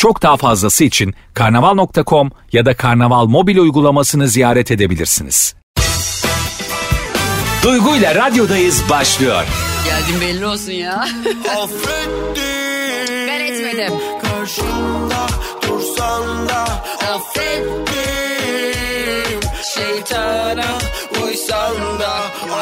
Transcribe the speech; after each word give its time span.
Çok 0.00 0.22
daha 0.22 0.36
fazlası 0.36 0.84
için 0.84 1.14
karnaval.com 1.34 2.30
ya 2.52 2.66
da 2.66 2.76
karnaval 2.76 3.26
mobil 3.26 3.58
uygulamasını 3.58 4.28
ziyaret 4.28 4.70
edebilirsiniz. 4.70 5.54
Duygu 7.62 7.96
ile 7.96 8.14
radyodayız 8.14 8.82
başlıyor. 8.90 9.44
Geldim 9.84 10.20
belli 10.20 10.46
olsun 10.46 10.72
ya. 10.72 11.08
ben 13.28 13.40
etmedim. 13.40 13.92
Karşımda 14.22 15.26
dursan 15.68 16.48
da 16.48 16.64
Affettim 17.14 17.89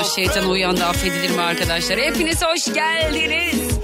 O 0.00 0.14
şeytan 0.14 0.48
uyan 0.50 0.76
da 0.76 0.86
affedilir 0.86 1.30
mi 1.30 1.40
arkadaşlar? 1.40 1.98
Hepiniz 1.98 2.42
hoş 2.44 2.74
geldiniz. 2.74 3.78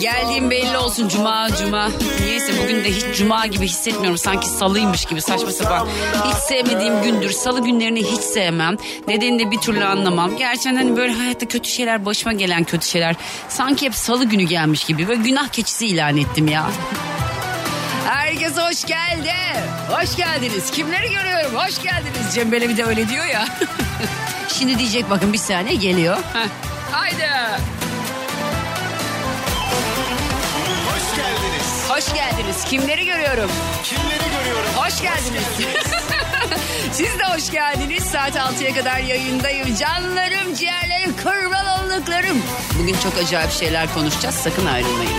Geldiğim 0.00 0.50
belli 0.50 0.78
olsun 0.78 1.08
cuma 1.08 1.48
cuma. 1.56 1.90
Niyeyse 2.20 2.52
bugün 2.62 2.84
de 2.84 2.90
hiç 2.92 3.18
cuma 3.18 3.46
gibi 3.46 3.64
hissetmiyorum. 3.64 4.18
Sanki 4.18 4.48
salıymış 4.48 5.04
gibi 5.04 5.20
saçma 5.22 5.52
sapan. 5.52 5.88
Hiç 6.24 6.34
sevmediğim 6.36 7.02
gündür. 7.02 7.30
Salı 7.30 7.64
günlerini 7.64 8.04
hiç 8.04 8.20
sevmem. 8.20 8.76
Nedenini 9.08 9.46
de 9.46 9.50
bir 9.50 9.58
türlü 9.58 9.84
anlamam. 9.84 10.36
Gerçekten 10.36 10.76
hani 10.76 10.96
böyle 10.96 11.12
hayatta 11.12 11.48
kötü 11.48 11.70
şeyler 11.70 12.04
başıma 12.06 12.32
gelen 12.32 12.64
kötü 12.64 12.86
şeyler. 12.86 13.16
Sanki 13.48 13.86
hep 13.86 13.94
salı 13.94 14.24
günü 14.24 14.42
gelmiş 14.42 14.84
gibi. 14.84 15.08
Böyle 15.08 15.22
günah 15.22 15.48
keçisi 15.48 15.86
ilan 15.86 16.16
ettim 16.16 16.48
ya. 16.48 16.70
Herkes 18.06 18.56
hoş 18.56 18.84
geldi. 18.84 19.32
Hoş 19.90 20.16
geldiniz. 20.16 20.70
Kimleri 20.70 21.10
görüyorum? 21.10 21.54
Hoş 21.54 21.82
geldiniz. 21.82 22.34
Cem 22.34 22.52
Belevi 22.52 22.76
de 22.76 22.84
öyle 22.84 23.08
diyor 23.08 23.24
ya. 23.26 23.44
Şimdi 24.58 24.78
diyecek 24.78 25.10
bakın 25.10 25.32
bir 25.32 25.38
saniye 25.38 25.74
geliyor. 25.74 26.16
Heh. 26.16 26.48
Haydi. 26.92 27.28
hoş 30.86 31.16
geldiniz. 31.16 31.88
Hoş 31.88 32.14
geldiniz. 32.14 32.64
Kimleri 32.64 33.04
görüyorum? 33.04 33.50
Kimleri 33.84 34.30
görüyorum? 34.38 34.70
Hoş 34.76 35.02
geldiniz. 35.02 35.42
Siz 36.92 37.18
de 37.18 37.24
hoş 37.24 37.50
geldiniz. 37.50 38.04
Saat 38.04 38.36
6'ya 38.36 38.74
kadar 38.74 38.98
yayındayım. 38.98 39.74
Canlarım, 39.76 40.54
ciğerlerim, 40.54 41.16
kurban 41.16 41.66
olduklarım. 41.66 42.42
Bugün 42.78 42.96
çok 43.02 43.18
acayip 43.18 43.52
şeyler 43.52 43.94
konuşacağız. 43.94 44.34
Sakın 44.34 44.66
ayrılmayın. 44.66 45.12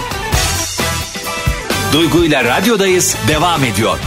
Duygu 1.94 2.24
ile 2.26 2.44
radyodayız 2.44 3.16
devam 3.28 3.64
ediyor. 3.64 3.98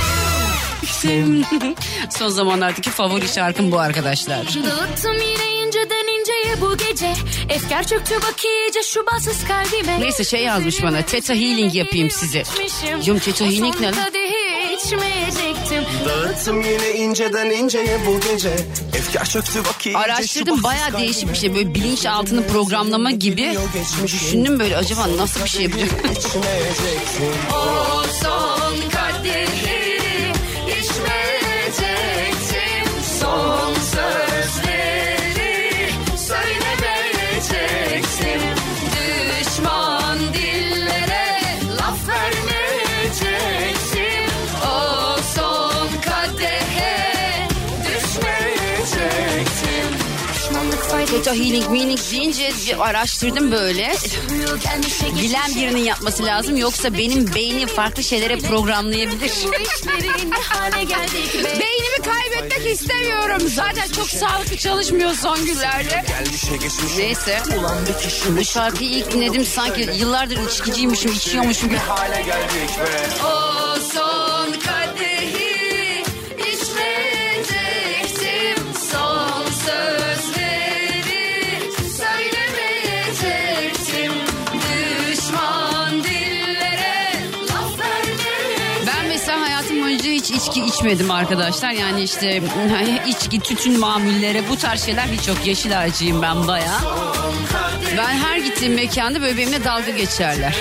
Son 2.10 2.28
zamanlardaki 2.28 2.91
favori 2.91 3.28
şarkım 3.28 3.72
bu 3.72 3.78
arkadaşlar. 3.78 4.38
Dağıttım 4.47 5.12
yine 5.14 5.62
inceden 5.66 6.20
inceye 6.20 6.60
bu 6.60 6.77
gece. 6.77 7.12
Efkar 7.48 7.86
çöktü 7.86 8.14
bak 8.14 8.44
iyice 8.44 8.83
şu 8.83 9.06
bassız 9.06 9.44
kalbime. 9.44 10.00
Neyse 10.00 10.25
şey 10.25 10.42
yazmış 10.44 10.82
bana, 10.82 11.02
Theta 11.02 11.34
Healing 11.34 11.75
yapayım 11.75 12.10
size. 12.10 12.42
Diyorum, 13.05 13.22
Theta 13.22 13.44
Healing 13.44 13.80
ne 13.80 13.86
lan? 13.86 13.94
içmeyecektim. 14.77 15.84
Dağıttım 16.08 16.60
yine 16.60 16.92
inceden 16.92 17.50
inceye 17.50 17.98
bu 18.06 18.20
gece. 18.20 18.50
Efkar 18.94 19.25
çöktü 19.25 19.64
bak 19.64 19.86
iyice 19.86 19.98
Araştırdım 19.98 20.62
baya 20.62 20.98
değişik 20.98 21.32
bir 21.32 21.38
şey. 21.38 21.55
Böyle 21.55 21.75
bilinç 21.75 22.06
altını 22.06 22.47
programlama 22.47 23.10
gibi. 23.10 23.58
Düşündüm 24.02 24.60
böyle 24.60 24.77
acaba 24.77 25.06
nasıl 25.16 25.44
bir 25.44 25.48
şey 25.48 25.62
yapacağım? 25.62 25.91
Theta 51.14 51.34
Healing 51.34 51.70
meaning 51.70 51.98
deyince 52.12 52.76
araştırdım 52.78 53.52
böyle. 53.52 53.92
Bilen 55.22 55.54
birinin 55.54 55.84
yapması 55.84 56.25
lazım 56.25 56.56
yoksa 56.56 56.98
benim 56.98 57.34
beynim 57.34 57.69
farklı 57.69 58.02
şeylere 58.02 58.38
programlayabilir. 58.38 59.32
Beynimi 61.44 61.97
kaybetmek 62.04 62.66
istemiyorum. 62.72 63.42
Zaten 63.48 63.88
çok 63.88 64.10
sağlıklı 64.10 64.56
çalışmıyor 64.56 65.14
son 65.14 65.44
günlerde. 65.44 66.04
Neyse. 66.98 67.42
Bu 68.28 68.44
şarkıyı 68.44 68.91
ilk 68.91 69.12
dinledim 69.12 69.44
sanki 69.44 69.91
yıllardır 69.97 70.48
içkiciymişim, 70.48 71.12
içiyormuşum 71.12 71.69
gibi. 71.69 71.78
hale 71.78 72.22
geldik 72.22 72.78
be. 72.78 73.26
O 73.26 73.76
son 73.94 74.53
kadehi 74.53 75.44
içki 90.54 90.66
içmedim 90.66 91.10
arkadaşlar. 91.10 91.70
Yani 91.70 92.03
işte 92.03 92.42
içki, 93.06 93.41
tütün 93.41 93.81
mamullere 93.81 94.48
bu 94.48 94.56
tarz 94.56 94.84
şeyler 94.84 95.06
hiç 95.06 95.28
yok. 95.28 95.37
Yeşil 95.44 95.81
ağacıyım 95.81 96.22
ben 96.22 96.48
baya. 96.48 96.81
Ben 97.97 98.16
her 98.16 98.38
gittiğim 98.38 98.75
mekanda 98.75 99.22
böyle 99.22 99.37
benimle 99.37 99.65
dalga 99.65 99.91
geçerler. 99.91 100.54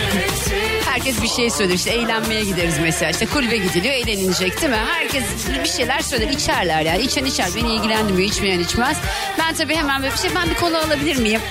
Herkes 0.85 1.21
bir 1.21 1.27
şey 1.27 1.49
söyler 1.49 1.73
işte 1.73 1.91
eğlenmeye 1.91 2.43
gideriz 2.43 2.75
mesela 2.81 3.11
işte 3.11 3.25
kulübe 3.25 3.57
gidiliyor 3.57 3.93
eğlenilecek 3.93 4.61
değil 4.61 4.73
mi? 4.73 4.79
Herkes 4.87 5.23
bir 5.63 5.69
şeyler 5.69 6.01
söyler 6.01 6.29
içerler 6.29 6.81
yani 6.81 7.01
içen 7.01 7.25
içer 7.25 7.47
beni 7.55 7.75
ilgilendirmiyor 7.75 8.29
içmeyen 8.29 8.59
içmez. 8.59 8.97
Ben 9.39 9.53
tabii 9.53 9.75
hemen 9.75 10.01
böyle 10.03 10.13
bir 10.13 10.19
şey 10.19 10.31
ben 10.35 10.49
bir 10.49 10.55
kola 10.55 10.83
alabilir 10.83 11.15
miyim? 11.17 11.41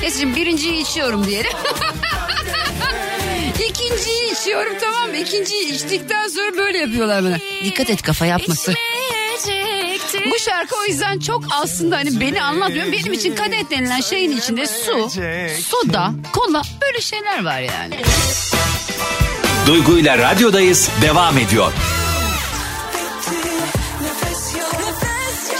Neyse 0.00 0.36
birinciyi 0.36 0.82
içiyorum 0.82 1.26
diyelim. 1.26 1.52
İçiyorum 4.42 4.72
tamam 4.80 5.10
mı? 5.10 5.16
İkinciyi 5.16 5.72
içtikten 5.74 6.28
sonra 6.28 6.56
böyle 6.56 6.78
yapıyorlar 6.78 7.24
bana. 7.24 7.38
Dikkat 7.64 7.90
et 7.90 8.02
kafa 8.02 8.26
yapması. 8.26 8.74
Bu 10.30 10.38
şarkı 10.38 10.76
o 10.76 10.84
yüzden 10.84 11.18
çok 11.18 11.44
aslında 11.50 11.96
hani 11.96 12.20
beni 12.20 12.42
anlatmıyor. 12.42 12.92
Benim 12.92 13.12
için 13.12 13.34
kadeh 13.34 13.70
denilen 13.70 14.00
şeyin 14.00 14.36
içinde 14.36 14.66
su, 14.66 15.10
soda, 15.62 16.12
kola 16.32 16.62
böyle 16.82 17.00
şeyler 17.00 17.44
var 17.44 17.60
yani. 17.60 18.00
Duygu 19.66 19.98
ile 19.98 20.18
radyodayız 20.18 20.90
devam 21.02 21.38
ediyor. 21.38 21.72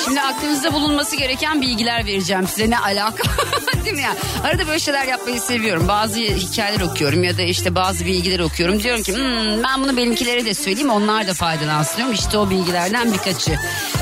Şimdi 0.05 0.21
aklınızda 0.21 0.73
bulunması 0.73 1.17
gereken 1.17 1.63
bilgiler 1.63 2.07
vereceğim 2.07 2.47
size. 2.49 2.71
Ne 2.71 2.79
alaka? 2.79 3.23
Değil 3.93 4.05
mi 4.07 4.15
ya? 4.15 4.17
Arada 4.45 4.67
böyle 4.67 4.79
şeyler 4.79 5.05
yapmayı 5.07 5.41
seviyorum. 5.41 5.89
Bazı 5.89 6.19
hikayeler 6.19 6.81
okuyorum 6.81 7.25
ya 7.25 7.39
da 7.39 7.43
işte 7.43 7.75
bazı 7.75 8.07
bilgiler 8.07 8.39
okuyorum. 8.41 8.83
Diyorum 8.83 9.03
ki 9.03 9.13
"Hmm, 9.17 9.63
ben 9.63 9.83
bunu 9.83 9.97
benimkilere 9.97 10.45
de 10.45 10.55
söyleyeyim 10.55 10.91
onlar 10.91 11.27
da 11.29 11.35
faydalansın 11.35 11.97
diyorum. 11.97 12.15
İşte 12.15 12.39
o 12.39 12.51
bilgilerden 12.51 13.13
birkaçı. 13.13 13.59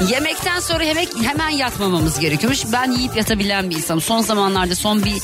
Yemekten 0.08 0.60
sonra 0.60 0.84
yemek 0.84 1.08
hemen 1.22 1.48
yatmamamız 1.48 2.18
gerekiyormuş. 2.18 2.60
Ben 2.72 2.90
yiyip 2.92 3.16
yatabilen 3.16 3.70
bir 3.70 3.76
insanım. 3.76 4.00
Son 4.00 4.20
zamanlarda 4.20 4.74
son 4.74 5.04
bir 5.04 5.16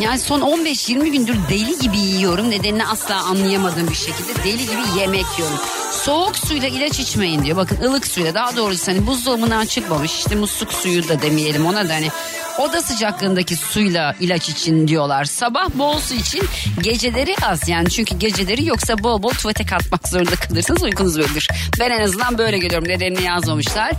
yani 0.00 0.18
son 0.18 0.40
15-20 0.40 1.08
gündür 1.10 1.36
deli 1.50 1.78
gibi 1.78 1.98
yiyorum. 1.98 2.50
Nedenini 2.50 2.86
asla 2.86 3.16
anlayamadığım 3.16 3.90
bir 3.90 3.94
şekilde 3.94 4.44
deli 4.44 4.62
gibi 4.66 5.00
yemek 5.00 5.26
yiyorum. 5.38 5.58
Soğuk 5.92 6.36
suyla 6.38 6.68
ilaç 6.68 7.00
içmeyin 7.00 7.44
diyor. 7.44 7.56
Bakın 7.56 7.78
ılık 7.82 8.06
suyla 8.06 8.34
daha 8.34 8.56
doğrusu 8.56 8.92
hani 8.92 9.06
buzdolabından 9.06 9.66
çıkmamış 9.66 10.18
işte 10.18 10.34
musluk 10.34 10.72
suyu 10.72 11.08
da 11.08 11.22
demeyelim 11.22 11.66
ona 11.66 11.88
da 11.88 11.94
hani 11.94 12.08
oda 12.58 12.82
sıcaklığındaki 12.82 13.56
suyla 13.56 14.14
ilaç 14.20 14.48
için 14.48 14.88
diyorlar. 14.88 15.24
Sabah 15.24 15.68
bol 15.74 15.98
su 15.98 16.14
için 16.14 16.42
geceleri 16.80 17.34
az 17.42 17.68
yani 17.68 17.90
çünkü 17.90 18.18
geceleri 18.18 18.66
yoksa 18.66 19.02
bol 19.02 19.22
bol 19.22 19.30
tuvalete 19.30 19.66
kalkmak 19.66 20.08
zorunda 20.08 20.36
kalırsınız 20.36 20.82
uykunuz 20.82 21.18
bölünür. 21.18 21.48
Ben 21.80 21.90
en 21.90 22.00
azından 22.00 22.38
böyle 22.38 22.58
görüyorum 22.58 22.88
nedenini 22.88 23.22
yazmamışlar. 23.22 23.92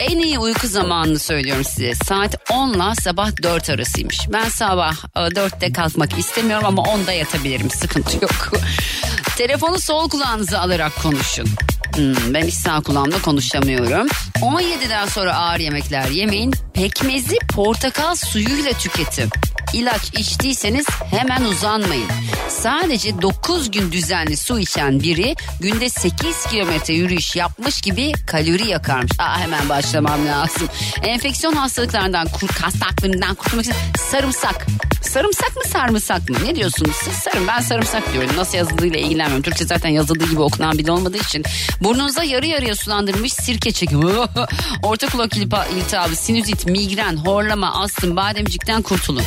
En 0.00 0.18
iyi 0.18 0.38
uyku 0.38 0.66
zamanını 0.68 1.18
söylüyorum 1.18 1.64
size. 1.64 1.94
Saat 1.94 2.50
10 2.50 2.74
ile 2.74 2.94
sabah 3.02 3.42
4 3.42 3.70
arasıymış. 3.70 4.18
Ben 4.32 4.48
sabah 4.48 4.94
e, 5.16 5.20
4'te 5.20 5.72
kalkmak 5.72 6.18
istemiyorum 6.18 6.66
ama 6.66 6.82
10'da 6.82 7.12
yatabilirim. 7.12 7.70
Sıkıntı 7.70 8.16
yok. 8.16 8.52
Telefonu 9.36 9.80
sol 9.80 10.08
kulağınıza 10.08 10.58
alarak 10.58 11.02
konuşun. 11.02 11.48
Hmm, 11.96 12.34
ben 12.34 12.42
hiç 12.46 12.54
sağ 12.54 12.80
kulağımla 12.80 13.22
konuşamıyorum. 13.22 14.06
17'den 14.40 15.06
sonra 15.06 15.34
ağır 15.36 15.60
yemekler 15.60 16.08
yemeyin. 16.08 16.54
Pekmezi 16.74 17.36
portakal 17.54 18.14
suyuyla 18.14 18.72
tüketin. 18.72 19.30
İlaç 19.72 20.02
içtiyseniz 20.18 20.86
hemen 21.10 21.44
uzanmayın. 21.44 22.08
Sadece 22.48 23.22
9 23.22 23.70
gün 23.70 23.92
düzenli 23.92 24.36
su 24.36 24.58
içen 24.58 25.00
biri 25.00 25.36
günde 25.60 25.88
8 25.88 26.46
kilometre 26.46 26.94
yürüyüş 26.94 27.36
yapmış 27.36 27.80
gibi 27.80 28.12
kalori 28.26 28.68
yakarmış. 28.68 29.12
Aa, 29.18 29.38
hemen 29.38 29.68
başlamam 29.68 30.26
lazım. 30.26 30.68
Enfeksiyon 31.02 31.52
hastalıklarından, 31.52 32.28
kur, 32.28 32.48
hastalıklarından 32.48 33.34
kurtulmak 33.34 33.64
için 33.64 33.74
sarımsak. 34.10 34.66
Sarımsak 35.02 35.56
mı 35.56 35.62
sarımsak 35.72 36.30
mı? 36.30 36.36
Ne 36.44 36.56
diyorsunuz 36.56 36.96
siz? 37.04 37.14
Sarım 37.14 37.46
ben 37.46 37.60
sarımsak 37.60 38.12
diyorum. 38.12 38.36
Nasıl 38.36 38.58
yazıldığıyla 38.58 39.00
ilgilenmiyorum. 39.00 39.42
Türkçe 39.42 39.64
zaten 39.64 39.88
yazıldığı 39.88 40.30
gibi 40.30 40.40
okunan 40.40 40.78
bile 40.78 40.92
olmadığı 40.92 41.16
için. 41.16 41.44
Burnunuza 41.80 42.24
yarı 42.24 42.46
yarıya 42.46 42.74
sulandırılmış 42.74 43.32
sirke 43.32 43.72
çekin. 43.72 44.02
Orta 44.82 45.06
kulak 45.06 45.36
iltihabı, 45.36 46.16
sinüzit, 46.16 46.66
migren, 46.66 47.16
horlama, 47.16 47.82
astım, 47.82 48.16
bademcikten 48.16 48.82
kurtulun. 48.82 49.22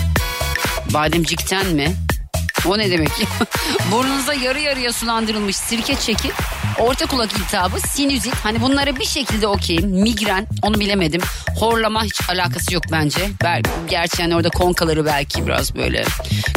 Bademcikten 0.94 1.66
mi? 1.68 1.96
O 2.66 2.78
ne 2.78 2.92
demek? 2.92 3.10
Burnunuza 3.92 4.34
yarı 4.34 4.60
yarıya 4.60 4.94
sulandırılmış 4.94 5.56
sirke 5.56 5.96
çekin. 5.96 6.32
Orta 6.80 7.06
kulak 7.06 7.34
iltihabı, 7.34 7.80
sinüzit. 7.80 8.34
Hani 8.44 8.62
bunlara 8.62 8.96
bir 8.96 9.06
şekilde 9.06 9.48
okeyim. 9.48 9.90
Migren 9.90 10.48
onu 10.62 10.80
bilemedim. 10.80 11.22
Horlama 11.60 12.04
hiç 12.04 12.30
alakası 12.30 12.74
yok 12.74 12.84
bence. 12.92 13.20
Bel- 13.44 13.62
Gerçi 13.90 14.22
yani 14.22 14.36
orada 14.36 14.50
konkaları 14.50 15.06
belki 15.06 15.48
biraz 15.48 15.76
böyle 15.76 16.06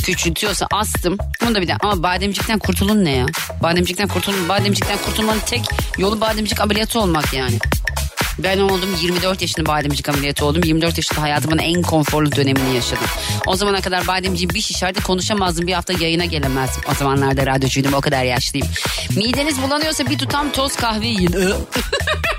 küçültüyorsa 0.04 0.66
astım. 0.72 1.16
Bunu 1.42 1.54
da 1.54 1.60
bir 1.62 1.68
de 1.68 1.76
ama 1.80 2.02
bademcikten 2.02 2.58
kurtulun 2.58 3.04
ne 3.04 3.10
ya? 3.16 3.26
Bademcikten 3.62 4.08
kurtulun. 4.08 4.48
Bademcikten 4.48 4.98
kurtulmanın 4.98 5.40
tek 5.46 5.62
yolu 5.98 6.20
bademcik 6.20 6.60
ameliyatı 6.60 7.00
olmak 7.00 7.32
yani. 7.34 7.58
Ben 8.38 8.58
oldum 8.58 8.96
24 9.02 9.42
yaşında 9.42 9.66
bademcik 9.66 10.08
ameliyatı 10.08 10.46
oldum. 10.46 10.62
24 10.64 10.96
yaşında 10.96 11.22
hayatımın 11.22 11.58
en 11.58 11.82
konforlu 11.82 12.32
dönemini 12.32 12.74
yaşadım. 12.74 13.06
O 13.46 13.56
zamana 13.56 13.80
kadar 13.80 14.06
bademciğim 14.06 14.50
bir 14.50 14.60
şişerdi 14.60 15.02
konuşamazdım. 15.02 15.66
Bir 15.66 15.72
hafta 15.72 15.92
yayına 15.92 16.24
gelemezdim. 16.24 16.82
O 16.90 16.94
zamanlarda 16.94 17.46
radyocuydum 17.46 17.94
o 17.94 18.00
kadar 18.00 18.24
yaşlıyım. 18.24 18.68
Mideniz 19.16 19.62
bulanıyorsa 19.62 20.06
bir 20.06 20.18
tutam 20.18 20.52
toz 20.52 20.76
kahve 20.76 21.06
yiyin. 21.06 21.32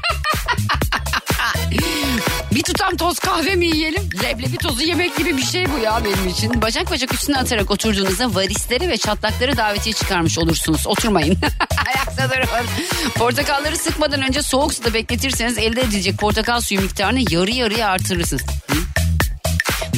Bir 2.55 2.63
tutam 2.63 2.97
toz 2.97 3.19
kahve 3.19 3.55
mi 3.55 3.65
yiyelim? 3.65 4.09
Leblebi 4.23 4.57
tozu 4.57 4.83
yemek 4.83 5.17
gibi 5.17 5.38
bir 5.38 5.41
şey 5.41 5.65
bu 5.71 5.77
ya 5.77 6.01
benim 6.05 6.27
için. 6.27 6.61
Bacak 6.61 6.91
bacak 6.91 7.13
üstüne 7.13 7.38
atarak 7.38 7.71
oturduğunuzda 7.71 8.35
varisleri 8.35 8.89
ve 8.89 8.97
çatlakları 8.97 9.57
davetiye 9.57 9.94
çıkarmış 9.94 10.38
olursunuz. 10.38 10.88
Oturmayın. 10.88 11.38
Ayakta 11.88 12.35
durun. 12.35 12.67
Portakalları 13.15 13.77
sıkmadan 13.77 14.21
önce 14.21 14.41
soğuk 14.41 14.73
suda 14.73 14.94
bekletirseniz 14.94 15.57
elde 15.57 15.81
edilecek 15.81 16.17
portakal 16.17 16.61
suyu 16.61 16.81
miktarını 16.81 17.33
yarı 17.33 17.51
yarıya 17.51 17.89
artırırsınız. 17.89 18.41
Hı? 18.41 18.75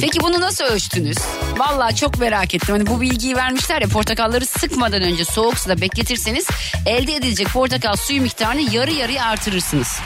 Peki 0.00 0.20
bunu 0.20 0.40
nasıl 0.40 0.64
ölçtünüz? 0.64 1.18
Vallahi 1.56 1.96
çok 1.96 2.18
merak 2.18 2.54
ettim. 2.54 2.74
Hani 2.74 2.86
bu 2.86 3.00
bilgiyi 3.00 3.36
vermişler 3.36 3.82
ya 3.82 3.88
portakalları 3.88 4.46
sıkmadan 4.46 5.02
önce 5.02 5.24
soğuk 5.24 5.58
suda 5.58 5.80
bekletirseniz 5.80 6.46
elde 6.86 7.14
edilecek 7.14 7.48
portakal 7.48 7.96
suyu 7.96 8.22
miktarını 8.22 8.74
yarı 8.74 8.92
yarıya 8.92 9.24
artırırsınız. 9.24 9.98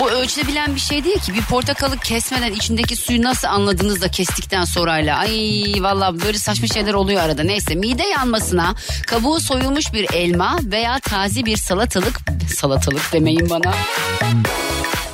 Bu 0.00 0.10
ölçülebilen 0.10 0.74
bir 0.74 0.80
şey 0.80 1.04
değil 1.04 1.18
ki. 1.18 1.34
Bir 1.34 1.42
portakalı 1.42 1.98
kesmeden 1.98 2.52
içindeki 2.52 2.96
suyu 2.96 3.22
nasıl 3.22 3.48
anladınız 3.48 4.00
da 4.00 4.10
kestikten 4.10 4.64
sonrayla. 4.64 5.18
Ay 5.18 5.74
valla 5.80 6.20
böyle 6.20 6.38
saçma 6.38 6.66
şeyler 6.66 6.94
oluyor 6.94 7.22
arada. 7.22 7.42
Neyse 7.42 7.74
mide 7.74 8.02
yanmasına 8.02 8.74
kabuğu 9.06 9.40
soyulmuş 9.40 9.92
bir 9.92 10.12
elma 10.14 10.58
veya 10.62 11.00
taze 11.00 11.44
bir 11.44 11.56
salatalık 11.56 12.20
salatalık 12.56 13.12
demeyin 13.12 13.50
bana. 13.50 13.74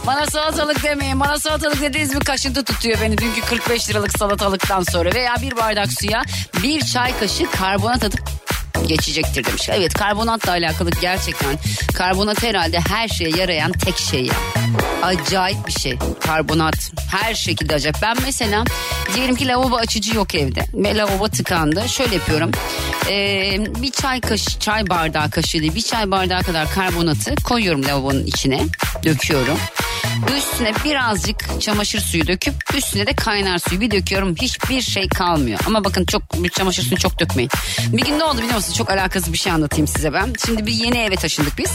Bana 0.06 0.26
salatalık 0.26 0.82
demeyin. 0.84 1.20
Bana 1.20 1.38
salatalık 1.38 1.80
dediğiniz 1.80 2.14
bir 2.14 2.20
kaşıntı 2.20 2.64
tutuyor 2.64 2.98
beni. 3.02 3.18
Dünkü 3.18 3.40
45 3.40 3.90
liralık 3.90 4.18
salatalıktan 4.18 4.82
sonra. 4.82 5.14
Veya 5.14 5.34
bir 5.42 5.56
bardak 5.56 5.92
suya 5.92 6.22
bir 6.62 6.80
çay 6.80 7.18
kaşığı 7.18 7.50
karbonat 7.50 8.04
atıp 8.04 8.20
geçecektir 8.86 9.44
demiş. 9.44 9.68
Evet 9.72 9.94
karbonatla 9.94 10.52
alakalı 10.52 10.90
gerçekten 11.00 11.58
karbonat 11.94 12.42
herhalde 12.42 12.80
her 12.80 13.08
şeye 13.08 13.30
yarayan 13.30 13.72
tek 13.72 13.98
şey 13.98 14.24
ya. 14.24 14.34
Acayip 15.02 15.66
bir 15.66 15.72
şey 15.72 15.98
karbonat 16.20 16.92
her 17.10 17.34
şekilde 17.34 17.74
acayip. 17.74 17.96
Ben 18.02 18.16
mesela 18.24 18.64
diyelim 19.14 19.36
ki 19.36 19.48
lavabo 19.48 19.76
açıcı 19.76 20.16
yok 20.16 20.34
evde 20.34 20.66
ve 20.74 20.96
lavabo 20.96 21.28
tıkandı. 21.28 21.88
Şöyle 21.88 22.14
yapıyorum 22.14 22.50
Ee, 23.08 23.56
bir 23.82 23.90
çay 23.90 24.20
kaşı 24.20 24.58
çay 24.58 24.88
bardağı 24.88 25.30
kaşığı 25.30 25.60
değil 25.60 25.74
bir 25.74 25.82
çay 25.82 26.10
bardağı 26.10 26.42
kadar 26.42 26.72
karbonatı 26.74 27.34
koyuyorum 27.34 27.84
lavabonun 27.84 28.26
içine 28.26 28.62
döküyorum. 29.04 29.58
Üstüne 30.36 30.72
birazcık 30.84 31.60
çamaşır 31.60 32.00
suyu 32.00 32.26
döküp 32.26 32.54
üstüne 32.74 33.06
de 33.06 33.12
kaynar 33.14 33.58
suyu 33.58 33.80
bir 33.80 33.90
döküyorum. 33.90 34.36
Hiçbir 34.36 34.82
şey 34.82 35.08
kalmıyor. 35.08 35.60
Ama 35.66 35.84
bakın 35.84 36.04
çok 36.04 36.22
çamaşır 36.52 36.82
suyunu 36.82 36.98
çok 36.98 37.20
dökmeyin. 37.20 37.50
Bir 37.92 38.04
gün 38.04 38.18
ne 38.18 38.24
oldu 38.24 38.38
biliyor 38.38 38.54
musunuz? 38.54 38.76
Çok 38.78 38.90
alakasız 38.90 39.32
bir 39.32 39.38
şey 39.38 39.52
anlatayım 39.52 39.86
size 39.86 40.12
ben. 40.12 40.32
Şimdi 40.46 40.66
bir 40.66 40.72
yeni 40.72 40.98
eve 40.98 41.16
taşındık 41.16 41.58
biz. 41.58 41.70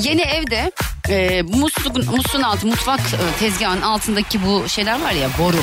Yeni 0.00 0.22
evde 0.22 0.72
e, 1.08 1.42
musluğun, 1.42 2.04
musluğun 2.16 2.42
altı 2.42 2.66
mutfak 2.66 3.00
e, 3.00 3.38
tezgahının 3.38 3.82
altındaki 3.82 4.46
bu 4.46 4.68
şeyler 4.68 5.00
var 5.00 5.12
ya 5.12 5.28
boru. 5.38 5.56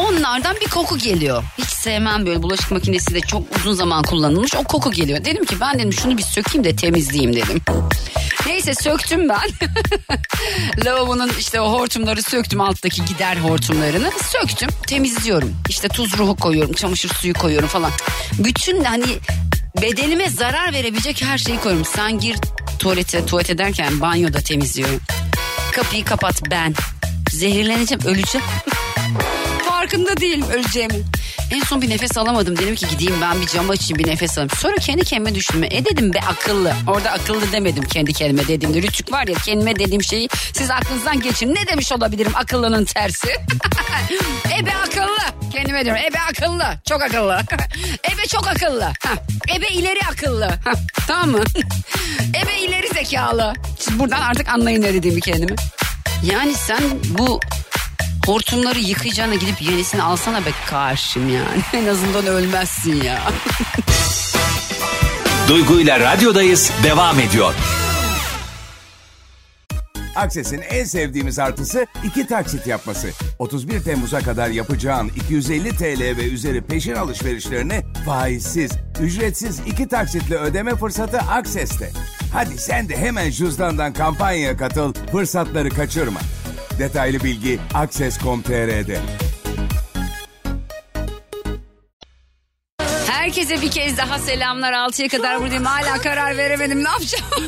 Onlardan 0.00 0.56
bir 0.60 0.68
koku 0.68 0.98
geliyor. 0.98 1.42
Hiç 1.58 1.68
sevmem 1.68 2.26
böyle 2.26 2.42
bulaşık 2.42 2.70
makinesi 2.70 3.14
de 3.14 3.20
çok 3.20 3.56
uzun 3.56 3.72
zaman 3.72 4.02
kullanılmış. 4.02 4.54
O 4.54 4.64
koku 4.64 4.92
geliyor. 4.92 5.24
Dedim 5.24 5.44
ki 5.44 5.60
ben 5.60 5.78
dedim 5.78 5.92
şunu 5.92 6.18
bir 6.18 6.22
sökeyim 6.22 6.64
de 6.64 6.76
temizleyeyim 6.76 7.36
dedim. 7.36 7.62
Neyse 8.46 8.74
söktüm 8.74 9.28
ben. 9.28 9.50
Lavabonun 10.84 11.30
işte 11.38 11.60
o 11.60 11.72
hortumları 11.72 12.22
söktüm 12.22 12.60
alttaki 12.60 13.04
gider 13.04 13.36
hortumlarını. 13.36 14.10
Söktüm 14.32 14.68
temizliyorum. 14.86 15.54
İşte 15.68 15.88
tuz 15.88 16.18
ruhu 16.18 16.36
koyuyorum 16.36 16.72
çamaşır 16.72 17.08
suyu 17.08 17.34
koyuyorum 17.34 17.68
falan. 17.68 17.90
Bütün 18.38 18.84
hani 18.84 19.18
bedenime 19.82 20.28
zarar 20.28 20.72
verebilecek 20.72 21.22
her 21.22 21.38
şeyi 21.38 21.60
koyuyorum. 21.60 21.90
Sen 21.96 22.18
gir 22.18 22.36
tuvalete 22.78 23.26
tuvalet 23.26 23.50
ederken 23.50 24.00
banyoda 24.00 24.38
temizliyorum. 24.38 25.00
Kapıyı 25.72 26.04
kapat 26.04 26.42
ben. 26.50 26.74
Zehirleneceğim 27.30 28.04
öleceğim. 28.06 28.46
Farkında 29.80 30.16
değilim 30.16 30.44
öleceğimi. 30.50 30.94
En 31.50 31.60
son 31.60 31.82
bir 31.82 31.90
nefes 31.90 32.18
alamadım. 32.18 32.58
Dedim 32.58 32.74
ki 32.74 32.86
gideyim 32.90 33.20
ben 33.20 33.40
bir 33.40 33.46
cam 33.46 33.70
açayım 33.70 33.98
bir 33.98 34.06
nefes 34.06 34.38
alayım. 34.38 34.50
Sonra 34.56 34.76
kendi 34.76 35.04
kendime 35.04 35.34
düşündüm. 35.34 35.64
E 35.64 35.84
dedim 35.84 36.14
be 36.14 36.20
akıllı. 36.20 36.72
Orada 36.88 37.10
akıllı 37.10 37.52
demedim 37.52 37.84
kendi 37.84 38.12
kendime 38.12 38.48
dediğimde. 38.48 38.82
Rütük 38.82 39.12
var 39.12 39.26
ya 39.26 39.34
kendime 39.34 39.76
dediğim 39.76 40.02
şeyi 40.02 40.28
siz 40.54 40.70
aklınızdan 40.70 41.20
geçin. 41.20 41.54
Ne 41.54 41.66
demiş 41.66 41.92
olabilirim 41.92 42.32
akıllının 42.34 42.84
tersi? 42.84 43.28
Ebe 44.60 44.74
akıllı. 44.74 45.50
Kendime 45.52 45.84
diyorum 45.84 46.02
ebe 46.08 46.18
akıllı. 46.30 46.64
Çok 46.88 47.02
akıllı. 47.02 47.40
ebe 48.12 48.26
çok 48.28 48.48
akıllı. 48.48 48.84
Hah. 48.84 49.16
Ebe 49.56 49.68
ileri 49.68 50.00
akıllı. 50.12 50.44
Hah. 50.64 50.74
Tamam 51.06 51.30
mı? 51.30 51.44
ebe 52.42 52.58
ileri 52.58 52.88
zekalı. 52.88 53.54
Siz 53.78 53.98
buradan 53.98 54.20
artık 54.20 54.48
anlayın 54.48 54.82
ne 54.82 54.94
dediğimi 54.94 55.20
kendime. 55.20 55.56
Yani 56.22 56.54
sen 56.54 56.82
bu 57.18 57.40
Hortumları 58.30 58.78
yıkayacağına 58.78 59.34
gidip 59.34 59.62
yenisini 59.62 60.02
alsana 60.02 60.46
be 60.46 60.50
karşım 60.66 61.28
yani. 61.28 61.62
En 61.72 61.86
azından 61.86 62.26
ölmezsin 62.26 63.02
ya. 63.02 63.18
Duygu 65.48 65.80
ile 65.80 66.00
radyodayız 66.00 66.70
devam 66.82 67.20
ediyor. 67.20 67.54
Akses'in 70.16 70.60
en 70.60 70.84
sevdiğimiz 70.84 71.38
artısı 71.38 71.86
iki 72.04 72.26
taksit 72.26 72.66
yapması. 72.66 73.10
31 73.38 73.80
Temmuz'a 73.80 74.20
kadar 74.20 74.48
yapacağın 74.48 75.08
250 75.08 75.76
TL 75.76 76.00
ve 76.00 76.24
üzeri 76.24 76.60
peşin 76.60 76.94
alışverişlerini 76.94 77.82
faizsiz, 78.06 78.72
ücretsiz 79.00 79.60
iki 79.66 79.88
taksitle 79.88 80.36
ödeme 80.36 80.74
fırsatı 80.74 81.18
Akses'te. 81.18 81.90
Hadi 82.32 82.58
sen 82.58 82.88
de 82.88 82.96
hemen 82.96 83.30
cüzdandan 83.30 83.92
kampanyaya 83.92 84.56
katıl, 84.56 84.94
fırsatları 85.12 85.70
kaçırma. 85.70 86.20
Detaylı 86.80 87.24
bilgi 87.24 87.58
Akses.com.tr'de. 87.74 89.29
Herkese 93.30 93.62
bir 93.62 93.70
kez 93.70 93.98
daha 93.98 94.18
selamlar. 94.18 94.72
6'ya 94.72 95.08
kadar 95.08 95.40
buradayım. 95.40 95.64
Hala 95.64 95.98
karar 95.98 96.36
veremedim. 96.36 96.84
Ne 96.84 96.88
yapacağım? 96.88 97.24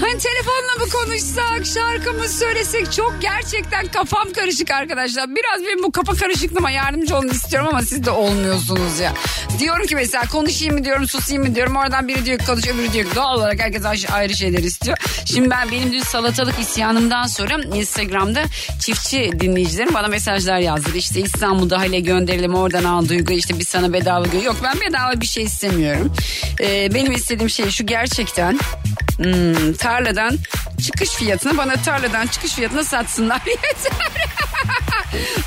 hani 0.00 0.18
telefonla 0.18 0.74
mı 0.78 0.88
konuşsak, 0.92 1.66
şarkı 1.74 2.12
mı 2.12 2.28
söylesek 2.28 2.92
çok 2.92 3.14
gerçekten 3.20 3.86
kafam 3.86 4.32
karışık 4.32 4.70
arkadaşlar. 4.70 5.28
Biraz 5.28 5.66
benim 5.66 5.82
bu 5.82 5.92
kafa 5.92 6.14
karışıklığıma 6.14 6.70
yardımcı 6.70 7.16
olun 7.16 7.28
istiyorum 7.28 7.68
ama 7.68 7.82
siz 7.82 8.04
de 8.04 8.10
olmuyorsunuz 8.10 9.00
ya. 9.00 9.12
Diyorum 9.58 9.86
ki 9.86 9.94
mesela 9.94 10.24
konuşayım 10.26 10.74
mı 10.74 10.84
diyorum, 10.84 11.08
susayım 11.08 11.42
mı 11.42 11.54
diyorum. 11.54 11.76
Oradan 11.76 12.08
biri 12.08 12.24
diyor 12.24 12.38
ki 12.38 12.46
konuş, 12.46 12.66
öbürü 12.66 12.92
diyor 12.92 13.10
ki 13.10 13.16
doğal 13.16 13.38
olarak 13.38 13.60
herkes 13.60 13.82
ayrı 14.12 14.34
şeyler 14.34 14.58
istiyor. 14.58 14.98
Şimdi 15.24 15.50
ben 15.50 15.70
benim 15.70 15.92
dün 15.92 16.02
salatalık 16.02 16.60
isyanımdan 16.60 17.26
sonra 17.26 17.54
Instagram'da 17.74 18.42
çiftçi 18.80 19.30
dinleyicilerim 19.40 19.94
bana 19.94 20.08
mesajlar 20.08 20.58
yazdı. 20.58 20.90
İşte 20.96 21.20
İstanbul'da 21.20 21.78
hale 21.78 22.00
gönderelim 22.00 22.54
oradan 22.54 22.84
al 22.84 23.08
Duygu 23.08 23.32
işte 23.32 23.58
biz 23.58 23.68
sana 23.68 23.92
bedava 23.92 24.13
bedava 24.22 24.44
Yok 24.44 24.56
ben 24.62 24.80
bedava 24.80 25.20
bir 25.20 25.26
şey 25.26 25.44
istemiyorum. 25.44 26.12
Ee, 26.60 26.94
benim 26.94 27.12
istediğim 27.12 27.50
şey 27.50 27.70
şu 27.70 27.86
gerçekten 27.86 28.58
hmm, 29.16 29.72
tarladan 29.74 30.38
çıkış 30.84 31.10
fiyatını 31.10 31.58
bana 31.58 31.74
tarladan 31.74 32.26
çıkış 32.26 32.52
fiyatına 32.52 32.84
satsınlar 32.84 33.40
yeter. 33.46 33.92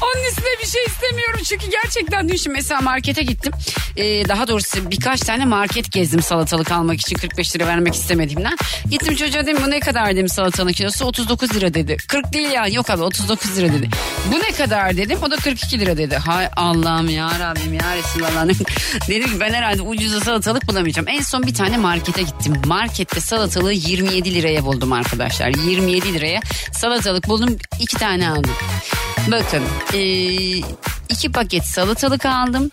Onun 0.02 0.24
üstüne 0.30 0.60
bir 0.62 0.68
şey 0.68 0.84
istemiyorum 0.88 1.40
çünkü 1.46 1.66
gerçekten 1.72 2.30
düşün 2.30 2.54
mesela 2.54 2.82
markete 2.82 3.24
gittim. 3.24 3.54
Ee, 3.98 4.28
daha 4.28 4.48
doğrusu 4.48 4.92
birkaç 4.92 5.20
tane 5.20 5.46
market 5.46 5.92
gezdim 5.92 6.22
salatalık 6.22 6.72
almak 6.72 7.02
için 7.02 7.16
45 7.16 7.56
lira 7.56 7.68
vermek 7.68 7.96
istemediğimden. 7.96 8.58
Gittim 8.90 9.16
çocuğa 9.16 9.42
dedim 9.42 9.58
bu 9.66 9.72
ne 9.72 9.80
kadar 9.80 10.10
dedim 10.10 10.30
salatanın 10.30 10.72
kilosu 10.72 11.06
39 11.06 11.56
lira 11.56 11.74
dedi. 11.74 11.98
40 12.08 12.34
değil 12.34 12.52
ya 12.52 12.68
yok 12.68 12.90
abi 12.90 13.04
39 13.04 13.58
lira 13.58 13.74
dedi. 13.74 13.90
Bu 14.32 14.40
ne 14.40 14.52
kadar 14.52 14.98
dedim 14.98 15.20
o 15.24 15.32
da 15.32 15.36
42 15.36 15.80
lira 15.80 15.98
dedi. 15.98 16.16
Hay 16.16 16.50
Allah'ım 16.56 17.10
ya 17.10 17.32
Rabbim 17.40 17.74
ya 17.74 17.96
Resulallah. 17.96 18.46
dedim 19.08 19.30
ki 19.30 19.40
ben 19.40 19.54
herhalde 19.54 19.82
ucuza 19.82 20.20
salatalık 20.20 20.68
bulamayacağım. 20.68 21.08
En 21.08 21.22
son 21.22 21.44
bir 21.44 21.54
tane 21.54 21.78
markete 21.78 22.22
gittim. 22.22 22.62
Markette 22.66 23.20
salatalığı 23.20 23.74
27 23.74 24.34
liraya 24.34 24.66
buldum 24.66 24.94
arkadaşlar. 24.94 25.48
27 25.48 26.14
liraya 26.14 26.42
salatalık 26.74 27.28
buldum 27.28 27.58
iki 27.80 27.98
tane 27.98 28.30
aldım. 28.30 28.52
Bakın 29.32 29.64
iki 31.10 31.32
paket 31.32 31.66
salatalık 31.66 32.26
aldım. 32.26 32.72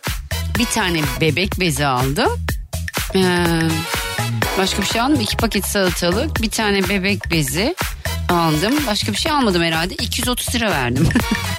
Bir 0.58 0.66
tane 0.66 1.00
bebek 1.20 1.60
bezi 1.60 1.86
aldım. 1.86 2.30
Başka 4.58 4.82
bir 4.82 4.86
şey 4.86 5.00
aldım. 5.00 5.20
İki 5.20 5.36
paket 5.36 5.66
salatalık, 5.66 6.42
bir 6.42 6.50
tane 6.50 6.88
bebek 6.88 7.30
bezi 7.30 7.74
aldım. 8.28 8.74
Başka 8.86 9.12
bir 9.12 9.16
şey 9.16 9.32
almadım 9.32 9.62
herhalde. 9.62 9.94
230 9.94 10.54
lira 10.54 10.70
verdim. 10.70 11.08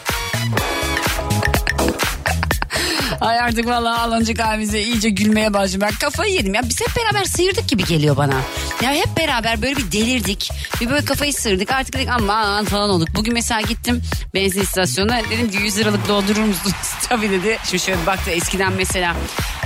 Ay 3.22 3.39
artık 3.39 3.65
vallahi 3.67 4.00
alınca 4.00 4.34
kalbimize 4.34 4.81
iyice 4.81 5.10
gülmeye 5.10 5.53
başladım. 5.53 5.81
Ben 5.81 6.00
kafayı 6.00 6.34
yedim 6.34 6.53
ya. 6.53 6.62
Biz 6.69 6.81
hep 6.81 6.89
beraber 6.95 7.25
sıyırdık 7.25 7.67
gibi 7.67 7.86
geliyor 7.86 8.17
bana. 8.17 8.36
Ya 8.84 8.93
hep 8.93 9.17
beraber 9.17 9.62
böyle 9.62 9.75
bir 9.77 9.91
delirdik. 9.91 10.50
Bir 10.81 10.89
böyle 10.89 11.05
kafayı 11.05 11.34
sıyırdık. 11.34 11.72
Artık 11.72 11.93
dedik 11.95 12.10
aman 12.10 12.65
falan 12.65 12.89
olduk. 12.89 13.07
Bugün 13.15 13.34
mesela 13.34 13.62
gittim 13.62 14.01
benzin 14.34 14.62
istasyonuna. 14.62 15.22
Dedim 15.29 15.51
ki 15.51 15.57
100 15.57 15.77
liralık 15.77 16.07
doldurur 16.07 16.43
musunuz? 16.43 16.75
Tabii 17.10 17.29
dedi. 17.29 17.57
Şimdi 17.65 17.84
şöyle 17.84 18.01
bir 18.01 18.05
baktı 18.05 18.31
eskiden 18.31 18.74
mesela. 18.74 19.15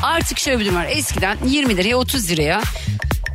Artık 0.03 0.39
şöyle 0.39 0.59
bir 0.59 0.65
durum 0.65 0.75
var. 0.75 0.87
Eskiden 0.89 1.37
20 1.45 1.77
liraya 1.77 1.95
30 1.95 2.31
liraya 2.31 2.61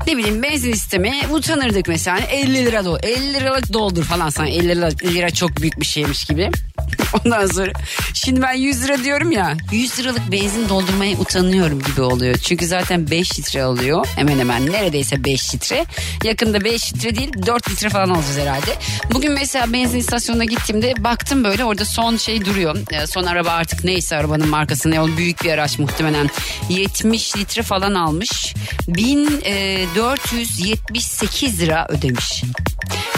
ne 0.06 0.16
bileyim 0.16 0.42
benzin 0.42 0.72
istemeye 0.72 1.28
utanırdık 1.28 1.88
mesela 1.88 2.18
50 2.18 2.54
lira 2.66 2.84
do 2.84 2.98
50 3.02 3.34
liralık 3.34 3.72
doldur 3.72 4.04
falan 4.04 4.28
sana 4.28 4.48
50 4.48 4.68
lira, 4.68 4.88
lira 4.88 5.30
çok 5.30 5.56
büyük 5.56 5.80
bir 5.80 5.86
şeymiş 5.86 6.24
gibi. 6.24 6.50
Ondan 7.24 7.46
sonra 7.46 7.72
şimdi 8.14 8.42
ben 8.42 8.52
100 8.52 8.84
lira 8.84 9.04
diyorum 9.04 9.32
ya 9.32 9.56
100 9.72 9.98
liralık 9.98 10.32
benzin 10.32 10.68
doldurmaya 10.68 11.16
utanıyorum 11.16 11.82
gibi 11.82 12.00
oluyor. 12.00 12.36
Çünkü 12.36 12.66
zaten 12.66 13.10
5 13.10 13.38
litre 13.38 13.62
alıyor 13.62 14.06
hemen 14.16 14.38
hemen 14.38 14.72
neredeyse 14.72 15.24
5 15.24 15.54
litre. 15.54 15.84
Yakında 16.24 16.64
5 16.64 16.94
litre 16.94 17.16
değil 17.16 17.32
4 17.46 17.70
litre 17.70 17.88
falan 17.88 18.08
alacağız 18.08 18.38
herhalde. 18.38 18.74
Bugün 19.14 19.32
mesela 19.32 19.72
benzin 19.72 19.98
istasyonuna 19.98 20.44
gittiğimde 20.44 21.04
baktım 21.04 21.44
böyle 21.44 21.64
orada 21.64 21.84
son 21.84 22.16
şey 22.16 22.44
duruyor. 22.44 22.76
Ee, 22.92 23.06
Son 23.06 23.24
araba 23.24 23.50
artık 23.50 23.84
neyse 23.84 24.16
arabanın 24.16 24.48
markası 24.48 24.90
ne 24.90 25.00
ol 25.00 25.16
büyük 25.16 25.44
bir 25.44 25.50
araç 25.50 25.78
muhtemelen 25.78 26.30
70 26.68 27.36
litre 27.36 27.62
falan 27.62 27.94
almış. 27.94 28.54
1478 28.88 31.60
lira 31.60 31.86
ödemiş. 31.88 32.42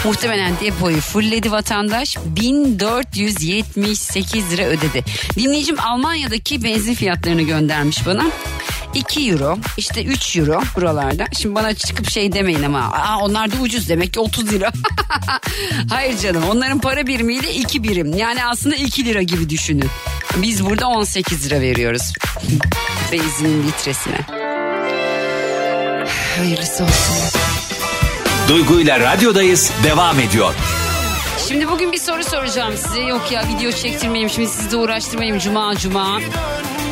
Muhtemelen 0.07 0.53
depoyu 0.61 1.01
fulledi 1.01 1.51
vatandaş 1.51 2.17
1478 2.25 4.51
lira 4.51 4.63
ödedi. 4.63 5.03
Dinleyicim 5.35 5.79
Almanya'daki 5.79 6.63
benzin 6.63 6.93
fiyatlarını 6.93 7.41
göndermiş 7.41 8.05
bana. 8.05 8.25
2 8.93 9.31
euro 9.31 9.57
işte 9.77 10.03
3 10.03 10.35
euro 10.37 10.61
buralarda. 10.75 11.25
Şimdi 11.41 11.55
bana 11.55 11.73
çıkıp 11.73 12.09
şey 12.09 12.31
demeyin 12.31 12.63
ama 12.63 12.79
Aa, 12.79 13.19
onlar 13.19 13.51
da 13.51 13.55
ucuz 13.61 13.89
demek 13.89 14.13
ki 14.13 14.19
30 14.19 14.51
lira. 14.51 14.71
Hayır 15.89 16.17
canım 16.17 16.43
onların 16.49 16.79
para 16.79 17.07
birimiyle 17.07 17.53
2 17.53 17.83
birim. 17.83 18.17
Yani 18.17 18.45
aslında 18.45 18.75
2 18.75 19.05
lira 19.05 19.21
gibi 19.21 19.49
düşünün. 19.49 19.89
Biz 20.37 20.65
burada 20.65 20.87
18 20.87 21.45
lira 21.45 21.61
veriyoruz. 21.61 22.13
Benzinin 23.11 23.67
litresine. 23.67 24.19
Hayırlısı 26.37 26.83
olsun. 26.83 27.15
Duygu 28.47 28.79
ile 28.79 28.99
radyodayız 28.99 29.71
devam 29.83 30.19
ediyor. 30.19 30.53
Şimdi 31.47 31.69
bugün 31.69 31.91
bir 31.91 31.97
soru 31.97 32.23
soracağım 32.23 32.77
size. 32.77 33.01
Yok 33.01 33.31
ya 33.31 33.43
video 33.47 33.71
çektirmeyeyim 33.71 34.29
şimdi 34.29 34.47
sizi 34.47 34.71
de 34.71 34.77
uğraştırmayayım 34.77 35.39
cuma 35.39 35.75
cuma. 35.75 36.19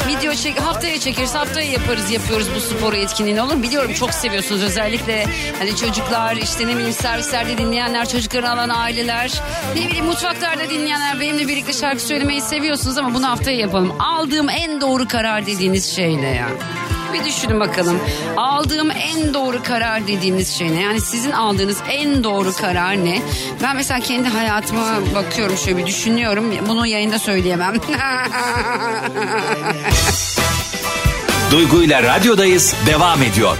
Video 0.07 0.33
çek 0.33 0.61
haftaya 0.61 0.99
çekeriz 0.99 1.35
haftaya 1.35 1.71
yaparız 1.71 2.11
yapıyoruz 2.11 2.47
bu 2.55 2.59
sporu 2.59 2.95
etkinliğini 2.95 3.41
olur? 3.41 3.63
Biliyorum 3.63 3.93
çok 3.93 4.13
seviyorsunuz 4.13 4.63
özellikle 4.63 5.25
hani 5.59 5.75
çocuklar 5.75 6.35
işte 6.35 6.67
ne 6.67 6.75
bileyim 6.75 6.93
servislerde 6.93 7.57
dinleyenler 7.57 8.09
çocuklarını 8.09 8.51
alan 8.51 8.69
aileler 8.69 9.41
ne 9.75 9.87
bileyim 9.87 10.05
mutfaklarda 10.05 10.69
dinleyenler 10.69 11.19
benimle 11.19 11.47
birlikte 11.47 11.73
şarkı 11.73 12.01
söylemeyi 12.01 12.41
seviyorsunuz 12.41 12.97
ama 12.97 13.13
bunu 13.13 13.27
haftaya 13.27 13.57
yapalım. 13.57 13.93
Aldığım 13.99 14.49
en 14.49 14.81
doğru 14.81 15.07
karar 15.07 15.45
dediğiniz 15.45 15.95
şey 15.95 16.21
ne 16.21 16.35
ya? 16.35 16.47
Bir 17.19 17.25
düşünün 17.25 17.59
bakalım. 17.59 17.99
Aldığım 18.37 18.91
en 18.91 19.33
doğru 19.33 19.63
karar 19.63 20.07
dediğiniz 20.07 20.49
şey 20.57 20.71
ne? 20.75 20.81
Yani 20.81 21.01
sizin 21.01 21.31
aldığınız 21.31 21.77
en 21.89 22.23
doğru 22.23 22.53
karar 22.53 23.05
ne? 23.05 23.21
Ben 23.63 23.75
mesela 23.75 23.99
kendi 23.99 24.29
hayatıma 24.29 24.85
bakıyorum 25.15 25.57
şöyle 25.57 25.77
bir 25.77 25.85
düşünüyorum. 25.85 26.53
Bunu 26.69 26.87
yayında 26.87 27.19
söyleyemem. 27.19 27.73
Duygu 31.51 31.83
ile 31.83 32.03
radyodayız 32.03 32.75
devam 32.85 33.23
ediyor. 33.23 33.57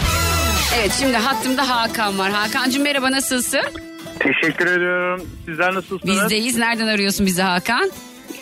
evet 0.75 0.91
şimdi 0.99 1.17
hattımda 1.17 1.69
Hakan 1.69 2.19
var. 2.19 2.31
Hakan'cığım 2.31 2.83
merhaba 2.83 3.11
nasılsın? 3.11 3.61
Teşekkür 4.19 4.65
ediyorum. 4.67 5.27
Sizler 5.45 5.73
nasılsınız? 5.75 6.21
Bizdeyiz. 6.23 6.57
Nereden 6.57 6.87
arıyorsun 6.87 7.25
bizi 7.25 7.41
Hakan? 7.41 7.91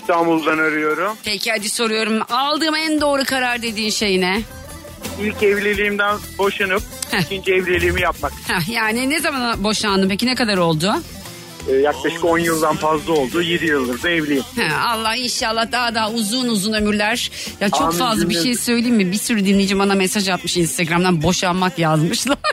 İstanbul'dan 0.02 0.58
arıyorum. 0.58 1.18
Peki 1.26 1.52
hadi 1.52 1.70
soruyorum. 1.70 2.20
Aldığım 2.30 2.76
en 2.76 3.02
doğru 3.02 3.24
karar 3.26 3.62
dediğin 3.62 3.90
şey 3.90 4.22
ne? 4.22 4.42
İlk 5.24 5.44
evliliğimden 5.44 6.18
boşanıp 6.38 6.84
Heh. 7.12 7.20
ikinci 7.22 7.54
evliliğimi 7.54 8.02
yapmak. 8.02 8.32
Heh, 8.48 8.70
yani 8.70 9.10
ne 9.10 9.20
zaman 9.20 9.64
boşandın 9.64 10.10
peki 10.10 10.26
ne 10.26 10.36
kadar 10.36 10.58
oldu? 10.58 10.94
Ee, 11.70 11.74
yaklaşık 11.76 12.26
10 12.26 12.38
yıldan 12.40 12.76
fazla 12.76 13.14
oldu. 13.14 13.42
7 13.42 13.66
yıldır 13.66 14.04
da 14.04 14.10
evliyim. 14.10 14.44
He, 14.56 14.74
Allah 14.76 15.16
inşallah 15.16 15.72
daha 15.72 15.96
daha 15.96 16.12
uzun 16.12 16.48
uzun 16.50 16.74
ömürler. 16.74 17.32
Ya 17.62 17.70
çok 17.70 17.82
Amin, 17.82 17.98
fazla 17.98 18.30
bir 18.30 18.40
şey 18.44 18.56
söyleyeyim 18.56 18.96
mi? 18.96 19.12
Bir 19.12 19.18
sürü 19.18 19.46
dinleyici 19.46 19.80
bana 19.80 19.96
mesaj 19.96 20.30
atmış 20.30 20.58
Instagram'dan 20.58 21.24
boşanmak 21.24 21.80
yazmışlar. 21.80 22.38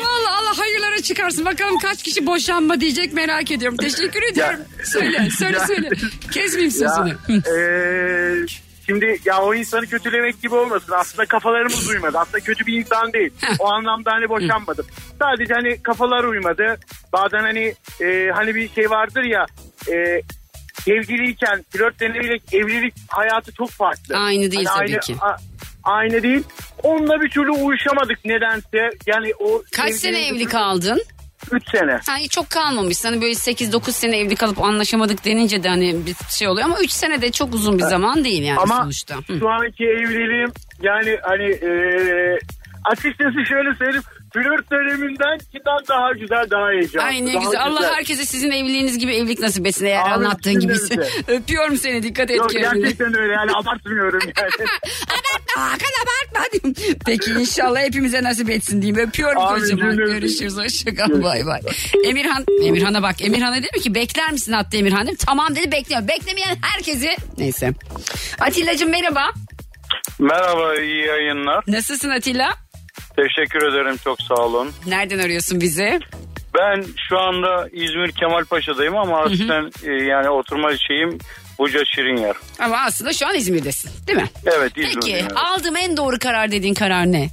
Vallahi 0.00 0.34
Allah 0.40 0.58
hayırlara 0.58 1.02
çıkarsın. 1.02 1.44
Bakalım 1.44 1.78
kaç 1.78 2.02
kişi 2.02 2.26
boşanma 2.26 2.80
diyecek 2.80 3.12
merak 3.12 3.50
ediyorum. 3.50 3.76
Teşekkür 3.78 4.22
ediyorum. 4.32 4.60
söyle, 4.84 5.28
söyle, 5.38 5.56
Ya- 5.58 5.66
söyle. 5.66 5.88
Kesmeyeyim 6.32 6.74
Ya, 6.82 6.88
sözünü. 6.88 7.16
Hı. 7.26 7.32
ee, 7.50 8.46
şimdi 8.86 9.18
ya 9.24 9.42
o 9.42 9.54
insanı 9.54 9.86
kötülemek 9.86 10.42
gibi 10.42 10.54
olmasın. 10.54 10.92
Aslında 10.96 11.26
kafalarımız 11.26 11.88
uymadı. 11.88 12.18
Aslında 12.18 12.40
kötü 12.44 12.66
bir 12.66 12.78
insan 12.78 13.12
değil. 13.12 13.32
O 13.58 13.72
anlamda 13.72 14.12
hani 14.12 14.28
boşanmadım. 14.28 14.86
Sadece 15.18 15.54
hani 15.54 15.82
kafalar 15.82 16.24
uymadı. 16.24 16.76
Bazen 17.12 17.38
hani 17.42 17.74
e, 18.00 18.30
hani 18.34 18.54
bir 18.54 18.68
şey 18.68 18.90
vardır 18.90 19.22
ya 19.24 19.46
e, 19.92 20.20
sevgiliyken 20.84 21.64
flört 21.70 22.00
denilerek 22.00 22.42
evlilik 22.52 22.94
hayatı 23.08 23.52
çok 23.52 23.70
farklı. 23.70 24.16
Aynı 24.18 24.50
değil 24.50 24.64
Hani 24.64 24.78
tabii 24.78 24.90
aynı, 24.92 25.00
ki. 25.00 25.16
a- 25.20 25.36
aynı 25.84 26.22
değil. 26.22 26.42
Onunla 26.82 27.20
bir 27.20 27.30
türlü 27.30 27.50
uyuşamadık 27.50 28.24
nedense. 28.24 28.90
Yani 29.06 29.32
o 29.38 29.62
Kaç 29.76 29.94
sene 29.94 30.26
evli 30.28 30.44
kaldın? 30.46 31.02
3 31.52 31.70
sene. 31.70 31.92
Ha, 31.92 32.16
çok 32.30 32.50
kalmamış. 32.50 33.04
Hani 33.04 33.20
böyle 33.20 33.32
8-9 33.32 33.92
sene 33.92 34.18
evli 34.18 34.36
kalıp 34.36 34.60
anlaşamadık 34.62 35.24
denince 35.24 35.62
de 35.62 35.68
hani 35.68 36.06
bir 36.06 36.14
şey 36.30 36.48
oluyor 36.48 36.66
ama 36.66 36.80
3 36.80 36.90
sene 36.90 37.22
de 37.22 37.32
çok 37.32 37.54
uzun 37.54 37.78
bir 37.78 37.82
zaman 37.82 38.24
değil 38.24 38.42
yani 38.42 38.58
Ama 38.58 38.76
sonuçta. 38.82 39.16
Hı. 39.16 39.38
şu 39.38 39.48
anki 39.50 39.84
evliliğim 39.84 40.52
yani 40.82 41.18
hani 41.22 41.44
e, 41.44 41.70
açıkçası 42.84 43.46
şöyle 43.48 43.74
söyleyeyim 43.74 44.02
flört 44.34 44.70
döneminden 44.70 45.38
kinden 45.38 45.88
daha 45.88 46.12
güzel 46.12 46.50
daha 46.50 46.68
heyecanlı. 46.70 47.06
Ay 47.06 47.26
ne 47.26 47.34
daha 47.34 47.42
güzel. 47.44 47.62
Allah 47.62 47.94
herkese 47.96 48.24
sizin 48.24 48.50
evliliğiniz 48.50 48.98
gibi 48.98 49.14
evlilik 49.14 49.40
nasip 49.40 49.66
etsin 49.66 49.84
eğer 49.86 50.00
Amin, 50.00 50.12
anlattığın 50.12 50.60
gibisi. 50.60 51.00
Öpüyorum 51.28 51.76
seni 51.76 52.02
dikkat 52.02 52.30
et 52.30 52.36
Yok 52.36 52.50
kendine. 52.50 52.80
gerçekten 52.80 53.18
öyle 53.18 53.32
yani 53.32 53.50
abartmıyorum 53.52 54.20
yani. 54.36 54.48
abartma 55.08 55.62
Hakan 55.62 55.90
abartma 56.04 56.52
diyeyim. 56.52 56.98
Peki 57.06 57.30
inşallah 57.30 57.80
hepimize 57.80 58.22
nasip 58.22 58.50
etsin 58.50 58.82
diyeyim. 58.82 59.08
Öpüyorum 59.08 59.42
Amin, 59.42 59.60
kocaman. 59.60 59.96
Görüşürüz 59.96 60.56
hoşçakal 60.56 61.22
bay 61.22 61.46
bay. 61.46 61.60
Emirhan, 62.04 62.44
Emirhan'a 62.64 63.02
bak. 63.02 63.22
Emirhan'a 63.22 63.56
dedi 63.56 63.80
ki 63.80 63.94
bekler 63.94 64.32
misin 64.32 64.52
hatta 64.52 64.76
Emirhan 64.76 65.06
dedim. 65.06 65.18
Tamam 65.26 65.56
dedi 65.56 65.72
bekliyorum. 65.72 66.08
Beklemeyen 66.08 66.56
herkesi. 66.62 67.16
Neyse. 67.38 67.72
Atilla'cığım 68.40 68.90
merhaba. 68.90 69.30
Merhaba, 70.18 70.76
iyi 70.80 71.06
yayınlar. 71.06 71.64
Nasılsın 71.66 72.10
Atilla? 72.10 72.63
Teşekkür 73.16 73.62
ederim, 73.72 73.96
çok 74.04 74.22
sağ 74.22 74.34
olun. 74.34 74.72
Nereden 74.86 75.18
arıyorsun 75.18 75.60
bizi? 75.60 76.00
Ben 76.54 76.84
şu 77.08 77.18
anda 77.18 77.68
İzmir 77.72 78.12
Kemalpaşa'dayım 78.12 78.96
ama 78.96 79.20
aslında 79.20 79.70
e, 79.84 80.04
yani 80.04 80.28
oturma 80.30 80.76
şeyim 80.88 81.18
Buca 81.58 81.84
Şirinyer. 81.94 82.34
Ama 82.58 82.76
aslında 82.80 83.12
şu 83.12 83.26
an 83.26 83.34
İzmir'desin 83.34 83.90
değil 84.06 84.18
mi? 84.18 84.28
Evet 84.46 84.72
Peki 84.74 84.88
İzmir'deyim. 84.88 85.18
evet. 85.26 85.32
aldığım 85.36 85.76
en 85.76 85.96
doğru 85.96 86.18
karar 86.18 86.52
dediğin 86.52 86.74
karar 86.74 87.12
ne? 87.12 87.28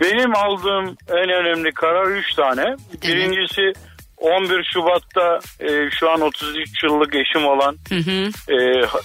Benim 0.00 0.36
aldığım 0.36 0.96
en 1.08 1.30
önemli 1.30 1.72
karar 1.72 2.06
3 2.06 2.34
tane. 2.34 2.64
Birincisi 3.02 3.72
11 4.16 4.70
Şubat'ta 4.74 5.38
e, 5.60 5.90
şu 6.00 6.10
an 6.10 6.20
33 6.20 6.82
yıllık 6.84 7.14
eşim 7.14 7.46
olan 7.46 7.76
Hı 7.88 7.94
hı. 7.94 8.30
e, 8.52 8.86
ha- 8.86 9.00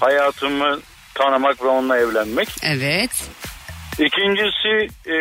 hayatımı 0.00 0.80
tanımak 1.14 1.62
ve 1.62 1.68
onunla 1.68 1.98
evlenmek. 1.98 2.48
Evet. 2.62 3.10
İkincisi 3.98 4.94
e, 5.10 5.16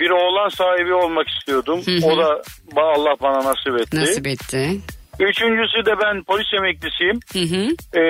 bir 0.00 0.10
oğlan 0.10 0.48
sahibi 0.48 0.94
olmak 0.94 1.26
istiyordum. 1.28 1.82
Hı 1.86 1.90
hı. 1.90 2.06
O 2.06 2.18
da 2.18 2.42
Allah 2.76 3.14
bana 3.22 3.44
nasip 3.44 3.80
etti. 3.80 3.96
Nasip 3.96 4.26
etti. 4.26 4.80
Üçüncüsü 5.20 5.86
de 5.86 5.94
ben 6.02 6.24
polis 6.24 6.46
emeklisiyim. 6.58 7.20
Hı 7.32 7.38
hı. 7.38 7.98
E, 8.00 8.02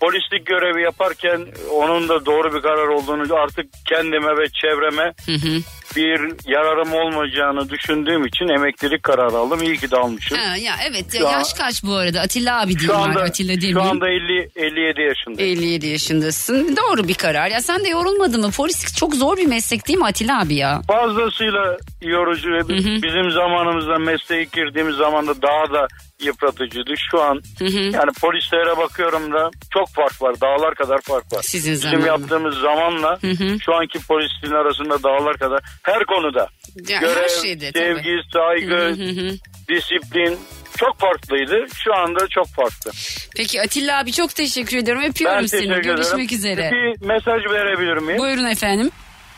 polislik 0.00 0.46
görevi 0.46 0.82
yaparken 0.82 1.46
onun 1.72 2.08
da 2.08 2.26
doğru 2.26 2.54
bir 2.54 2.62
karar 2.62 2.88
olduğunu 2.88 3.34
artık 3.34 3.66
kendime 3.88 4.36
ve 4.36 4.44
çevreme 4.62 5.12
Hı 5.26 5.32
hı. 5.32 5.62
Bir 5.96 6.20
yararım 6.50 6.92
olmayacağını 6.94 7.68
düşündüğüm 7.70 8.26
için 8.26 8.48
emeklilik 8.48 9.02
kararı 9.02 9.36
aldım. 9.36 9.62
İyi 9.62 9.76
ki 9.78 9.90
de 9.90 9.96
almışım. 9.96 10.38
Ha, 10.38 10.56
ya 10.56 10.74
evet 10.90 11.14
ya, 11.14 11.20
Şu 11.20 11.28
an- 11.28 11.32
yaş 11.32 11.52
kaç 11.54 11.84
bu 11.84 11.94
arada? 11.94 12.20
Atilla 12.20 12.60
abi 12.62 12.72
Şu 12.72 12.78
diyeyim 12.78 13.00
anda, 13.02 13.18
abi. 13.20 13.28
Atilla 13.28 13.54
şu 13.54 13.60
demeyeyim. 13.60 13.78
anda 13.90 14.08
50, 14.08 14.50
57 14.56 15.00
yaşındayım. 15.00 15.50
57 15.58 15.86
yaşındasın. 15.86 16.76
Doğru 16.76 17.08
bir 17.08 17.14
karar. 17.14 17.48
Ya 17.50 17.60
sen 17.62 17.84
de 17.84 17.88
yorulmadın 17.88 18.40
mı? 18.40 18.50
Polislik 18.56 18.96
çok 18.96 19.14
zor 19.14 19.36
bir 19.36 19.46
meslek 19.46 19.88
değil 19.88 19.98
mi 19.98 20.04
Atilla 20.06 20.40
abi 20.40 20.54
ya? 20.54 20.82
Fazlasıyla 20.88 21.76
yorucu 22.02 22.50
ve 22.50 22.68
bizim 23.02 23.30
zamanımızda 23.30 23.98
mesleğe 23.98 24.44
girdiğimiz 24.44 24.94
zaman 24.96 25.26
da 25.26 25.42
daha 25.42 25.72
da 25.72 25.86
yıpratıcıydı. 26.20 26.94
Şu 27.10 27.22
an 27.22 27.42
yani 27.70 28.10
polislere 28.20 28.76
bakıyorum 28.76 29.32
da 29.32 29.50
çok 29.72 29.88
fark 29.88 30.22
var. 30.22 30.40
Dağlar 30.40 30.74
kadar 30.74 31.00
fark 31.00 31.32
var. 31.32 31.42
Sizin 31.42 31.72
Bizim 31.72 31.90
zamanla. 31.90 32.06
yaptığımız 32.06 32.54
zamanla 32.54 33.18
şu 33.64 33.74
anki 33.74 33.98
polisliğin 34.08 34.54
arasında 34.54 35.02
dağlar 35.02 35.36
kadar 35.36 35.60
her 35.82 36.04
konuda. 36.04 36.48
Ya, 36.88 37.00
Görev, 37.00 37.16
her 37.22 37.28
şeyde 37.28 37.72
tabii. 37.72 37.84
sevgi, 37.84 38.10
saygı, 38.32 38.74
hı 38.76 39.20
hı. 39.20 39.34
disiplin 39.68 40.38
çok 40.78 40.98
farklıydı. 41.00 41.66
Şu 41.84 41.94
anda 41.94 42.28
çok 42.30 42.46
farklı. 42.46 42.90
Peki 43.36 43.60
Atilla 43.62 43.98
abi 43.98 44.12
çok 44.12 44.34
teşekkür 44.34 44.76
ediyorum. 44.76 45.02
Öpüyorum 45.04 45.38
Ben 45.42 45.46
seni. 45.46 45.80
Görüşmek 45.82 46.32
üzere. 46.32 46.70
Bir 46.72 47.06
mesaj 47.06 47.42
verebilir 47.52 47.96
miyim? 47.96 48.18
Buyurun 48.18 48.44
efendim. 48.44 48.90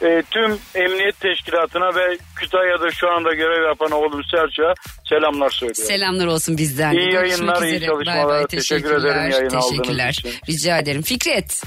Ee, 0.02 0.22
tüm 0.30 0.58
emniyet 0.74 1.20
teşkilatına 1.20 1.94
ve 1.94 2.18
Kütahya'da 2.36 2.90
şu 2.90 3.10
anda 3.10 3.34
görev 3.34 3.66
yapan 3.68 3.90
oğlum 3.90 4.22
Selçuk'a 4.30 4.74
selamlar 5.08 5.50
söylüyorum. 5.50 5.84
Selamlar 5.84 6.26
olsun 6.26 6.58
bizden. 6.58 6.94
de. 6.96 7.00
İyi 7.00 7.10
Görüşmek 7.10 7.30
yayınlar, 7.30 7.62
iyi 7.62 7.80
çalışmalar. 7.86 8.28
Bay 8.28 8.34
bay. 8.38 8.46
Teşekkür 8.46 8.90
ederim 8.90 9.02
Teşekkürler. 9.02 9.30
yayın 9.30 9.48
Teşekkürler. 9.70 10.10
için. 10.10 10.30
Rica 10.48 10.78
ederim. 10.78 11.02
Fikret. 11.02 11.62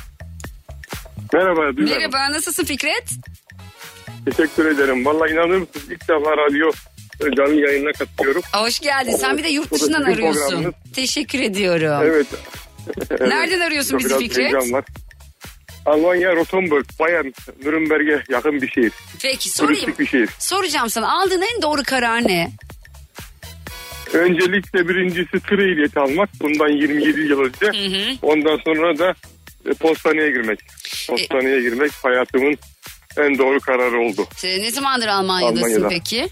Merhaba. 1.34 1.62
Merhaba 1.78 2.32
nasılsın 2.32 2.66
Fikret? 2.66 3.04
Teşekkür 4.26 4.66
ederim. 4.66 5.06
Vallahi 5.06 5.32
inanır 5.32 5.58
mısınız 5.58 5.92
ilk 5.92 6.02
defa 6.02 6.38
radyo 6.38 6.72
e, 7.22 7.36
canlı 7.36 7.62
yayınına 7.62 7.92
katılıyorum. 7.92 8.42
Hoş 8.54 8.80
geldin. 8.80 9.16
Sen 9.16 9.38
bir 9.38 9.44
de 9.44 9.50
yurt 9.50 9.72
dışından 9.72 10.04
arıyorsun. 10.04 10.74
Teşekkür 10.96 11.40
ediyorum. 11.40 12.00
Evet. 12.04 12.28
Nereden 13.22 13.60
arıyorsun 13.60 14.00
bizi 14.00 14.10
Biraz 14.10 14.20
Fikret? 14.20 14.38
heyecan 14.38 14.72
var. 14.74 14.86
Almanya 15.86 16.36
Rotenburg, 16.36 16.86
Bayern, 17.00 17.26
Nürnberg'e 17.66 18.24
yakın 18.30 18.62
bir 18.62 18.68
şehir. 18.70 18.92
Peki 19.22 19.50
sorayım. 19.50 19.74
Turistik 19.82 20.00
bir 20.00 20.06
şehir. 20.08 20.30
Soracağım 20.40 20.90
sana 20.90 21.22
aldığın 21.22 21.44
en 21.56 21.62
doğru 21.62 21.84
karar 21.84 22.28
ne? 22.28 22.52
Öncelikle 24.14 24.90
birincisi 24.90 25.40
tır 25.40 25.60
ehliyeti 25.60 26.00
almak. 26.00 26.30
Bundan 26.42 26.68
27 26.70 27.22
yıl 27.22 27.40
önce. 27.40 28.18
Ondan 28.22 28.60
sonra 28.66 28.98
da 29.00 29.14
e, 29.66 29.74
postaneye 29.74 30.30
girmek. 30.32 30.60
Postaneye 31.10 31.62
girmek 31.62 31.92
hayatımın 31.92 32.56
en 33.18 33.38
doğru 33.38 33.60
kararı 33.60 34.00
oldu. 34.00 34.28
Ee, 34.44 34.60
Ne 34.62 34.72
zamandır 34.72 35.08
Almanya'dasın 35.08 35.64
Almanya'da. 35.64 35.90
peki? 35.90 36.28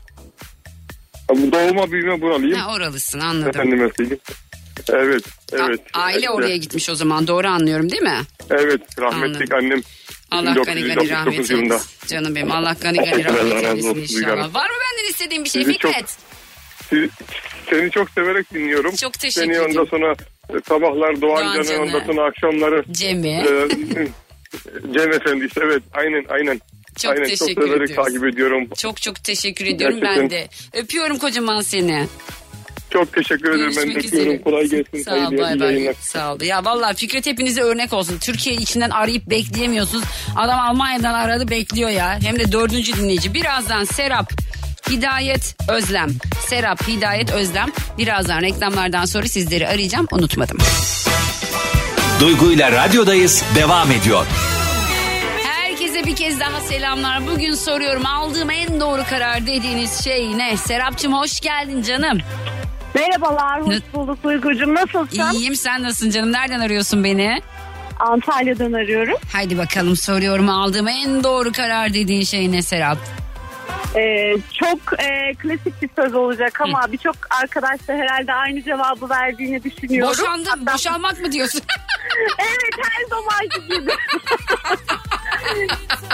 Bu 1.29 1.51
Doğuma 1.51 1.91
büyüme 1.91 2.21
buralıyım. 2.21 2.57
Ha, 2.59 2.73
oralısın 2.75 3.19
anladım. 3.19 3.49
Efendime 3.49 3.89
söyleyeyim. 3.97 4.19
Evet, 4.89 5.23
evet. 5.53 5.79
Aile 5.93 6.17
İşte, 6.17 6.29
oraya 6.29 6.57
gitmiş 6.57 6.89
o 6.89 6.95
zaman 6.95 7.27
doğru 7.27 7.47
anlıyorum 7.47 7.91
değil 7.91 8.01
mi? 8.01 8.17
Evet, 8.49 8.81
rahmetlik 8.99 9.53
annem 9.53 9.81
Allah 10.31 10.53
gani 10.53 10.65
gani 10.65 10.77
1969 10.85 11.09
rahmet 11.11 11.51
eylesin. 11.51 11.89
Canım 12.07 12.35
benim 12.35 12.51
Allah 12.51 12.75
gani 12.81 12.97
gani 12.97 13.25
rahmet 13.25 13.63
eylesin 13.63 13.95
inşallah. 14.17 14.53
Var 14.55 14.69
mı 14.69 14.75
benden 14.91 15.09
istediğin 15.09 15.43
bir 15.43 15.49
şey 15.49 15.63
Sizi 15.63 15.77
çok- 15.77 15.91
Fikret? 15.91 16.17
Siz- 16.89 17.09
Seni 17.69 17.91
çok 17.91 18.09
severek 18.09 18.53
dinliyorum. 18.53 18.95
Çok 18.95 19.13
teşekkür 19.13 19.53
Seni 19.53 19.59
ondan 19.59 19.71
ederim. 19.71 19.87
sonra 19.89 20.11
e, 20.49 20.53
sabahlar 20.69 21.21
Doğan, 21.21 21.55
Doğan 21.55 21.63
Can'ı. 21.63 21.81
ondan 21.81 21.99
sonra 22.05 22.23
akşamları 22.27 22.83
Cem'i. 22.91 23.27
e, 23.29 23.67
Cem 24.93 25.13
Efendi 25.13 25.45
işte 25.45 25.61
evet 25.65 25.83
aynen 25.93 26.25
aynen. 26.29 26.61
Çok 26.97 27.11
aynen, 27.11 27.23
teşekkür 27.23 27.55
çok 27.55 27.63
ediyoruz. 27.63 27.95
takip 27.95 28.25
ediyorum. 28.25 28.67
Çok 28.77 29.01
çok 29.01 29.23
teşekkür 29.23 29.65
ediyorum 29.65 29.99
Gerçekten. 30.01 30.23
ben 30.23 30.29
de. 30.29 30.47
Öpüyorum 30.73 31.17
kocaman 31.17 31.61
seni. 31.61 32.07
Çok 32.89 33.13
teşekkür 33.13 33.49
ederim. 33.49 33.59
Ben 33.59 33.71
Görüşmek 33.85 33.95
bekliyorum. 33.95 34.31
üzere. 34.31 34.41
Kolay 34.41 34.65
gelsin. 34.67 35.03
Sağ 35.03 35.15
ol 35.27 35.37
bay 35.37 35.59
bay. 35.59 35.93
Sağ 36.01 36.33
ol. 36.33 36.41
Ya 36.41 36.65
vallahi 36.65 36.95
Fikret 36.95 37.25
hepinize 37.25 37.61
örnek 37.61 37.93
olsun. 37.93 38.17
Türkiye 38.21 38.55
içinden 38.55 38.89
arayıp 38.89 39.29
bekleyemiyorsunuz. 39.29 40.03
Adam 40.37 40.59
Almanya'dan 40.59 41.13
aradı 41.13 41.49
bekliyor 41.49 41.89
ya. 41.89 42.19
Hem 42.23 42.39
de 42.39 42.51
dördüncü 42.51 42.93
dinleyici. 42.93 43.33
Birazdan 43.33 43.83
Serap 43.83 44.31
Hidayet 44.89 45.55
Özlem. 45.69 46.09
Serap 46.47 46.87
Hidayet 46.87 47.31
Özlem. 47.31 47.67
Birazdan 47.97 48.41
reklamlardan 48.41 49.05
sonra 49.05 49.25
sizleri 49.27 49.67
arayacağım. 49.67 50.07
Unutmadım. 50.11 50.57
Duygu 52.21 52.51
ile 52.51 52.71
radyodayız 52.71 53.43
devam 53.55 53.91
ediyor. 53.91 54.25
Herkese 55.43 56.03
bir 56.05 56.15
kez 56.15 56.39
daha 56.39 56.61
selamlar. 56.61 57.27
Bugün 57.27 57.53
soruyorum 57.53 58.05
aldığım 58.05 58.49
en 58.49 58.79
doğru 58.79 59.01
karar 59.09 59.47
dediğiniz 59.47 60.03
şey 60.03 60.37
ne? 60.37 60.57
Serapcığım 60.57 61.13
hoş 61.13 61.39
geldin 61.39 61.81
canım. 61.81 62.17
Merhabalar, 62.95 63.61
hoş 63.61 63.75
bulduk 63.93 64.23
Duygucuğum. 64.23 64.73
Nasılsın? 64.75 65.31
İyiyim 65.33 65.55
sen 65.55 65.83
nasılsın 65.83 66.09
canım? 66.09 66.31
Nereden 66.31 66.59
arıyorsun 66.59 67.03
beni? 67.03 67.41
Antalya'dan 67.99 68.73
arıyorum. 68.73 69.17
Haydi 69.33 69.57
bakalım 69.57 69.95
soruyorum 69.95 70.49
aldığım 70.49 70.87
en 70.87 71.23
doğru 71.23 71.51
karar 71.51 71.93
dediğin 71.93 72.23
şey 72.23 72.51
ne 72.51 72.61
Serap? 72.61 72.97
Ee, 73.95 74.35
çok 74.59 74.99
e, 74.99 75.33
klasik 75.33 75.81
bir 75.81 75.89
söz 75.95 76.13
olacak 76.13 76.61
ama 76.61 76.91
birçok 76.91 77.15
arkadaş 77.41 77.87
da 77.87 77.93
herhalde 77.93 78.33
aynı 78.33 78.63
cevabı 78.63 79.09
verdiğini 79.09 79.63
düşünüyorum. 79.63 80.13
Boşandın, 80.19 80.65
boşanmak 80.65 81.21
mı 81.21 81.31
diyorsun? 81.31 81.61
evet 82.39 82.75
her 82.83 83.05
zamanki 83.09 83.61
gibi. 83.67 83.91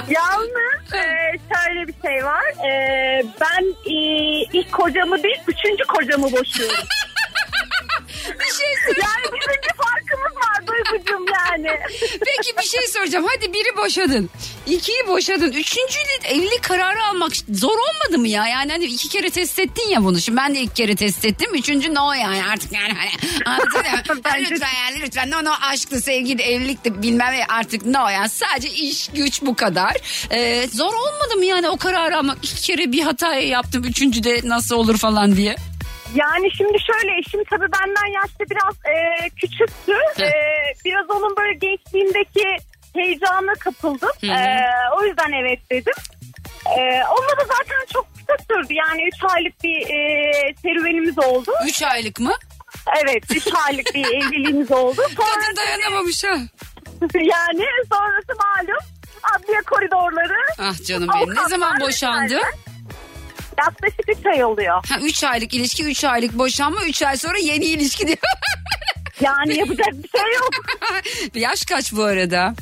Yalnız 0.10 0.94
e, 0.94 1.40
şöyle 1.54 1.88
bir 1.88 1.94
şey 2.06 2.26
var. 2.26 2.46
E, 2.70 3.24
ben 3.42 3.64
e, 3.86 3.96
ilk 4.54 4.72
kocamı 4.72 5.24
değil 5.24 5.40
üçüncü 5.48 5.84
kocamı 5.84 6.32
boşuyorum. 6.32 6.76
bir 8.40 8.54
şey 8.54 8.68
Yani 8.88 9.24
bizim 9.24 9.62
bir 9.64 9.84
farkımız 9.84 10.36
var 10.36 10.68
Duygucuğum 10.68 11.26
yani. 11.34 11.80
Peki 12.26 12.58
bir 12.58 12.68
şey 12.68 12.88
soracağım. 12.88 13.26
Hadi 13.36 13.54
biri 13.54 13.78
boşadın. 13.78 14.30
ikiyi 14.66 15.08
boşadın. 15.08 15.52
Üçüncüyle 15.52 16.08
evlilik 16.28 16.64
kararı 16.64 17.04
almak 17.04 17.32
zor 17.50 17.78
olmadı 17.78 18.18
mı 18.20 18.28
ya? 18.28 18.48
Yani 18.48 18.72
hani 18.72 18.86
iki 18.86 19.10
kere 19.10 19.30
test 19.30 19.60
ettin 19.60 19.90
ya 19.90 20.04
bunu. 20.04 20.20
Şimdi 20.20 20.38
ben 20.38 20.56
de 20.56 20.60
ilk 20.60 20.76
kere 20.76 20.96
test 20.96 21.26
ettim. 21.26 21.56
Üçüncü 21.56 21.94
no 21.94 22.14
yani 22.14 22.46
artık 22.46 22.72
yani 22.72 22.94
hani. 22.94 23.10
Hani 23.46 24.44
lütfen 24.52 24.74
yani 24.86 25.02
lütfen 25.02 25.32
no 25.32 25.44
no 25.44 25.54
aşktı 25.62 26.02
sevgiydi 26.02 26.42
evlilikti 26.42 27.02
bilmem 27.02 27.34
ne 27.34 27.46
artık 27.50 27.86
no 27.86 28.10
yani 28.10 28.30
sadece 28.30 28.70
iş 28.70 29.08
güç 29.08 29.42
bu 29.42 29.56
kadar. 29.56 29.94
Ee, 30.32 30.68
zor 30.74 30.94
olmadı 30.94 31.36
mı 31.38 31.46
yani 31.46 31.70
o 31.70 31.78
kararı 31.78 32.18
almak? 32.18 32.38
İki 32.44 32.62
kere 32.62 32.92
bir 32.92 33.02
hata 33.02 33.36
yaptım. 33.36 33.84
Üçüncü 33.84 34.24
de 34.24 34.42
nasıl 34.44 34.76
olur 34.76 34.98
falan 34.98 35.36
diye. 35.36 35.56
Yani 36.16 36.52
şimdi 36.58 36.78
şöyle 36.80 37.18
eşim 37.20 37.44
tabii 37.44 37.72
benden 37.72 38.14
yaşta 38.22 38.44
biraz 38.50 38.76
e, 38.96 39.30
küçüktü. 39.30 39.94
E, 40.24 40.30
biraz 40.86 41.10
onun 41.10 41.36
böyle 41.38 41.54
gençliğindeki 41.54 42.46
heyecanına 42.96 43.54
kapıldım. 43.54 44.10
Hı 44.22 44.28
hı. 44.28 44.32
E, 44.32 44.60
o 44.98 45.04
yüzden 45.06 45.32
evet 45.32 45.60
dedim. 45.72 45.94
E, 46.66 46.82
onunla 47.04 47.38
da 47.40 47.46
zaten 47.58 47.86
çok 47.94 48.08
kısa 48.16 48.44
sürdü. 48.48 48.74
Yani 48.74 49.08
3 49.08 49.14
aylık 49.36 49.64
bir 49.64 49.82
e, 49.82 50.56
serüvenimiz 50.62 51.20
oldu. 51.20 51.52
3 51.68 51.84
aylık 51.84 52.20
mı? 52.20 52.34
Evet 53.04 53.24
3 53.36 53.48
aylık 53.68 53.96
bir 53.96 54.06
evliliğimiz 54.18 54.72
oldu. 54.72 55.02
Sonra 55.18 55.28
Kadın 55.42 55.56
dayanamamış 55.58 56.24
ha. 56.24 56.30
yani 57.14 57.66
sonrası 57.94 58.34
malum 58.40 58.80
adliye 59.36 59.62
koridorları. 59.62 60.38
Ah 60.60 60.86
canım 60.88 61.10
benim. 61.16 61.36
Ne 61.36 61.50
zaman 61.50 61.80
boşandı? 61.80 62.40
Yaklaşık 63.58 64.20
3 64.20 64.26
ay 64.26 64.44
oluyor. 64.44 64.84
Ha 64.90 65.00
3 65.02 65.24
aylık 65.24 65.54
ilişki, 65.54 65.84
3 65.84 66.04
aylık 66.04 66.34
boşanma, 66.38 66.86
3 66.86 67.02
ay 67.04 67.18
sonra 67.18 67.38
yeni 67.38 67.66
ilişki 67.66 68.08
diyor. 68.08 68.18
Yani 69.22 69.58
yapacak 69.60 69.88
bir 69.94 70.20
şey 70.20 70.34
yok. 70.36 70.50
Yaş 71.36 71.66
kaç 71.66 71.94
bu 71.94 72.04
arada? 72.04 72.54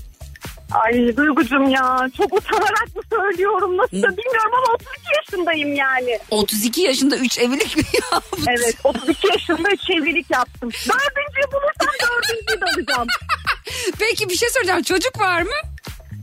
Ay 0.72 1.18
Duygucum 1.18 1.70
ya 1.70 2.10
çok 2.18 2.34
utanarak 2.34 2.96
mı 2.96 3.02
söylüyorum 3.10 3.78
nasıl 3.78 3.98
da 4.04 4.18
bilmiyorum 4.18 4.52
ama 4.58 4.74
32 4.74 5.00
yaşındayım 5.16 5.76
yani. 5.76 6.20
32 6.32 6.82
yaşında 6.82 7.18
3 7.18 7.40
evlilik 7.40 7.78
mi 7.78 7.84
ya? 7.94 8.22
Evet 8.48 8.76
32 8.84 9.28
yaşında 9.28 9.70
3 9.72 9.90
evlilik 9.90 10.32
yaptım. 10.32 10.70
Dördüncüyü 10.72 11.46
bulursam 11.52 11.96
dördüncüyü 12.10 12.62
de 12.62 12.66
alacağım. 12.66 13.08
Peki 14.00 14.30
bir 14.30 14.36
şey 14.36 14.50
soracağım. 14.50 14.84
Çocuk 14.84 15.20
var 15.20 15.42
mı? 15.42 15.52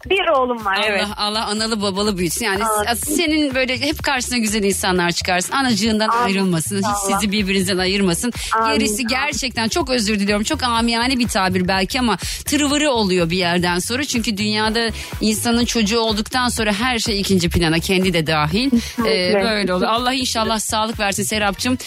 Bir 0.07 0.29
oğlum 0.29 0.65
var 0.65 0.77
Allah 0.77 0.85
evet. 0.87 1.07
Allah 1.17 1.47
analı 1.47 1.83
babalı 1.83 2.19
büyütsün. 2.19 2.45
Yani 2.45 2.65
Amin. 2.65 2.95
senin 2.95 3.55
böyle 3.55 3.81
hep 3.81 4.03
karşısına 4.03 4.38
güzel 4.38 4.62
insanlar 4.62 5.12
çıkarsın. 5.12 5.53
Anacığından 5.53 6.09
Amin. 6.09 6.25
ayrılmasın. 6.25 6.77
Hiç 6.77 6.85
İnşallah. 6.87 7.21
sizi 7.21 7.33
birbirinizden 7.33 7.79
ayırmasın. 7.79 8.33
Amin. 8.53 8.79
Gerisi 8.79 9.07
gerçekten 9.07 9.69
çok 9.69 9.91
özür 9.91 10.21
diliyorum. 10.21 10.45
Çok 10.45 10.62
amiyane 10.62 11.19
bir 11.19 11.29
tabir 11.29 11.69
belki 11.69 12.01
ama 12.01 12.17
tırvırı 12.45 12.91
oluyor 12.91 13.31
bir 13.31 13.37
yerden 13.37 13.79
sonra. 13.79 14.05
Çünkü 14.05 14.37
dünyada 14.37 14.88
insanın 15.21 15.65
çocuğu 15.65 15.99
olduktan 15.99 16.49
sonra 16.49 16.73
her 16.73 16.99
şey 16.99 17.21
ikinci 17.21 17.49
plana. 17.51 17.79
Kendi 17.79 18.12
de 18.12 18.27
dahil. 18.27 18.71
Ee, 19.07 19.35
böyle 19.45 19.75
oluyor. 19.75 19.91
Allah 19.91 20.12
inşallah 20.15 20.59
sağlık 20.59 21.01
versin 21.01 21.23
Serapcığım. 21.23 21.79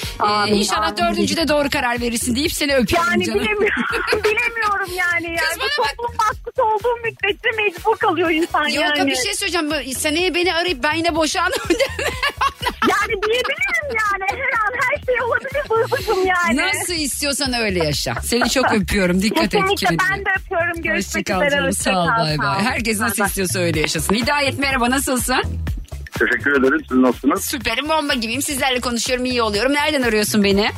Ee, 0.47 0.49
inşallah 0.51 0.87
amin. 0.87 0.97
dördüncüde 0.97 1.47
doğru 1.47 1.69
karar 1.69 2.01
verirsin 2.01 2.35
deyip 2.35 2.51
seni 2.53 2.75
öpüyorum 2.75 3.09
Yani 3.11 3.25
canım. 3.25 3.39
bilemiyorum, 3.39 3.83
bilemiyorum 4.23 4.89
yani. 4.97 5.27
yani. 5.27 5.37
Kız 5.37 5.59
bana 5.59 5.85
bak. 5.85 5.95
toplum 5.97 6.15
baskısı 6.19 6.63
olduğu 6.63 6.95
müddetçe 7.03 7.49
mecbur 7.57 7.95
kalıyor 8.07 8.29
insan 8.29 8.67
Yok 8.67 8.83
yani. 8.97 9.11
bir 9.11 9.15
şey 9.15 9.33
söyleyeceğim. 9.33 9.95
Seneye 9.97 10.35
beni 10.35 10.53
arayıp 10.53 10.83
ben 10.83 10.93
yine 10.93 11.15
boşandım. 11.15 11.59
Yani 12.89 13.21
diyebilirim 13.21 13.85
yani. 13.87 14.23
Her 14.29 14.37
an 14.37 14.73
her 14.81 15.05
şey 15.05 15.21
olabilir 15.23 15.63
Duygucuğum 15.69 16.25
yani. 16.27 16.57
Nasıl 16.57 16.93
istiyorsan 16.93 17.53
öyle 17.53 17.85
yaşa. 17.85 18.15
Seni 18.23 18.49
çok 18.49 18.73
öpüyorum. 18.73 19.21
Dikkat 19.21 19.43
et 19.43 19.51
Kesinlikle 19.51 19.87
kendine. 19.87 19.99
ben 20.11 20.19
de 20.25 20.29
öpüyorum. 20.39 20.81
Görüşmek 20.81 21.15
Hoşçakal 21.29 21.47
üzere. 21.47 21.59
canım. 21.59 21.73
Sağ 21.73 22.03
ol. 22.03 22.07
Bay 22.07 22.37
bay. 22.37 22.63
Herkes 22.63 22.99
nasıl 22.99 23.25
istiyorsa 23.25 23.59
öyle 23.59 23.79
yaşasın. 23.79 24.15
Hidayet 24.15 24.59
merhaba 24.59 24.89
nasılsın? 24.89 25.43
Teşekkür 26.19 26.59
ederim. 26.59 26.81
Siz 26.89 26.97
nasılsınız? 26.97 27.45
Süperim 27.45 27.89
bomba 27.89 28.13
gibiyim. 28.13 28.41
Sizlerle 28.41 28.79
konuşuyorum 28.79 29.25
iyi 29.25 29.41
oluyorum. 29.41 29.73
Nereden 29.73 30.01
arıyorsun 30.01 30.43
beni? 30.43 30.69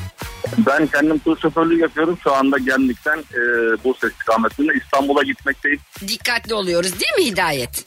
Ben 0.58 0.88
kendim 0.88 1.20
tur 1.20 1.38
şoförlüğü 1.40 1.80
yapıyorum. 1.80 2.18
Şu 2.24 2.34
anda 2.34 2.58
Gemlik'ten 2.58 3.18
e, 3.18 3.40
Bursa 3.84 4.08
istikametinde 4.08 4.74
İstanbul'a 4.84 5.24
gitmekteyim. 5.24 5.80
Dikkatli 6.08 6.54
oluyoruz 6.54 6.92
değil 6.92 7.14
mi 7.28 7.32
Hidayet? 7.34 7.86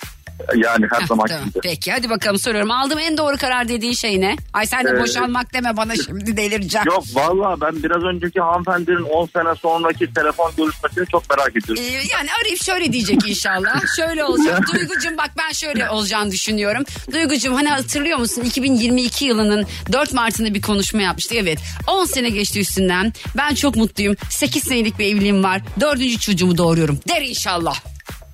Yani 0.57 0.87
her 0.92 1.07
zaman 1.07 1.26
tamam. 1.26 1.44
gibi. 1.48 1.59
Peki 1.62 1.92
hadi 1.92 2.11
bakalım 2.11 2.38
soruyorum. 2.38 2.70
Aldığım 2.70 2.98
en 2.98 3.16
doğru 3.18 3.37
karar 3.37 3.68
dediğin 3.68 3.92
şey 3.92 4.20
ne? 4.20 4.37
Ay 4.53 4.66
sen 4.66 4.85
de 4.85 4.90
Ee, 4.90 5.00
boşanmak 5.00 5.55
deme 5.55 5.76
bana 5.76 5.96
şimdi 5.96 6.37
delireceğim. 6.37 6.87
Yok 6.87 7.05
valla 7.14 7.61
ben 7.61 7.83
biraz 7.83 8.03
önceki 8.03 8.40
hanımefendinin 8.40 9.03
10 9.03 9.26
sene 9.26 9.55
sonraki 9.62 10.14
telefon 10.14 10.53
görüşmesini 10.57 11.07
çok 11.07 11.31
merak 11.31 11.57
ediyorum. 11.57 11.83
Ee, 11.85 11.92
yani 11.92 12.29
arayıp 12.42 12.62
şöyle 12.62 12.92
diyecek 12.92 13.29
inşallah. 13.29 13.81
Şöyle 13.96 14.24
olacak. 14.24 14.61
Duygucum 14.74 15.16
bak 15.18 15.31
ben 15.38 15.53
şöyle 15.53 15.90
olacağını 15.90 16.31
düşünüyorum. 16.31 16.85
Duygucum 17.12 17.55
hani 17.55 17.68
hatırlıyor 17.68 18.18
musun 18.18 18.42
2022 18.42 19.24
yılının 19.24 19.66
4 19.92 20.12
Mart'ında 20.12 20.55
bir 20.55 20.62
konuşma 20.62 21.03
yapmıştık. 21.03 21.37
Evet 21.40 21.59
10 21.87 22.05
sene 22.05 22.31
geçti 22.31 22.61
üstünden. 22.61 23.12
Ben 23.37 23.55
çok 23.55 23.76
mutluyum. 23.76 24.16
8 24.31 24.62
senelik 24.64 24.98
bir 24.98 25.05
evliliğim 25.07 25.42
var. 25.44 25.61
Dördüncü 25.81 26.18
çocuğumu 26.18 26.59
doğuruyorum. 26.59 27.00
Der 27.09 27.22
inşallah. 27.22 27.76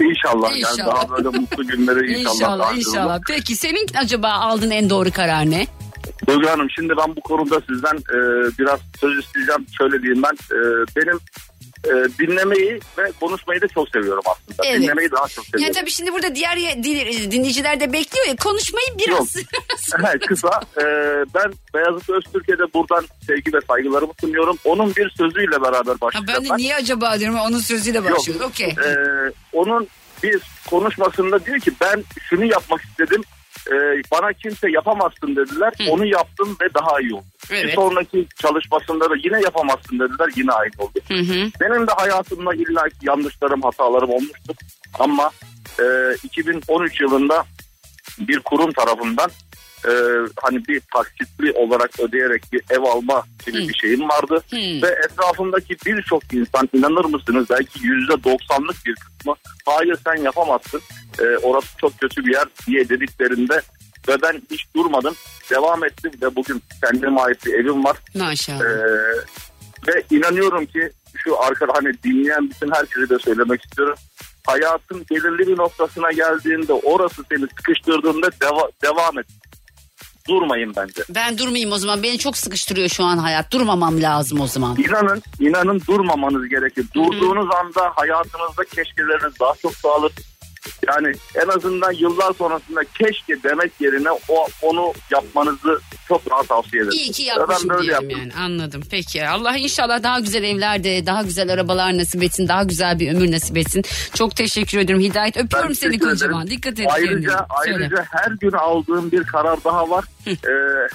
İnşallah, 0.01 0.57
İnşallah. 0.57 0.79
yani 0.79 0.91
daha 0.91 1.17
böyle 1.17 1.29
mutlu 1.39 1.67
günlere 1.67 2.07
inşallah. 2.07 2.35
İnşallah 2.35 2.77
inşallah. 2.77 3.21
Peki 3.29 3.57
senin 3.57 3.87
acaba 3.99 4.29
aldığın 4.29 4.71
en 4.71 4.91
doğru 4.91 5.11
karar 5.13 5.51
ne? 5.51 5.67
Duygu 6.29 6.49
Hanım 6.49 6.71
şimdi 6.71 6.93
ben 6.97 7.17
bu 7.17 7.21
konuda 7.21 7.61
sizden 7.71 7.97
e, 7.97 8.19
biraz 8.59 8.81
söz 9.01 9.19
isteyeceğim. 9.25 9.67
Şöyle 9.79 10.03
diyeyim 10.03 10.23
ben. 10.23 10.57
E, 10.57 10.59
benim 10.97 11.19
e, 11.87 12.19
dinlemeyi 12.19 12.81
ve 12.99 13.13
konuşmayı 13.21 13.61
da 13.61 13.69
çok 13.69 13.89
seviyorum 13.89 14.23
aslında. 14.27 14.69
Evet. 14.69 14.81
Dinlemeyi 14.83 15.11
daha 15.11 15.29
çok 15.29 15.45
seviyorum. 15.45 15.63
Yani 15.65 15.73
tabii 15.73 15.91
şimdi 15.91 16.13
burada 16.13 16.35
diğer 16.35 16.57
din- 16.57 17.31
dinleyiciler 17.31 17.81
de 17.81 17.93
bekliyor 17.93 18.27
ya 18.27 18.37
konuşmayı 18.37 18.87
biraz. 18.99 19.37
Evet, 20.01 20.27
kısa. 20.27 20.61
E, 20.77 20.85
ben 21.35 21.53
Beyazıt 21.75 22.11
Öztürk'e 22.11 22.53
buradan 22.75 23.07
sevgi 23.27 23.53
ve 23.53 23.59
saygılarımı 23.69 24.13
sunuyorum. 24.21 24.57
Onun 24.65 24.97
bir 24.97 25.11
sözüyle 25.19 25.63
beraber 25.63 25.93
Ha, 25.93 26.01
başlayacağım. 26.01 26.45
ben 26.45 26.45
de 26.51 26.57
niye 26.63 26.75
acaba 26.77 27.19
diyorum 27.19 27.39
onun 27.39 27.59
sözüyle 27.59 28.05
başlıyoruz. 28.05 28.47
Okey. 28.47 28.69
E, 28.69 28.97
onun 29.53 29.89
bir 30.23 30.43
konuşmasında 30.71 31.47
diyor 31.47 31.61
ki 31.61 31.73
ben 31.81 32.05
şunu 32.29 32.45
yapmak 32.45 32.81
istedim. 32.85 33.23
E, 33.73 34.03
bana 34.13 34.33
kimse 34.33 34.71
yapamazsın 34.71 35.37
dediler. 35.37 35.73
Onu 35.91 36.07
yaptım 36.07 36.57
ve 36.63 36.75
daha 36.75 37.01
iyi 37.01 37.15
oldu. 37.15 37.25
Bir 37.51 37.57
Evet. 37.57 37.75
sonraki 37.75 38.27
çalışmasında 38.43 39.11
da 39.11 39.15
yine 39.25 39.41
yapamazsın 39.41 39.99
dediler. 39.99 40.29
Yine 40.37 40.53
aynı 40.53 40.73
oldu. 40.79 40.99
Hı 41.09 41.15
hı. 41.15 41.51
Benim 41.61 41.87
de 41.87 41.93
hayatımda 41.97 42.55
illa 42.55 42.85
yanlışlarım, 43.03 43.63
hatalarım 43.63 44.11
olmuştu. 44.11 44.55
Ama 44.99 45.31
e, 45.81 45.85
2013 46.23 47.01
yılında 47.01 47.45
bir 48.19 48.41
kurum 48.41 48.73
tarafından 48.73 49.31
e, 49.85 49.93
hani 50.43 50.69
bir 50.69 50.83
taksitli 50.95 51.53
olarak 51.53 52.01
ödeyerek 52.01 52.43
bir 52.53 52.63
ev 52.71 52.83
alma 52.83 53.25
gibi 53.47 53.69
bir 53.69 53.75
şeyim 53.75 54.09
vardı. 54.09 54.43
Hı. 54.51 54.57
Ve 54.57 54.99
etrafımdaki 55.05 55.77
birçok 55.87 56.33
insan 56.33 56.69
inanır 56.73 57.05
mısınız 57.05 57.47
belki 57.51 57.87
yüzde 57.87 58.25
doksanlık 58.25 58.77
bir 58.87 58.95
kısmı 58.95 59.35
hayır 59.67 59.99
sen 60.05 60.23
yapamazsın 60.23 60.81
e, 61.21 61.25
orası 61.43 61.77
çok 61.81 61.99
kötü 61.99 62.25
bir 62.25 62.33
yer 62.33 62.47
diye 62.67 62.89
dediklerinde 62.89 63.63
ve 64.09 64.23
ben 64.23 64.43
hiç 64.51 64.67
durmadım 64.77 65.15
devam 65.51 65.85
ettim 65.85 66.13
ve 66.23 66.37
bugün 66.37 66.63
kendime 66.85 67.21
ait 67.21 67.47
bir 67.47 67.55
evim 67.55 67.85
var. 67.85 67.97
Maşallah. 68.15 68.61
Ee, 68.61 69.17
ve 69.89 70.03
inanıyorum 70.11 70.67
ki 70.67 70.91
şu 71.17 71.43
arka 71.43 71.67
hani 71.75 72.03
dinleyen 72.05 72.51
bütün 72.51 72.71
herkese 72.75 73.09
de 73.09 73.19
söylemek 73.19 73.65
istiyorum. 73.65 73.95
Hayatın 74.47 75.07
belirli 75.11 75.47
bir 75.47 75.57
noktasına 75.59 76.13
geldiğinde 76.13 76.73
orası 76.73 77.23
seni 77.29 77.47
sıkıştırdığında 77.49 78.27
deva- 78.27 78.71
devam 78.83 79.19
et. 79.19 79.27
Durmayın 80.29 80.73
bence. 80.77 81.03
Ben 81.09 81.39
durmayayım 81.39 81.73
o 81.73 81.79
zaman. 81.79 82.03
Beni 82.03 82.19
çok 82.19 82.37
sıkıştırıyor 82.37 82.89
şu 82.89 83.05
an 83.05 83.19
hayat. 83.19 83.53
Durmamam 83.53 84.03
lazım 84.03 84.41
o 84.41 84.47
zaman. 84.47 84.77
İnanın, 84.77 85.23
inanın 85.41 85.83
durmamanız 85.89 86.49
gerekir. 86.49 86.87
Durduğunuz 86.95 87.55
anda 87.55 87.93
hayatınızda 87.95 88.65
keşkeleriniz 88.65 89.41
daha 89.41 89.53
çok 89.63 89.73
dağılır. 89.85 90.13
Yani 90.89 91.13
en 91.35 91.49
azından 91.49 91.93
yıllar 91.93 92.33
sonrasında 92.33 92.81
keşke 92.99 93.43
demek 93.43 93.73
yerine 93.81 94.11
o 94.29 94.47
onu 94.63 94.93
yapmanızı 95.11 95.81
çok 96.09 96.31
daha 96.31 96.43
tavsiye 96.43 96.83
ederim. 96.83 96.99
İyi 96.99 97.13
ki 97.13 97.23
yapmışım 97.23 97.69
ben 97.69 97.77
böyle 97.77 97.83
diyelim 97.89 98.11
yaptım. 98.11 98.21
yani. 98.35 98.45
Anladım. 98.45 98.83
Peki. 98.91 99.29
Allah 99.29 99.57
inşallah 99.57 100.03
daha 100.03 100.21
güzel 100.21 100.43
evlerde, 100.45 101.07
daha 101.07 101.23
güzel 101.23 101.53
arabalar 101.53 101.99
nasip 101.99 102.23
etsin. 102.23 102.49
Daha 102.49 102.63
güzel 102.63 102.99
bir 103.01 103.15
ömür 103.15 103.33
nasip 103.33 103.57
etsin. 103.57 103.85
Çok 104.15 104.37
teşekkür 104.37 104.79
ederim 104.79 105.01
Hidayet. 105.01 105.37
Öpüyorum 105.37 105.69
Ben 105.69 105.75
seni 105.75 105.99
kocaman. 105.99 106.47
Dikkat 106.47 106.81
et 106.81 106.87
ayrıca, 106.91 107.11
kendine. 107.11 107.31
Söyle. 107.65 107.77
Ayrıca 107.85 108.05
her 108.11 108.33
gün 108.41 108.53
aldığım 108.53 109.13
bir 109.13 109.25
karar 109.25 109.65
daha 109.65 109.91
var. 109.91 110.05
Ee, 110.27 110.33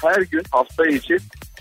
her 0.01 0.21
gün 0.21 0.43
hafta 0.51 0.85
içi 0.87 1.17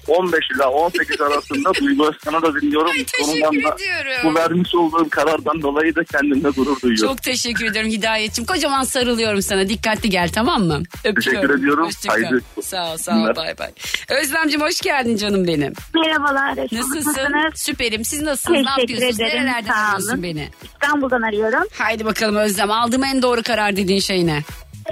15 0.09 0.41
ile 0.57 0.65
18 0.65 1.21
arasında 1.21 1.75
Duygu 1.75 2.09
Özkan'ı 2.09 2.43
da 2.43 2.61
dinliyorum. 2.61 2.91
Ay, 2.91 3.05
teşekkür 3.05 3.25
Sonundan 3.25 3.53
da 3.71 3.75
ediyorum. 3.75 4.21
Bu 4.25 4.35
vermiş 4.35 4.75
olduğum 4.75 5.09
karardan 5.11 5.63
dolayı 5.63 5.97
da 5.97 6.05
kendimle 6.05 6.49
gurur 6.51 6.81
duyuyorum. 6.81 7.09
Çok 7.15 7.23
teşekkür 7.23 7.65
ederim 7.65 7.89
Hidayet'ciğim. 7.91 8.47
Kocaman 8.47 8.83
sarılıyorum 8.85 9.43
sana. 9.43 9.69
Dikkatli 9.69 10.11
gel 10.11 10.29
tamam 10.29 10.63
mı? 10.63 10.83
Öpüyorum. 11.05 11.23
Teşekkür 11.23 11.59
ediyorum. 11.59 11.89
Haydi. 12.09 12.41
Sağ 12.63 12.93
ol 12.93 12.97
sağ 12.97 13.17
ol 13.17 13.37
bay 13.37 13.59
bay. 13.59 13.71
Özlemciğim 14.09 14.61
hoş 14.61 14.81
geldin 14.81 15.17
canım 15.17 15.47
benim. 15.47 15.73
Merhabalar. 15.95 16.57
Nasılsın? 16.73 17.29
Süperim. 17.55 18.05
Siz 18.05 18.23
nasılsınız? 18.23 18.59
ne 18.61 18.65
Teşekkür 18.77 18.93
yapıyorsunuz? 18.95 19.21
ederim, 19.21 19.45
Nerelerden 19.47 19.73
sağ 19.73 19.79
arıyorsun 19.81 20.23
beni? 20.23 20.49
İstanbul'dan 20.65 21.23
arıyorum. 21.23 21.69
Haydi 21.79 22.05
bakalım 22.05 22.37
Özlem. 22.37 22.71
Aldığım 22.71 23.05
en 23.05 23.23
doğru 23.23 23.43
karar 23.43 23.77
dediğin 23.77 24.01
şey 24.01 24.27
ne? 24.27 24.43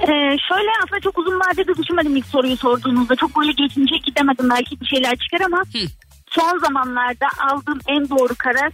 Ee, 0.01 0.37
şöyle 0.49 0.69
aslında 0.83 0.99
çok 1.03 1.17
uzun 1.17 1.39
vadede 1.39 1.75
düşünmedim 1.77 2.15
ilk 2.15 2.25
soruyu 2.25 2.57
sorduğunuzda. 2.57 3.15
Çok 3.15 3.37
böyle 3.39 3.51
geçince 3.51 3.97
gidemedim 3.97 4.49
belki 4.49 4.81
bir 4.81 4.85
şeyler 4.85 5.15
çıkar 5.17 5.41
ama 5.45 5.63
son 6.29 6.59
zamanlarda 6.59 7.27
aldığım 7.39 7.79
en 7.87 8.09
doğru 8.09 8.35
karar 8.37 8.71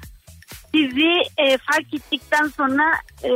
sizi 0.76 1.12
e, 1.38 1.58
fark 1.58 1.94
ettikten 1.94 2.48
sonra 2.58 2.84
e, 3.24 3.30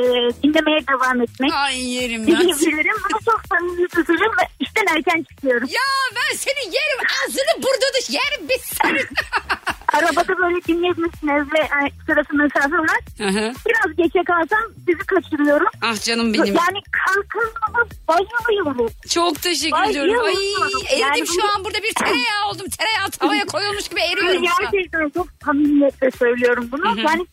dinlemeye 0.44 0.80
devam 0.88 1.22
etmek. 1.22 1.52
Ay 1.54 1.94
yerim 1.94 2.28
ya. 2.28 2.40
Diyebilirim. 2.40 2.96
Bunu 3.10 3.20
çok 3.26 3.42
samimi 3.50 3.88
söylüyorum 4.06 4.36
ve 4.42 4.48
işten 4.60 4.86
erken 4.96 5.24
çıkıyorum. 5.24 5.68
Ya 5.68 6.16
ben 6.16 6.36
seni 6.36 6.66
yerim 6.66 7.08
ağzını 7.26 7.64
burnunu 7.64 8.00
yerim 8.10 8.50
biz 8.50 8.62
seni. 8.82 9.00
Arabada 9.94 10.38
böyle 10.38 10.64
dinleyebilirsiniz 10.68 11.54
ve 11.54 11.60
e, 11.60 11.92
sırası 12.06 12.34
misafir 12.34 12.78
var. 12.78 13.00
Hı. 13.18 13.54
Biraz 13.68 13.96
geçe 13.98 14.24
kalsam 14.24 14.60
sizi 14.78 14.98
kaçırıyorum. 15.08 15.68
ah 15.82 16.02
canım 16.04 16.34
benim. 16.34 16.46
Yani 16.46 16.80
kalkınmama 16.92 17.86
bayılıyorum. 18.08 18.90
Çok 19.10 19.42
teşekkür 19.42 19.90
ediyorum. 19.90 20.26
Ay 20.26 20.34
eridim 20.34 21.00
Yani 21.00 21.28
şu 21.28 21.34
bunu- 21.42 21.52
an 21.58 21.66
burada 21.66 21.78
bir 21.84 21.94
tereyağı 21.94 22.50
oldum. 22.50 22.66
Tereyağı 22.78 23.10
tavaya 23.10 23.46
koyulmuş 23.52 23.88
gibi 23.88 24.00
eriyorum. 24.02 24.42
Gerçekten 24.62 25.10
çok 25.10 25.28
samimiyetle 25.46 26.12
söylüyorum 26.12 26.70
bunu. 26.72 26.86
Hı 26.86 26.94
hı. 26.94 27.00
Yani 27.00 27.26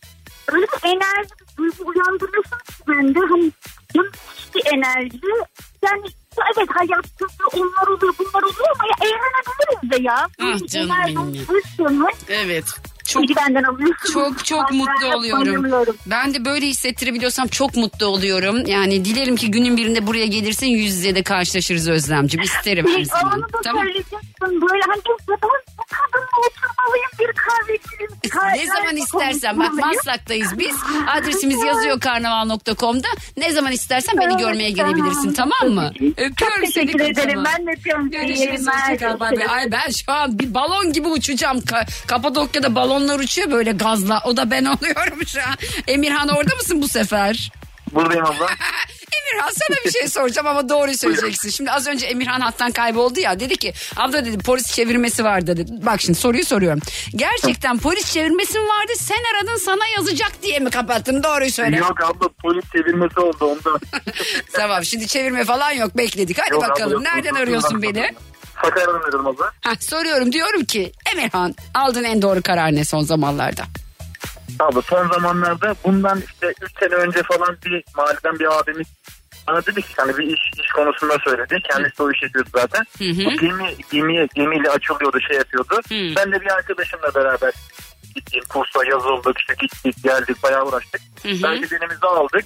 öyle 0.47 0.65
bir 0.65 0.89
enerji, 0.89 1.29
duygu 1.57 1.83
uyandırıyorsunuz 1.85 2.79
bende. 2.87 3.19
Hani 3.19 3.51
bir 4.55 4.61
enerji. 4.73 5.19
Yani 5.85 6.03
evet 6.57 6.69
hayatta 6.75 7.25
onlar 7.53 7.87
oluyor 7.87 8.13
bunlar 8.19 8.43
oluyor 8.43 8.67
ama 8.79 8.87
ya 8.87 9.07
eğlenebiliriz 9.09 9.91
de 9.91 10.03
ya. 10.07 10.27
Ah 10.41 10.67
canım 10.67 10.89
benim 11.07 12.05
Evet. 12.29 12.65
Çok 13.07 13.23
benden 13.35 13.63
alıyorsunuz. 13.63 14.13
çok 14.13 14.45
çok 14.45 14.69
Ben 14.71 14.77
mutlu 14.77 15.15
oluyorum. 15.17 15.95
Ben 16.05 16.33
de 16.33 16.45
böyle 16.45 16.65
hissettirebiliyorsam 16.67 17.47
çok 17.47 17.75
mutlu 17.75 18.05
oluyorum. 18.05 18.65
Yani 18.65 19.05
dilerim 19.05 19.35
ki 19.35 19.51
günün 19.51 19.77
birinde 19.77 20.07
buraya 20.07 20.25
gelirsin 20.25 20.67
yüz 20.67 20.95
yüze 20.97 21.15
de 21.15 21.23
karşılaşırız 21.23 21.87
Özlemciğim. 21.89 22.43
İsterim 22.43 22.87
her 22.87 22.97
Bir 22.97 23.05
zaman. 23.05 23.33
onu 23.39 23.43
da 23.43 23.61
Tamam. 23.63 23.83
söyleyeceksin. 23.83 24.19
Böyle 24.41 24.81
hani 24.87 25.01
ya 25.29 25.37
oturmalıyım 26.15 27.11
bir 27.19 27.33
kahve 27.33 27.75
içeyim. 27.75 28.11
Ne 28.55 28.65
zaman 28.67 28.97
istersen 28.97 29.59
bak 29.59 29.73
Maslak'tayız 29.73 30.59
biz. 30.59 30.75
Adresimiz 31.07 31.63
yazıyor 31.65 31.99
karnaval.com'da. 31.99 33.07
Ne 33.37 33.51
zaman 33.51 33.71
istersen 33.71 34.17
beni 34.19 34.37
görmeye 34.37 34.69
gelebilirsin 34.71 35.33
tamam 35.33 35.69
mı? 35.69 35.91
Öpüyorum 35.95 36.33
Çok 36.35 36.49
seni 36.73 36.91
teşekkür 36.91 36.99
ederim. 36.99 37.43
Ben 37.45 37.67
de 37.67 37.71
öpüyorum. 37.71 38.11
Görüşürüz. 38.11 38.39
yayınlar. 38.39 38.81
Hoşçakal. 38.91 39.19
Bay 39.19 39.31
bay. 39.31 39.45
Ay 39.49 39.71
ben 39.71 39.89
şu 40.05 40.11
an 40.11 40.39
bir 40.39 40.53
balon 40.53 40.93
gibi 40.93 41.07
uçacağım. 41.07 41.57
Ka- 41.57 42.07
Kapadokya'da 42.07 42.75
balonlar 42.75 43.19
uçuyor 43.19 43.51
böyle 43.51 43.71
gazla. 43.71 44.21
O 44.25 44.37
da 44.37 44.51
ben 44.51 44.65
oluyorum 44.65 45.27
şu 45.27 45.39
an. 45.39 45.55
Emirhan 45.87 46.27
orada 46.27 46.55
mısın 46.55 46.81
bu 46.81 46.87
sefer? 46.87 47.51
Buradayım 47.93 48.25
abla. 48.25 48.47
Emirhan 49.33 49.49
sana 49.51 49.77
bir 49.85 49.91
şey 49.91 50.07
soracağım 50.07 50.47
ama 50.47 50.69
doğru 50.69 50.93
söyleyeceksin. 50.97 51.49
Şimdi 51.49 51.71
az 51.71 51.87
önce 51.87 52.05
Emirhan 52.05 52.41
hattan 52.41 52.71
kayboldu 52.71 53.19
ya 53.19 53.39
dedi 53.39 53.57
ki 53.57 53.73
abla 53.95 54.25
dedi 54.25 54.37
polis 54.37 54.71
çevirmesi 54.75 55.23
vardı 55.23 55.57
dedi. 55.57 55.71
Bak 55.85 56.01
şimdi 56.01 56.19
soruyu 56.19 56.45
soruyorum. 56.45 56.79
Gerçekten 57.15 57.77
polis 57.79 58.13
çevirmesi 58.13 58.59
mi 58.59 58.65
vardı 58.67 58.91
sen 58.97 59.17
aradın 59.35 59.57
sana 59.57 59.87
yazacak 59.97 60.31
diye 60.43 60.59
mi 60.59 60.69
kapattın 60.69 61.23
doğruyu 61.23 61.51
söyle. 61.51 61.77
Yok 61.77 62.03
abla 62.03 62.29
polis 62.41 62.65
çevirmesi 62.71 63.19
oldu 63.19 63.45
onda. 63.45 63.79
Tamam 64.53 64.83
şimdi 64.85 65.07
çevirme 65.07 65.45
falan 65.45 65.71
yok 65.71 65.97
bekledik 65.97 66.37
hadi 66.39 66.53
Yok 66.53 66.63
abla, 66.63 66.69
bakalım 66.71 66.91
yok. 66.93 67.01
nereden 67.01 67.29
Yok, 67.29 67.37
arıyorsun 67.39 67.81
beni? 67.81 68.15
Sakarya'dan 68.63 68.93
arıyorum 68.99 69.27
abla. 69.27 69.51
Ha, 69.61 69.71
soruyorum 69.79 70.31
diyorum 70.31 70.65
ki 70.65 70.91
Emirhan 71.13 71.55
aldığın 71.73 72.03
en 72.03 72.21
doğru 72.21 72.41
karar 72.41 72.75
ne 72.75 72.85
son 72.85 73.01
zamanlarda? 73.03 73.63
Abla 74.59 74.81
son 74.81 75.07
zamanlarda 75.09 75.75
bundan 75.83 76.21
işte 76.27 76.53
3 76.61 76.71
sene 76.79 76.93
önce 76.93 77.23
falan 77.23 77.57
bir 77.65 77.83
mahalleden 77.97 78.39
bir 78.39 78.59
abimiz 78.59 78.87
bana 79.47 79.65
dedi 79.65 79.81
ki 79.81 79.93
hani 79.97 80.17
bir 80.17 80.23
iş, 80.23 80.41
iş 80.63 80.71
konusunda 80.71 81.17
söyledi. 81.23 81.61
Kendisi 81.71 81.97
de 81.97 82.03
o 82.03 82.11
iş 82.11 82.21
yapıyordu 82.23 82.49
zaten. 82.55 82.83
Hı 82.97 83.03
hı. 83.03 83.35
Gemi, 83.35 83.75
gemi, 83.91 84.27
gemiyle 84.35 84.69
açılıyordu 84.69 85.19
şey 85.19 85.37
yapıyordu. 85.37 85.75
Hı. 85.89 86.15
Ben 86.15 86.31
de 86.31 86.41
bir 86.41 86.51
arkadaşımla 86.51 87.15
beraber 87.15 87.53
gittiğim 88.15 88.45
kursa 88.45 88.85
yazıldık 88.85 89.39
işte 89.39 89.53
gittik 89.61 90.03
geldik 90.03 90.43
bayağı 90.43 90.65
uğraştık. 90.65 91.01
Hı 91.23 91.29
hı. 91.29 91.43
Belgelerimizi 91.43 92.07
aldık. 92.07 92.45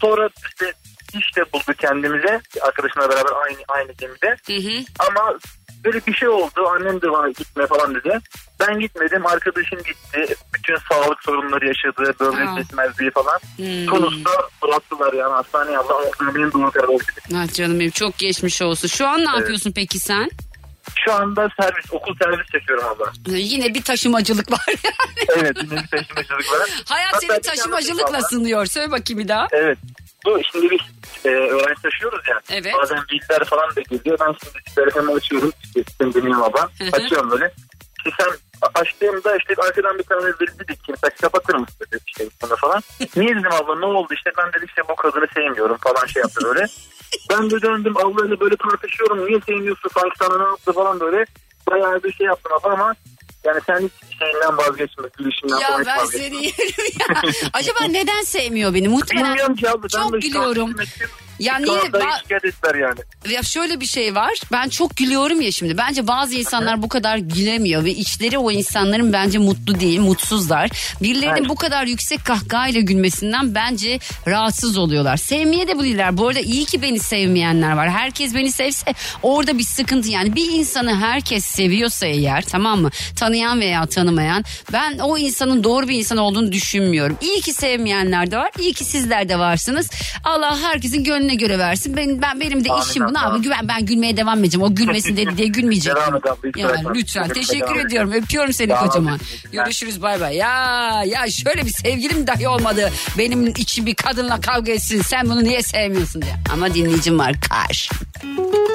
Sonra 0.00 0.28
işte 0.48 0.72
iş 1.18 1.36
de 1.36 1.52
bulduk 1.52 1.78
kendimize 1.78 2.40
arkadaşımla 2.60 3.08
beraber 3.08 3.32
aynı 3.44 3.58
aynı 3.68 3.92
gemide. 3.92 4.36
Hı 4.46 4.68
hı. 4.68 4.84
Ama 4.98 5.38
böyle 5.84 6.06
bir 6.06 6.14
şey 6.14 6.28
oldu. 6.28 6.68
Annem 6.68 7.02
de 7.02 7.10
bana 7.10 7.28
gitme 7.28 7.66
falan 7.66 7.94
dedi. 7.94 8.18
Ben 8.68 8.80
gitmedim. 8.80 9.26
Arkadaşım 9.26 9.78
gitti. 9.78 10.34
Bütün 10.54 10.76
sağlık 10.76 11.22
sorunları 11.22 11.66
yaşadı. 11.66 12.14
Böbrek 12.20 12.58
yetmezliği 12.58 13.10
falan. 13.10 13.38
Hmm. 13.56 13.86
Sonuçta 13.96 14.30
bıraktılar 14.62 15.12
yani 15.12 15.32
hastaneye 15.32 15.78
aldı. 15.78 15.92
Ama 16.20 16.34
benim 16.34 16.52
doğru 16.52 16.70
karar 16.70 16.88
oldu. 16.88 17.02
Ah 17.36 17.54
canım 17.54 17.80
benim 17.80 17.90
çok 17.90 18.18
geçmiş 18.18 18.62
olsun. 18.62 18.88
Şu 18.88 19.06
an 19.08 19.24
ne 19.24 19.30
yapıyorsun 19.30 19.72
peki 19.72 19.98
sen? 19.98 20.30
Şu 21.04 21.12
anda 21.12 21.48
servis, 21.60 21.92
okul 21.92 22.14
servis 22.22 22.46
çekiyorum 22.52 22.84
abla. 22.84 23.12
Yine 23.26 23.74
bir 23.74 23.82
taşımacılık 23.82 24.52
var 24.52 24.64
yani. 24.68 24.96
Evet 25.40 25.56
yine 25.62 25.82
bir 25.82 25.86
taşımacılık 25.88 26.52
var. 26.52 26.68
Hayat 26.88 27.14
Hatta 27.14 27.26
seni 27.26 27.40
taşımacılıkla 27.40 28.22
sınıyor. 28.22 28.66
Söyle 28.66 28.90
bakayım 28.90 29.22
bir 29.22 29.28
daha. 29.28 29.48
Evet. 29.52 29.78
Bu 30.26 30.40
şimdi 30.52 30.70
biz 30.70 30.80
e, 31.24 31.28
öğrenci 31.28 31.82
taşıyoruz 31.82 32.28
ya. 32.28 32.40
Evet. 32.50 32.74
Bazen 32.82 32.98
bilgiler 33.12 33.44
falan 33.44 33.76
da 33.76 33.80
geliyor. 33.80 34.18
Ben 34.20 34.36
şimdi 34.44 34.74
telefonu 34.74 35.12
açıyorum. 35.12 35.52
İşte 35.64 35.84
sistem. 35.84 36.12
Hı 36.12 36.20
hı. 36.20 36.90
Açıyorum 36.92 37.30
böyle. 37.30 37.52
Sen 38.18 38.47
açtığımda 38.74 39.36
işte 39.36 39.54
arkadan 39.62 39.98
bir 39.98 40.02
tane 40.04 40.26
biri 40.40 40.58
dedi 40.58 40.76
ki 40.76 40.92
mesela 40.92 41.10
kapatır 41.20 41.54
mısın 41.54 41.76
dedi 41.92 42.02
işte 42.06 42.24
bana 42.42 42.56
falan. 42.56 42.82
Niye 43.16 43.30
dedim 43.36 43.52
abla 43.52 43.78
ne 43.78 43.86
oldu 43.86 44.14
işte 44.14 44.30
ben 44.38 44.48
dedim 44.52 44.66
işte 44.68 44.82
bu 44.88 44.96
kadını 44.96 45.26
sevmiyorum 45.34 45.76
falan 45.76 46.06
şey 46.06 46.20
yaptı 46.22 46.40
böyle. 46.44 46.66
ben 47.30 47.50
de 47.50 47.62
döndüm 47.62 47.96
ablayla 47.96 48.40
böyle 48.40 48.56
tartışıyorum 48.56 49.26
niye 49.26 49.40
sevmiyorsun 49.46 49.90
sanki 49.94 50.16
sana 50.18 50.38
ne 50.38 50.44
yaptı 50.48 50.72
falan 50.72 51.00
böyle. 51.00 51.24
Bayağı 51.70 52.02
bir 52.02 52.12
şey 52.12 52.26
yaptım 52.26 52.52
abla 52.60 52.72
ama 52.72 52.94
yani 53.44 53.60
sen 53.66 53.78
hiç 53.80 54.18
şeyinden 54.18 54.56
vazgeçme. 54.58 55.08
Gülüşünden 55.18 55.58
Ya 55.58 55.68
falan 55.68 55.86
ben 55.86 56.04
seni 56.04 56.36
yerim 56.46 56.74
ya. 57.00 57.22
Acaba 57.52 57.78
neden 57.88 58.22
sevmiyor 58.22 58.74
beni? 58.74 58.88
Muhtemelen 58.88 59.26
Bilmiyorum 59.30 59.56
ki 59.56 59.70
abla. 59.70 59.88
çok 59.88 60.22
gülüyorum. 60.22 60.76
takip 60.76 61.10
ettim. 61.40 61.46
Ya 61.46 61.54
Şu 61.58 61.62
niye? 61.62 61.80
Ba- 61.80 62.20
şikayet 62.22 62.44
ettiler 62.44 62.74
yani. 62.74 63.34
Ya 63.34 63.42
şöyle 63.42 63.80
bir 63.80 63.86
şey 63.86 64.14
var. 64.14 64.32
Ben 64.52 64.68
çok 64.68 64.96
gülüyorum 64.96 65.40
ya 65.40 65.52
şimdi. 65.52 65.78
Bence 65.78 66.06
bazı 66.06 66.34
insanlar 66.34 66.82
bu 66.82 66.88
kadar 66.88 67.16
gülemiyor 67.18 67.84
ve 67.84 67.90
içleri 67.90 68.38
o 68.38 68.50
insanların 68.50 69.12
bence 69.12 69.38
mutlu 69.38 69.80
değil, 69.80 70.00
mutsuzlar. 70.00 70.70
Birilerinin 71.02 71.48
bu 71.48 71.54
kadar 71.54 71.86
yüksek 71.86 72.24
kahkahayla 72.24 72.80
gülmesinden 72.80 73.54
bence 73.54 73.98
rahatsız 74.26 74.78
oluyorlar. 74.78 75.16
Sevmeye 75.16 75.68
de 75.68 75.78
bu 75.78 75.84
değiller. 75.84 76.16
Bu 76.16 76.28
arada 76.28 76.40
iyi 76.40 76.64
ki 76.64 76.82
beni 76.82 76.98
sevmeyenler 77.00 77.72
var. 77.72 77.90
Herkes 77.90 78.34
beni 78.34 78.52
sevse 78.52 78.94
orada 79.22 79.58
bir 79.58 79.62
sıkıntı 79.64 80.08
yani. 80.08 80.34
Bir 80.34 80.52
insanı 80.52 80.96
herkes 81.00 81.44
seviyorsa 81.44 82.06
eğer 82.06 82.42
tamam 82.44 82.80
mı? 82.80 82.90
Tanıyan 83.16 83.60
veya 83.60 83.86
tanımayan 83.86 84.44
ben 84.72 84.98
o 84.98 85.18
insanın 85.18 85.64
doğru 85.64 85.88
bir 85.88 85.98
insan 85.98 86.18
olduğunu 86.18 86.52
düşünmüyorum. 86.52 87.18
İyi 87.20 87.40
ki 87.40 87.52
sevmeyenler 87.52 88.30
de 88.30 88.36
var. 88.36 88.50
İyi 88.58 88.72
ki 88.72 88.84
sizler 88.84 89.28
de 89.28 89.38
varsınız. 89.38 89.90
Allah 90.24 90.62
herkesin 90.62 91.04
gönlüne 91.28 91.34
göre 91.34 91.58
versin. 91.58 91.96
Ben, 91.96 92.22
ben 92.22 92.40
benim 92.40 92.64
de 92.64 92.72
Amin, 92.72 92.82
işim 92.82 93.04
bu. 93.08 93.14
Ne 93.14 93.18
amin. 93.18 93.24
yapayım? 93.24 93.42
Güven, 93.42 93.68
ben 93.68 93.86
gülmeye 93.86 94.16
devam 94.16 94.38
edeceğim. 94.38 94.62
O 94.62 94.74
gülmesin 94.74 95.16
dedi 95.16 95.36
diye 95.36 95.48
gülmeyecek. 95.48 95.96
Devam 95.96 96.16
et 96.16 96.26
abla, 96.26 96.48
Yani 96.56 96.86
lütfen. 96.94 97.28
Gülmeye 97.28 97.40
Teşekkür 97.46 97.74
devam 97.74 97.86
ediyorum. 97.86 98.12
Öpüyorum 98.12 98.52
seni 98.52 98.68
Devam 98.68 98.86
kocaman. 98.86 99.14
et. 99.14 99.52
Görüşürüz 99.52 100.02
bay 100.02 100.20
bay. 100.20 100.36
Ya 100.36 101.02
ya 101.06 101.30
şöyle 101.30 101.66
bir 101.66 101.70
sevgilim 101.70 102.26
dahi 102.26 102.48
olmadı. 102.48 102.92
Benim 103.18 103.46
için 103.46 103.86
bir 103.86 103.94
kadınla 103.94 104.40
kavga 104.40 104.72
etsin. 104.72 105.02
Sen 105.02 105.26
bunu 105.26 105.44
niye 105.44 105.62
sevmiyorsun 105.62 106.22
diye. 106.22 106.34
Ama 106.52 106.74
dinleyicim 106.74 107.18
var 107.18 107.34
kar. 107.48 107.88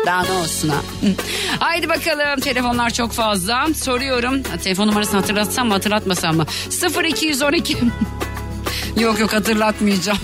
Daha 0.06 0.24
ne 0.24 0.32
olsun 0.32 0.70
ha. 0.70 0.82
Haydi 1.60 1.90
bakalım 1.90 2.40
telefonlar 2.40 2.90
çok 2.90 3.12
fazla. 3.12 3.68
Soruyorum. 3.76 4.44
Ha, 4.44 4.58
Telefon 4.64 4.88
numarasını 4.88 5.20
hatırlatsam 5.20 5.68
mı 5.68 5.74
hatırlatmasam 5.74 6.36
mı? 6.38 6.46
0212 7.04 7.78
Yok 9.00 9.20
yok 9.20 9.34
hatırlatmayacağım. 9.34 10.18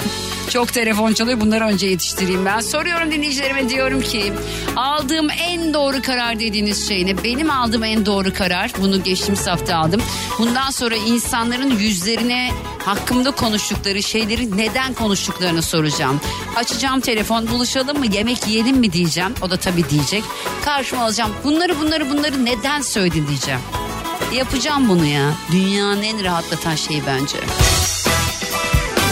Çok 0.49 0.73
telefon 0.73 1.13
çalıyor 1.13 1.41
bunları 1.41 1.63
önce 1.65 1.87
yetiştireyim 1.87 2.45
ben. 2.45 2.59
Soruyorum 2.59 3.11
dinleyicilerime 3.11 3.69
diyorum 3.69 4.01
ki 4.01 4.33
aldığım 4.75 5.29
en 5.29 5.73
doğru 5.73 6.01
karar 6.01 6.39
dediğiniz 6.39 6.87
şey 6.87 7.05
ne? 7.05 7.23
Benim 7.23 7.51
aldığım 7.51 7.83
en 7.83 8.05
doğru 8.05 8.33
karar 8.33 8.71
bunu 8.81 9.03
geçtiğimiz 9.03 9.47
hafta 9.47 9.75
aldım. 9.75 10.01
Bundan 10.39 10.69
sonra 10.71 10.95
insanların 10.95 11.69
yüzlerine 11.69 12.51
hakkımda 12.85 13.31
konuştukları 13.31 14.03
şeyleri 14.03 14.57
neden 14.57 14.93
konuştuklarını 14.93 15.61
soracağım. 15.61 16.21
Açacağım 16.55 16.99
telefon 16.99 17.47
buluşalım 17.47 17.99
mı 17.99 18.05
yemek 18.05 18.47
yiyelim 18.47 18.77
mi 18.77 18.93
diyeceğim. 18.93 19.33
O 19.41 19.49
da 19.49 19.57
tabii 19.57 19.89
diyecek. 19.89 20.23
Karşıma 20.65 21.03
alacağım 21.03 21.31
bunları 21.43 21.79
bunları 21.79 22.09
bunları 22.09 22.45
neden 22.45 22.81
söyledin 22.81 23.27
diyeceğim. 23.27 23.61
Yapacağım 24.33 24.89
bunu 24.89 25.05
ya. 25.05 25.33
Dünyanın 25.51 26.03
en 26.03 26.23
rahatlatan 26.23 26.75
şeyi 26.75 27.01
bence. 27.07 27.37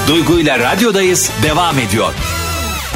Duygu 0.08 0.40
ile 0.40 0.60
radyodayız 0.60 1.32
devam 1.44 1.80
ediyor. 1.80 2.14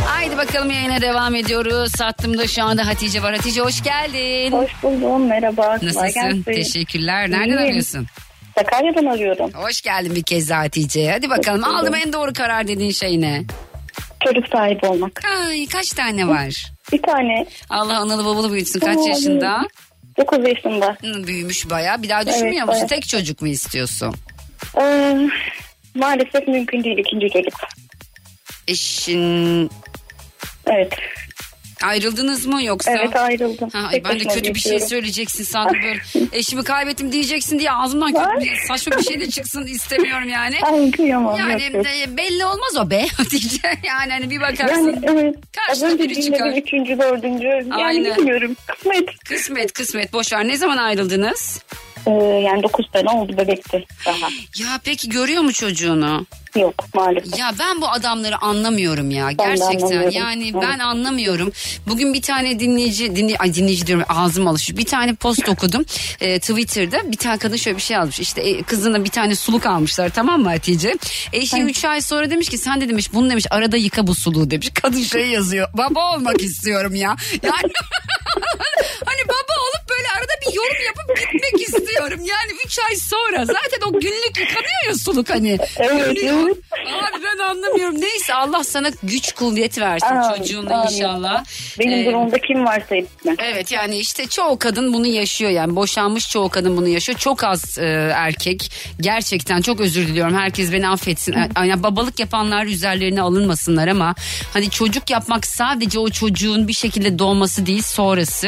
Haydi 0.05 0.37
bakalım 0.37 0.71
yayına 0.71 1.01
devam 1.01 1.35
ediyoruz. 1.35 1.91
Sattığımda 1.91 2.47
şu 2.47 2.63
anda 2.63 2.87
Hatice 2.87 3.23
var. 3.23 3.35
Hatice 3.35 3.61
hoş 3.61 3.83
geldin. 3.83 4.51
Hoş 4.51 4.71
buldum. 4.83 5.27
Merhaba. 5.27 5.77
Nasılsın? 5.81 6.43
Teşekkürler. 6.43 7.31
Nereden 7.31 7.47
İyiyim. 7.47 7.57
arıyorsun? 7.69 8.07
Sakarya'dan 8.57 9.05
arıyorum. 9.05 9.51
Hoş 9.53 9.81
geldin 9.81 10.15
bir 10.15 10.23
kez 10.23 10.49
daha 10.49 10.59
Hatice. 10.61 11.11
Hadi 11.11 11.29
bakalım 11.29 11.61
Hoş 11.61 11.67
buldum. 11.69 11.79
aldım 11.79 11.95
en 12.05 12.13
doğru 12.13 12.33
karar 12.33 12.67
dediğin 12.67 12.91
şey 12.91 13.21
ne? 13.21 13.41
Çocuk 14.25 14.47
sahibi 14.47 14.85
olmak. 14.85 15.21
Ay 15.47 15.65
kaç 15.67 15.89
tane 15.89 16.27
var? 16.27 16.71
Bir 16.93 17.01
tane 17.01 17.45
Allah 17.69 17.97
analı 17.99 18.25
babalı 18.25 18.53
büyütsün. 18.53 18.79
Kaç 18.79 18.97
Aa, 18.97 19.07
yaşında? 19.09 19.61
9 20.17 20.47
yaşında. 20.47 20.97
Hı, 21.01 21.27
Büyümüş 21.27 21.69
bayağı. 21.69 22.03
Bir 22.03 22.09
daha 22.09 22.27
düşünmüyor 22.27 22.53
Evet, 22.57 22.67
musun? 22.67 22.73
bayağı. 22.75 22.87
Tek 22.87 23.07
çocuk 23.07 23.41
mu 23.41 23.47
istiyorsun? 23.47 24.15
Ee, 24.81 25.17
maalesef 25.95 26.47
mümkün 26.47 26.83
değil 26.83 26.97
ikinci 26.97 27.29
çocuk. 27.29 27.53
Eşin 28.67 29.69
Evet. 30.67 30.93
ayrıldınız 31.83 32.45
mı 32.45 32.63
yoksa? 32.63 32.91
Evet 32.91 33.15
ayrıldım. 33.15 33.69
Ha, 33.69 33.87
ay 33.91 34.03
ben 34.03 34.19
de 34.19 34.23
kötü 34.23 34.53
bir 34.55 34.59
şey 34.59 34.79
söyleyeceksin 34.79 35.43
sandım 35.43 35.77
böyle. 35.83 35.99
Eşimi 36.33 36.63
kaybettim 36.63 37.11
diyeceksin 37.11 37.59
diye 37.59 37.71
ağzımdan 37.71 38.13
kötü 38.13 38.45
bir, 38.45 38.55
saçma 38.67 38.97
bir 38.97 39.03
şey 39.03 39.19
de 39.19 39.29
çıksın 39.29 39.65
istemiyorum 39.67 40.29
yani. 40.29 40.55
Ay 40.63 40.91
kıyamam. 40.91 41.39
Yani 41.39 41.63
yok, 41.73 41.85
e, 41.85 42.17
belli 42.17 42.45
olmaz 42.45 42.77
o 42.79 42.89
be 42.89 43.07
Hatice. 43.17 43.67
Yani 43.87 44.11
hani 44.11 44.29
bir 44.29 44.41
bakarsın. 44.41 45.01
Yani 45.03 45.21
evet. 45.21 45.35
Karşına 45.67 45.99
biri 45.99 46.21
çıkar. 46.21 46.51
üçüncü, 46.57 46.99
dördüncü. 46.99 47.47
Yani 47.47 47.85
Aynen. 47.85 48.17
bilmiyorum. 48.17 48.55
Kısmet. 48.67 49.19
Kısmet 49.29 49.73
kısmet 49.73 50.13
boş 50.13 50.33
ver. 50.33 50.47
Ne 50.47 50.57
zaman 50.57 50.77
ayrıldınız? 50.77 51.59
Ee, 52.07 52.11
yani 52.45 52.63
9 52.63 52.85
sene 52.93 53.09
oldu 53.09 53.37
bebekti 53.37 53.85
daha. 54.05 54.29
Ya 54.59 54.79
peki 54.83 55.09
görüyor 55.09 55.41
mu 55.41 55.53
çocuğunu? 55.53 56.25
Yok 56.55 56.73
maalesef. 56.93 57.39
Ya 57.39 57.51
ben 57.59 57.81
bu 57.81 57.89
adamları 57.89 58.37
anlamıyorum 58.37 59.11
ya 59.11 59.29
de 59.29 59.33
gerçekten 59.33 60.09
yani 60.11 60.51
Evet. 60.53 60.61
ben 60.61 60.79
anlamıyorum. 60.79 61.51
Bugün 61.87 62.13
bir 62.13 62.21
tane 62.21 62.59
dinleyici 62.59 63.15
dinley 63.15 63.35
ay 63.39 63.53
dinleyici 63.53 63.87
diyorum 63.87 64.05
ağzım 64.09 64.47
alışıyor. 64.47 64.79
Bir 64.79 64.85
tane 64.85 65.13
post 65.15 65.49
okudum 65.49 65.85
e, 66.21 66.39
Twitter'da 66.39 67.11
bir 67.11 67.17
tane 67.17 67.37
kadın 67.37 67.55
şöyle 67.55 67.77
bir 67.77 67.81
şey 67.81 67.95
yazmış. 67.95 68.19
İşte 68.19 68.41
e, 68.41 68.63
kızına 68.63 69.03
bir 69.03 69.09
tane 69.09 69.35
suluk 69.35 69.65
almışlar 69.65 70.09
tamam 70.09 70.41
mı 70.41 70.49
Hatice? 70.49 70.95
Eşi 71.33 71.61
3 71.61 71.85
ay 71.85 72.01
sonra 72.01 72.29
demiş 72.29 72.49
ki 72.49 72.57
sen 72.57 72.81
de 72.81 72.89
demiş 72.89 73.13
bunu 73.13 73.29
demiş 73.29 73.45
arada 73.49 73.77
yıka 73.77 74.07
bu 74.07 74.15
suluğu 74.15 74.51
demiş. 74.51 74.69
Kadın 74.81 75.03
şey 75.03 75.27
yazıyor. 75.29 75.67
Baba 75.73 76.15
olmak 76.15 76.41
istiyorum 76.41 76.95
ya. 76.95 77.15
Yani 77.43 77.73
hani 79.05 79.21
baba 79.27 79.53
böyle 80.01 80.13
arada 80.19 80.31
bir 80.49 80.55
yorum 80.55 80.85
yapıp 80.85 81.17
gitmek 81.31 81.61
istiyorum. 81.67 82.19
Yani 82.19 82.51
3 82.65 82.79
ay 82.89 82.95
sonra 82.95 83.45
zaten 83.45 83.87
o 83.87 83.91
günlük 83.91 84.37
yıkanıyor 84.39 84.87
ya 84.87 84.93
suluk 84.95 85.29
hani. 85.29 85.57
Evet, 85.77 86.17
evet. 86.23 86.57
Abi 86.87 87.23
ben 87.23 87.43
anlamıyorum. 87.43 88.01
Neyse 88.01 88.33
Allah 88.33 88.63
sana 88.63 88.89
güç 89.03 89.31
kuvvet 89.31 89.79
versin 89.79 90.05
Amin, 90.07 90.37
çocuğunla 90.37 90.81
amin. 90.81 90.93
inşallah. 90.95 91.43
Benim 91.79 91.99
Ee, 91.99 92.05
durumda 92.05 92.37
kim 92.39 92.65
varsa 92.65 92.95
hepsine. 92.95 93.35
Evet 93.39 93.71
yani 93.71 93.97
işte 93.97 94.27
çoğu 94.27 94.59
kadın 94.59 94.93
bunu 94.93 95.07
yaşıyor 95.07 95.51
yani 95.51 95.75
boşanmış 95.75 96.29
çoğu 96.29 96.49
kadın 96.49 96.77
bunu 96.77 96.87
yaşıyor. 96.87 97.17
Çok 97.19 97.43
az 97.43 97.77
e, 97.77 98.11
erkek 98.15 98.71
gerçekten 98.99 99.61
çok 99.61 99.79
özür 99.79 100.07
diliyorum 100.07 100.37
herkes 100.37 100.71
beni 100.71 100.87
affetsin. 100.89 101.35
Yani 101.57 101.83
babalık 101.83 102.19
yapanlar 102.19 102.65
üzerlerine 102.65 103.21
alınmasınlar 103.21 103.87
ama 103.87 104.15
hani 104.53 104.69
çocuk 104.69 105.09
yapmak 105.09 105.47
sadece 105.47 105.99
o 105.99 106.09
çocuğun 106.09 106.67
bir 106.67 106.73
şekilde 106.73 107.19
doğması 107.19 107.65
değil 107.65 107.81
sonrası. 107.81 108.47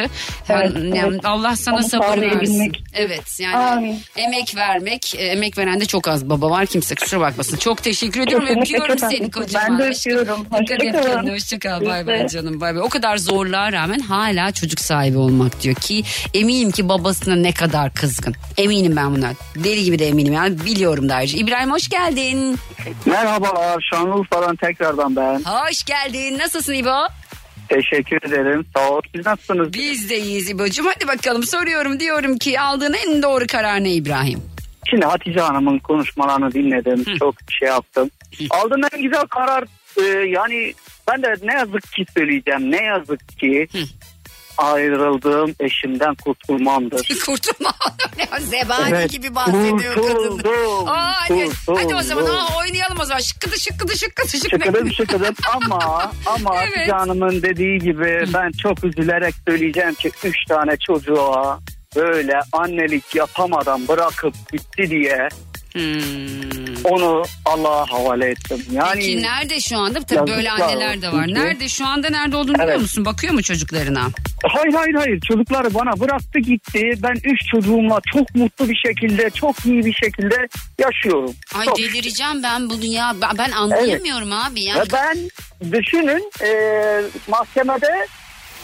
Evet, 0.49 0.71
yani 0.75 0.99
evet. 1.11 1.25
Allah 1.25 1.42
sana 1.51 1.75
Onu 1.75 1.83
sabır 1.83 2.21
versin. 2.21 2.71
Evet 2.93 3.39
yani 3.39 3.55
Amin. 3.57 3.99
emek 4.15 4.55
vermek 4.55 5.15
e, 5.15 5.17
emek 5.17 5.57
veren 5.57 5.79
de 5.79 5.85
çok 5.85 6.07
az 6.07 6.29
baba 6.29 6.49
var 6.49 6.65
kimse 6.65 6.95
kusura 6.95 7.19
bakmasın. 7.19 7.57
Çok 7.57 7.83
teşekkür 7.83 8.21
ediyorum 8.21 8.47
Kesinlikle 8.47 8.75
öpüyorum 8.77 8.99
seni 9.09 9.31
kocaman. 9.31 9.69
Ben 9.69 9.79
de 9.79 9.83
öpüyorum. 9.83 10.45
Dikkat 10.59 10.83
et 10.83 10.93
Hoşça 10.93 11.01
kalın. 11.01 11.13
kendine 11.15 11.33
hoşça 11.33 11.59
kal 11.59 11.85
bay 11.85 12.07
bay 12.07 12.27
canım 12.27 12.61
bay 12.61 12.75
bay. 12.75 12.81
O 12.81 12.89
kadar 12.89 13.17
zorluğa 13.17 13.71
rağmen 13.71 13.99
hala 13.99 14.51
çocuk 14.51 14.79
sahibi 14.79 15.17
olmak 15.17 15.61
diyor 15.61 15.75
ki 15.75 16.03
eminim 16.33 16.71
ki 16.71 16.89
babasına 16.89 17.35
ne 17.35 17.51
kadar 17.53 17.93
kızgın. 17.93 18.35
Eminim 18.57 18.95
ben 18.95 19.15
buna. 19.15 19.31
Deli 19.55 19.83
gibi 19.83 19.99
de 19.99 20.07
eminim 20.07 20.33
yani 20.33 20.65
biliyorum 20.65 21.09
da 21.09 21.15
ayrıca. 21.15 21.37
İbrahim 21.39 21.71
hoş 21.71 21.89
geldin. 21.89 22.57
Merhabalar 23.05 23.87
Şanlıurfa'dan 23.93 24.55
tekrardan 24.55 25.15
ben. 25.15 25.41
Hoş 25.43 25.83
geldin. 25.83 26.37
Nasılsın 26.39 26.73
İbo? 26.73 26.97
Teşekkür 27.69 28.17
ederim. 28.17 28.65
Sağ 28.75 28.89
ol. 28.89 29.01
Siz 29.15 29.25
nasılsınız? 29.25 29.73
Biz 29.73 30.09
de 30.09 30.19
iyiyiz 30.19 30.49
İbo'cum. 30.49 30.85
Hadi 30.85 31.07
bakalım 31.07 31.43
soruyorum 31.43 31.99
diyorum 31.99 32.37
ki 32.37 32.59
aldığın 32.59 32.93
en 32.93 33.23
doğru 33.23 33.45
karar 33.47 33.83
ne 33.83 33.93
İbrahim? 33.93 34.39
Şimdi 34.89 35.05
Hatice 35.05 35.39
Hanım'ın 35.39 35.79
konuşmalarını 35.79 36.51
dinledim. 36.51 37.17
Çok 37.19 37.35
şey 37.59 37.67
yaptım. 37.67 38.09
Aldığım 38.49 38.81
en 38.93 39.01
güzel 39.01 39.25
karar 39.25 39.63
e, 39.97 40.03
yani 40.29 40.73
ben 41.11 41.23
de 41.23 41.35
ne 41.43 41.53
yazık 41.53 41.91
ki 41.91 42.05
söyleyeceğim. 42.13 42.71
Ne 42.71 42.83
yazık 42.83 43.39
ki 43.39 43.67
ayrıldığım 44.57 45.55
eşimden 45.59 46.15
kurtulmamdır. 46.25 47.07
Kurtulma. 47.25 47.73
Zebani 48.39 48.89
Evet, 48.89 49.11
gibi 49.11 49.35
bahsediyor 49.35 49.95
kadın. 49.95 50.07
kurtuldum, 50.07 50.87
Aa, 50.87 51.11
hadi, 51.29 51.49
hadi 51.67 51.95
o 51.95 52.01
zaman 52.01 52.23
kurtuldum. 52.25 52.45
aa, 52.45 52.57
oynayalım 52.59 52.97
o 53.01 53.05
zaman. 53.05 53.19
Şıkkıdı 53.21 53.59
şıkkıdı 53.59 53.97
şıkkıdı 53.97 54.27
şıkkıdı. 54.37 54.65
Şıkıdım 54.65 54.91
şıkıdım 54.93 55.35
ama 55.55 56.11
ama 56.25 56.55
Evet. 56.63 56.77
Hatice 56.77 56.91
Hanım'ın 56.91 57.41
dediği 57.41 57.79
gibi 57.79 58.25
ben 58.33 58.51
çok 58.51 58.83
üzülerek 58.83 59.33
söyleyeceğim 59.47 59.93
ki 59.93 60.11
üç 60.23 60.45
tane 60.49 60.77
çocuğa 60.87 61.59
böyle 61.95 62.39
annelik 62.51 63.15
yapamadan 63.15 63.87
bırakıp 63.87 64.33
gitti 64.51 64.89
diye 64.89 65.29
onu 66.83 67.23
Allah'a 67.45 67.85
havale 67.91 68.29
ettim. 68.29 68.65
Yani 68.71 68.95
Peki 68.95 69.21
nerede 69.21 69.59
şu 69.59 69.77
anda? 69.77 70.01
Tabii 70.01 70.31
böyle 70.31 70.51
anneler 70.51 71.01
de 71.01 71.11
var. 71.13 71.27
Nerede 71.27 71.69
şu 71.69 71.85
anda 71.87 72.09
nerede 72.09 72.35
olduğunu 72.37 72.53
biliyor 72.53 72.69
Evet. 72.69 72.81
musun? 72.81 73.05
Bakıyor 73.05 73.33
mu 73.33 73.41
çocuklarına? 73.43 74.07
Hayır 74.43 74.73
hayır 74.73 74.93
hayır 74.93 75.19
çocukları 75.19 75.73
bana 75.73 75.99
bıraktı 75.99 76.39
gitti. 76.39 76.93
Ben 77.03 77.15
üç 77.23 77.39
çocuğumla 77.51 77.99
çok 78.13 78.35
mutlu 78.35 78.69
bir 78.69 78.75
şekilde 78.75 79.29
çok 79.29 79.65
iyi 79.65 79.85
bir 79.85 79.93
şekilde 79.93 80.47
yaşıyorum. 80.79 81.33
Ay 81.55 81.65
Çok 81.65 81.77
delireceğim 81.77 82.43
ben 82.43 82.69
bunu 82.69 82.85
ya. 82.85 83.15
Ben- 83.37 83.51
anlayamıyorum 83.51 84.31
abi 84.33 84.61
ya. 84.63 84.75
Ve 84.75 84.83
ben 84.93 85.17
düşünün 85.71 86.31
e, 86.43 86.51
mahkemede 87.27 88.07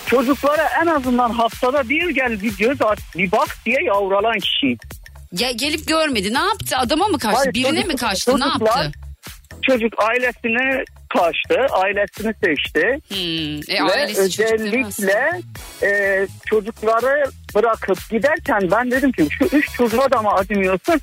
çocuklara 0.06 0.70
en 0.82 0.86
azından 0.88 1.30
haftada 1.30 1.90
bir 1.90 2.10
gel 2.10 2.42
bir 2.42 2.58
göz 2.58 2.82
aç 2.82 3.00
bir 3.18 3.32
bak 3.32 3.58
diye 3.66 3.78
yavralan 3.86 4.40
kişiyim. 4.40 4.78
Ya 5.32 5.52
gelip 5.52 5.88
görmedi. 5.88 6.34
Ne 6.34 6.40
yaptı? 6.40 6.78
Adama 6.78 7.08
mı 7.08 7.20
kaçtı? 7.20 7.38
Hayır, 7.38 7.54
Birine 7.54 7.70
çocuk- 7.70 7.88
mi 7.88 7.96
kaçtı? 7.96 8.32
Ne 8.32 8.44
çocuklar- 8.44 8.84
yaptı? 8.84 9.00
Çocuk 9.62 9.94
ailesine 10.04 10.84
kaçtı, 11.14 11.74
ailesini 11.74 12.34
seçti. 12.44 13.00
E, 13.70 13.86
Ve 13.88 14.06
özellikle 14.18 15.42
e, 15.84 16.28
çocukları 16.46 17.24
bırakıp 17.56 18.10
giderken 18.10 18.60
ben 18.72 18.92
dedim 18.92 19.12
ki 19.12 19.28
şu 19.32 19.46
üç 19.58 19.72
çocuğa 19.74 20.12
da 20.12 20.22
mı 20.22 20.30
acımıyorsun? 20.30 21.02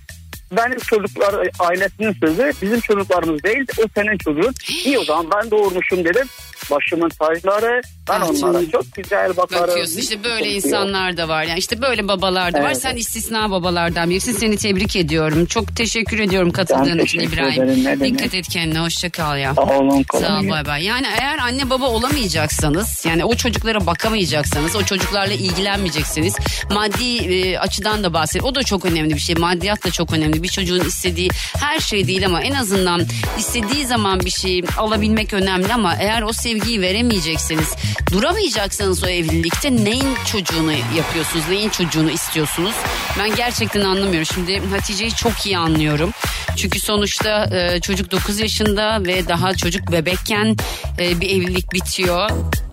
Benim 0.53 0.79
çocuklar 0.79 1.49
ailesinin 1.59 2.13
sözü 2.13 2.53
bizim 2.63 2.81
çocuklarımız 2.81 3.43
değil 3.43 3.65
o 3.79 3.83
senin 3.95 4.19
çocuğun. 4.19 4.55
İyi 4.85 4.99
o 4.99 5.05
zaman 5.05 5.27
ben 5.35 5.51
doğurmuşum 5.51 6.05
dedim. 6.05 6.27
Başımın 6.71 7.09
tacları 7.09 7.81
ben 8.09 8.21
Ah 8.21 8.31
onlara 8.31 8.37
canım. 8.41 8.71
çok 8.71 8.93
güzel 8.95 9.37
bakarım. 9.37 9.69
Bakıyorsun 9.69 9.99
işte 9.99 10.25
böyle 10.25 10.47
yok. 10.47 10.65
insanlar 10.65 11.17
da 11.17 11.29
var. 11.29 11.45
Yani 11.45 11.59
işte 11.59 11.83
böyle 11.83 12.09
babalar 12.09 12.53
da 12.53 12.59
var. 12.59 12.67
Evet. 12.67 12.77
Sen 12.83 12.97
istisna 12.97 13.51
babalardan 13.51 14.11
birisin. 14.11 14.33
Seni 14.33 14.57
tebrik 14.57 14.97
ediyorum. 14.97 15.47
Çok 15.47 15.77
teşekkür 15.77 16.19
ediyorum 16.19 16.51
katıldığın 16.51 16.99
için 16.99 17.21
İbrahim. 17.21 17.63
ederim. 17.63 18.01
Dikkat 18.05 18.35
et 18.35 18.49
kendine. 18.49 18.79
Hoşça 18.79 19.11
kal 19.11 19.39
ya. 19.39 19.55
Sağ 19.55 19.63
olun, 19.63 20.03
kolay 20.03 20.25
Sağ 20.29 20.41
ol 20.41 20.51
bay 20.51 20.67
bay. 20.67 20.85
Yani 20.85 21.07
eğer 21.21 21.39
anne 21.39 21.71
baba 21.71 21.87
olamayacaksanız 21.87 23.05
yani 23.09 23.25
o 23.25 23.35
çocuklara 23.35 23.87
bakamayacaksanız 23.87 24.77
o 24.77 24.83
çocuklarla 24.83 25.35
ilgilenmeyeceksiniz. 25.35 26.37
Maddi 26.71 27.17
e, 27.17 27.59
açıdan 27.59 28.05
da 28.05 28.13
bahset. 28.13 28.45
O 28.45 28.55
da 28.55 28.63
çok 28.63 28.85
önemli 28.85 29.15
bir 29.15 29.21
şey. 29.21 29.35
Maddiyat 29.35 29.85
da 29.85 29.91
çok 29.91 30.13
önemli. 30.13 30.43
Bir 30.43 30.49
çocuğun 30.49 30.81
istediği 30.85 31.31
her 31.59 31.81
şey 31.81 32.07
değil 32.07 32.27
ama 32.27 32.43
en 32.43 32.55
azından 32.55 33.03
istediği 33.39 33.87
zaman 33.87 34.21
bir 34.21 34.31
şey 34.31 34.63
alabilmek 34.79 35.33
önemli 35.35 35.73
ama 35.75 35.95
eğer 36.01 36.23
o 36.23 36.33
sevgiyi 36.47 36.81
veremeyecekseniz 36.81 37.75
duramayacaksanız 38.13 39.05
o 39.05 39.07
evlilikte 39.07 39.77
neyin 39.77 40.15
çocuğunu 40.27 40.73
yapıyorsunuz? 40.73 41.45
Neyin 41.51 41.69
çocuğunu 41.69 42.11
istiyorsunuz? 42.11 42.75
Ben 43.19 43.37
gerçekten 43.37 43.81
anlamıyorum. 43.81 44.27
Şimdi 44.35 44.59
Hatice'yi 44.67 45.11
çok 45.11 45.47
iyi 45.47 45.59
anlıyorum. 45.59 46.11
Çünkü 46.57 46.81
sonuçta 46.81 47.45
e, 47.45 47.81
çocuk 47.81 48.11
9 48.11 48.41
yaşında 48.41 49.05
ve 49.05 49.29
daha 49.29 49.55
çocuk 49.55 49.93
bebekken 49.93 50.57
e, 50.99 51.21
bir 51.21 51.31
evlilik 51.31 51.73
bitiyor. 51.73 52.31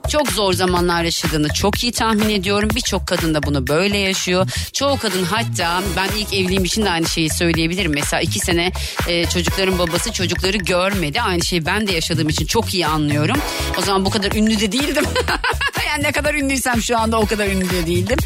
Çok 0.09 0.31
zor 0.31 0.53
zamanlar 0.53 1.03
yaşadığını 1.03 1.47
çok 1.53 1.83
iyi 1.83 1.91
tahmin 1.91 2.29
ediyorum. 2.29 2.69
Birçok 2.75 3.07
kadın 3.07 3.33
da 3.33 3.43
bunu 3.43 3.67
böyle 3.67 3.97
yaşıyor. 3.97 4.47
Çoğu 4.73 4.97
kadın 4.97 5.23
hatta 5.23 5.83
ben 5.95 6.09
ilk 6.17 6.33
evliliğim 6.33 6.65
için 6.65 6.85
de 6.85 6.89
aynı 6.89 7.07
şeyi 7.07 7.29
söyleyebilirim. 7.29 7.91
Mesela 7.93 8.21
iki 8.21 8.39
sene 8.39 8.71
e, 9.07 9.25
çocukların 9.25 9.79
babası 9.79 10.11
çocukları 10.11 10.57
görmedi. 10.57 11.21
Aynı 11.21 11.45
şeyi 11.45 11.65
ben 11.65 11.87
de 11.87 11.91
yaşadığım 11.91 12.29
için 12.29 12.45
çok 12.45 12.73
iyi 12.73 12.87
anlıyorum. 12.87 13.37
O 13.77 13.81
zaman 13.81 14.05
bu 14.05 14.09
kadar 14.09 14.31
ünlü 14.31 14.59
de 14.59 14.71
değildim. 14.71 15.05
yani 15.87 16.03
ne 16.03 16.11
kadar 16.11 16.33
ünlüysem 16.33 16.81
şu 16.81 16.97
anda 16.97 17.19
o 17.19 17.25
kadar 17.25 17.47
ünlü 17.47 17.69
de 17.69 17.87
değildim. 17.87 18.17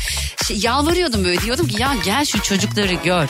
Şey, 0.48 0.58
yalvarıyordum 0.58 1.24
böyle 1.26 1.42
diyordum 1.42 1.68
ki 1.68 1.82
ya 1.82 1.96
gel 2.06 2.26
şu 2.26 2.42
çocukları 2.42 2.94
gör. 2.94 3.30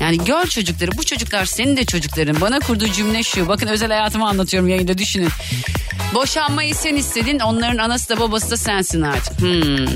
Yani 0.00 0.24
gör 0.24 0.46
çocukları. 0.46 0.92
Bu 0.98 1.04
çocuklar 1.04 1.44
senin 1.44 1.76
de 1.76 1.84
çocukların. 1.84 2.40
Bana 2.40 2.58
kurduğu 2.60 2.88
cümle 2.88 3.22
şu. 3.22 3.48
Bakın 3.48 3.66
özel 3.66 3.88
hayatımı 3.88 4.28
anlatıyorum 4.28 4.68
yayında 4.68 4.98
düşünün. 4.98 5.28
Boşanmayı 6.14 6.74
sen 6.74 6.96
istedin. 6.96 7.38
Onların 7.38 7.78
anası 7.78 8.08
da 8.08 8.20
babası 8.20 8.50
da 8.50 8.56
sensin 8.56 9.02
artık. 9.02 9.40
Hmm. 9.40 9.86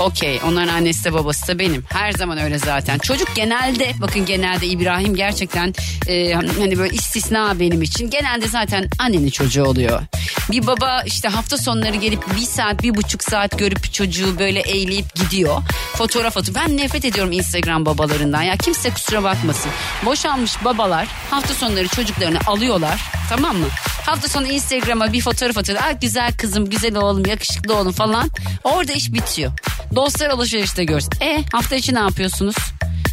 Okey. 0.00 0.40
Onların 0.46 0.74
annesi 0.74 1.04
de 1.04 1.12
babası 1.12 1.48
da 1.48 1.58
benim. 1.58 1.84
Her 1.88 2.12
zaman 2.12 2.38
öyle 2.38 2.58
zaten. 2.58 2.98
Çocuk 2.98 3.36
genelde 3.36 3.92
bakın 4.00 4.26
genelde 4.26 4.66
İbrahim 4.66 5.14
gerçekten 5.16 5.74
e, 6.06 6.32
hani 6.32 6.78
böyle 6.78 6.94
istisna 6.94 7.60
benim 7.60 7.82
için. 7.82 8.10
Genelde 8.10 8.48
zaten 8.48 8.88
annenin 8.98 9.30
çocuğu 9.30 9.64
oluyor. 9.64 10.02
Bir 10.50 10.66
baba 10.66 11.02
işte 11.06 11.28
hafta 11.28 11.58
sonları 11.58 11.96
gelip 11.96 12.36
bir 12.36 12.46
saat 12.46 12.82
bir 12.82 12.94
buçuk 12.94 13.22
saat 13.22 13.58
görüp 13.58 13.92
çocuğu 13.92 14.38
böyle 14.38 14.60
eğleyip 14.60 15.14
gidiyor. 15.14 15.62
Fotoğraf 15.96 16.36
atıyor. 16.36 16.54
Ben 16.54 16.76
nefret 16.76 17.04
ediyorum 17.04 17.32
Instagram 17.32 17.86
babalarından. 17.86 18.42
Ya 18.42 18.56
kimse 18.56 18.90
kusura 18.90 19.22
bakmasın. 19.22 19.70
Boşanmış 20.04 20.64
babalar 20.64 21.06
hafta 21.30 21.54
sonları 21.54 21.88
çocuklarını 21.88 22.38
alıyorlar. 22.46 23.00
Tamam 23.28 23.56
mı? 23.56 23.66
Hafta 24.06 24.28
sonu 24.28 24.46
Instagram'a 24.46 25.12
bir 25.12 25.20
fotoğraf 25.20 25.58
atıyorlar. 25.58 25.88
Ah 25.90 26.00
güzel 26.00 26.32
kızım, 26.32 26.70
güzel 26.70 26.96
oğlum, 26.96 27.26
yakışıklı 27.26 27.76
oğlum 27.76 27.92
falan. 27.92 28.30
Orada 28.64 28.92
iş 28.92 29.12
bitiyor. 29.12 29.52
Dostlar 29.96 30.30
alışverişte 30.30 30.84
görsün. 30.84 31.10
E 31.20 31.44
hafta 31.52 31.76
içi 31.76 31.94
ne 31.94 31.98
yapıyorsunuz? 31.98 32.56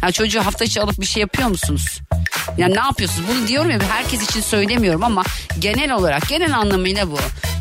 Ya 0.02 0.12
çocuğu 0.12 0.40
hafta 0.40 0.64
içi 0.64 0.80
alıp 0.80 1.00
bir 1.00 1.06
şey 1.06 1.20
yapıyor 1.20 1.48
musunuz? 1.48 2.00
Yani 2.58 2.74
ne 2.74 2.80
yapıyorsunuz? 2.80 3.28
Bunu 3.28 3.48
diyorum 3.48 3.70
ya 3.70 3.78
herkes 3.88 4.30
için 4.30 4.40
söylemiyorum 4.40 5.04
ama 5.04 5.22
genel 5.58 5.92
olarak 5.92 6.28
genel 6.28 6.58
anlamıyla 6.58 7.10
bu. 7.10 7.18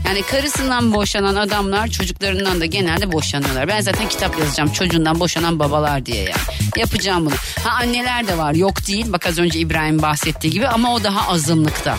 Yani 0.07 0.21
karısından 0.21 0.93
boşanan 0.93 1.35
adamlar 1.35 1.87
çocuklarından 1.87 2.61
da 2.61 2.65
genelde 2.65 3.11
boşanıyorlar. 3.11 3.67
Ben 3.67 3.81
zaten 3.81 4.09
kitap 4.09 4.39
yazacağım 4.39 4.71
çocuğundan 4.71 5.19
boşanan 5.19 5.59
babalar 5.59 6.05
diye 6.05 6.17
yani. 6.17 6.31
Yapacağım 6.77 7.25
bunu. 7.25 7.35
Ha 7.63 7.69
anneler 7.69 8.27
de 8.27 8.37
var 8.37 8.53
yok 8.53 8.87
değil. 8.87 9.05
Bak 9.13 9.27
az 9.27 9.39
önce 9.39 9.59
İbrahim 9.59 10.01
bahsettiği 10.01 10.53
gibi 10.53 10.67
ama 10.67 10.93
o 10.93 11.03
daha 11.03 11.27
azınlıkta. 11.31 11.97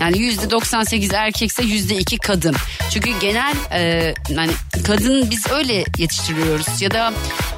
Yani 0.00 0.18
yüzde 0.18 0.50
98 0.50 1.12
erkekse 1.14 1.62
yüzde 1.62 1.96
iki 1.96 2.18
kadın. 2.18 2.56
Çünkü 2.90 3.18
genel 3.20 3.54
e, 3.72 4.14
hani 4.36 4.52
kadın 4.86 5.30
biz 5.30 5.50
öyle 5.52 5.84
yetiştiriyoruz 5.98 6.82
ya 6.82 6.90
da 6.90 7.12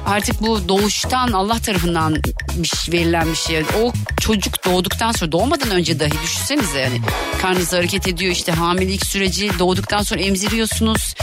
artık 0.05 0.41
bu 0.41 0.67
doğuştan 0.69 1.31
Allah 1.31 1.59
tarafından 1.59 2.15
bir 2.55 2.67
şey- 2.67 2.93
verilen 2.93 3.31
bir 3.31 3.35
şey. 3.35 3.61
O 3.81 3.93
çocuk 4.19 4.65
doğduktan 4.65 5.11
sonra 5.11 5.31
doğmadan 5.31 5.71
önce 5.71 5.99
dahi 5.99 6.11
düşünsenize 6.23 6.79
yani 6.79 7.01
karnınız 7.41 7.73
hareket 7.73 8.07
ediyor 8.07 8.31
işte 8.31 8.51
hamilelik 8.51 9.05
süreci 9.05 9.59
doğduktan 9.59 10.01
sonra 10.01 10.21
emziriyorsunuz. 10.21 11.13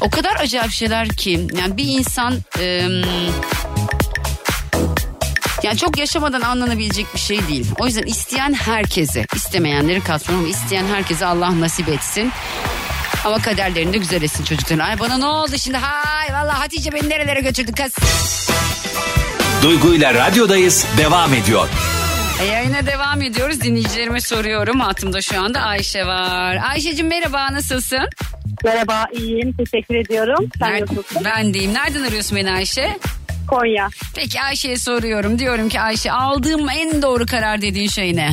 O 0.00 0.10
kadar 0.10 0.36
acayip 0.36 0.72
şeyler 0.72 1.08
ki 1.08 1.46
yani 1.60 1.76
bir 1.76 1.84
insan 1.84 2.34
e, 2.60 2.88
Yani 5.64 5.76
çok 5.78 5.98
yaşamadan 5.98 6.40
anlanabilecek 6.40 7.06
bir 7.14 7.18
şey 7.20 7.48
değil. 7.48 7.66
O 7.78 7.86
yüzden 7.86 8.02
isteyen 8.02 8.52
herkese, 8.54 9.26
istemeyenleri 9.34 10.00
katmam 10.00 10.38
ama 10.38 10.48
isteyen 10.48 10.84
herkese 10.86 11.26
Allah 11.26 11.60
nasip 11.60 11.88
etsin. 11.88 12.32
Ama 13.24 13.38
kaderlerini 13.38 13.92
de 13.92 13.98
güzel 13.98 14.22
etsin 14.22 14.44
çocukların. 14.44 14.84
Ay 14.84 14.98
bana 15.00 15.18
ne 15.18 15.26
oldu 15.26 15.58
şimdi? 15.58 15.76
Hay 15.76 16.34
vallahi 16.34 16.56
Hatice 16.58 16.92
beni 16.92 17.08
nerelere 17.08 17.40
götürdü 17.40 17.72
kız. 17.72 17.92
Duygu 19.62 19.94
ile 19.94 20.14
radyodayız 20.14 20.86
devam 20.98 21.34
ediyor. 21.34 21.68
E, 22.42 22.44
Yayına 22.44 22.86
devam 22.86 23.22
ediyoruz. 23.22 23.60
Dinleyicilerime 23.60 24.20
soruyorum. 24.20 24.80
Hatımda 24.80 25.22
şu 25.22 25.40
anda 25.40 25.60
Ayşe 25.60 26.06
var. 26.06 26.58
Ayşe'cim 26.70 27.06
merhaba 27.06 27.52
nasılsın? 27.52 28.08
Merhaba 28.64 29.06
iyiyim 29.12 29.52
teşekkür 29.52 29.94
ediyorum. 29.94 30.50
Sen 30.58 30.68
Ner- 30.70 30.80
nasılsın? 30.80 31.22
Ben 31.24 31.54
deyim. 31.54 31.74
Nereden 31.74 32.02
arıyorsun 32.02 32.36
beni 32.36 32.52
Ayşe? 32.52 32.98
Konya. 33.48 33.88
Peki 34.16 34.40
Ayşe'ye 34.40 34.76
soruyorum. 34.78 35.38
Diyorum 35.38 35.68
ki 35.68 35.80
Ayşe 35.80 36.12
aldığım 36.12 36.68
en 36.70 37.02
doğru 37.02 37.26
karar 37.26 37.62
dediğin 37.62 37.88
şey 37.88 38.16
ne? 38.16 38.30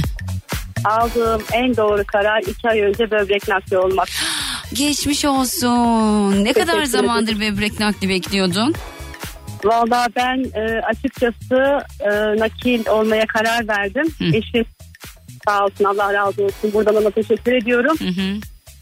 Aldığım 0.86 1.42
en 1.54 1.78
doğru 1.78 2.04
karar 2.08 2.42
iki 2.42 2.70
ay 2.70 2.82
önce 2.82 3.12
böbrek 3.12 3.48
nakli 3.48 3.78
olmak. 3.78 4.08
Geçmiş 4.74 5.26
olsun. 5.26 6.44
Ne 6.44 6.54
kadar 6.54 6.84
zamandır 6.84 7.40
böbrek 7.40 7.80
nakli 7.80 8.10
bekliyordun? 8.10 8.74
Valla 9.64 10.08
ben 10.16 10.46
e, 10.56 10.82
açıkçası 10.82 11.80
e, 12.00 12.10
nakil 12.40 12.88
olmaya 12.88 13.26
karar 13.28 13.68
verdim. 13.68 14.14
Eşim 14.34 14.66
sağ 15.48 15.66
olsun 15.66 15.86
Allah 15.86 16.14
razı 16.14 16.44
olsun 16.44 16.74
buradan 16.74 16.96
ona 16.96 17.10
teşekkür 17.12 17.52
ediyorum. 17.54 17.98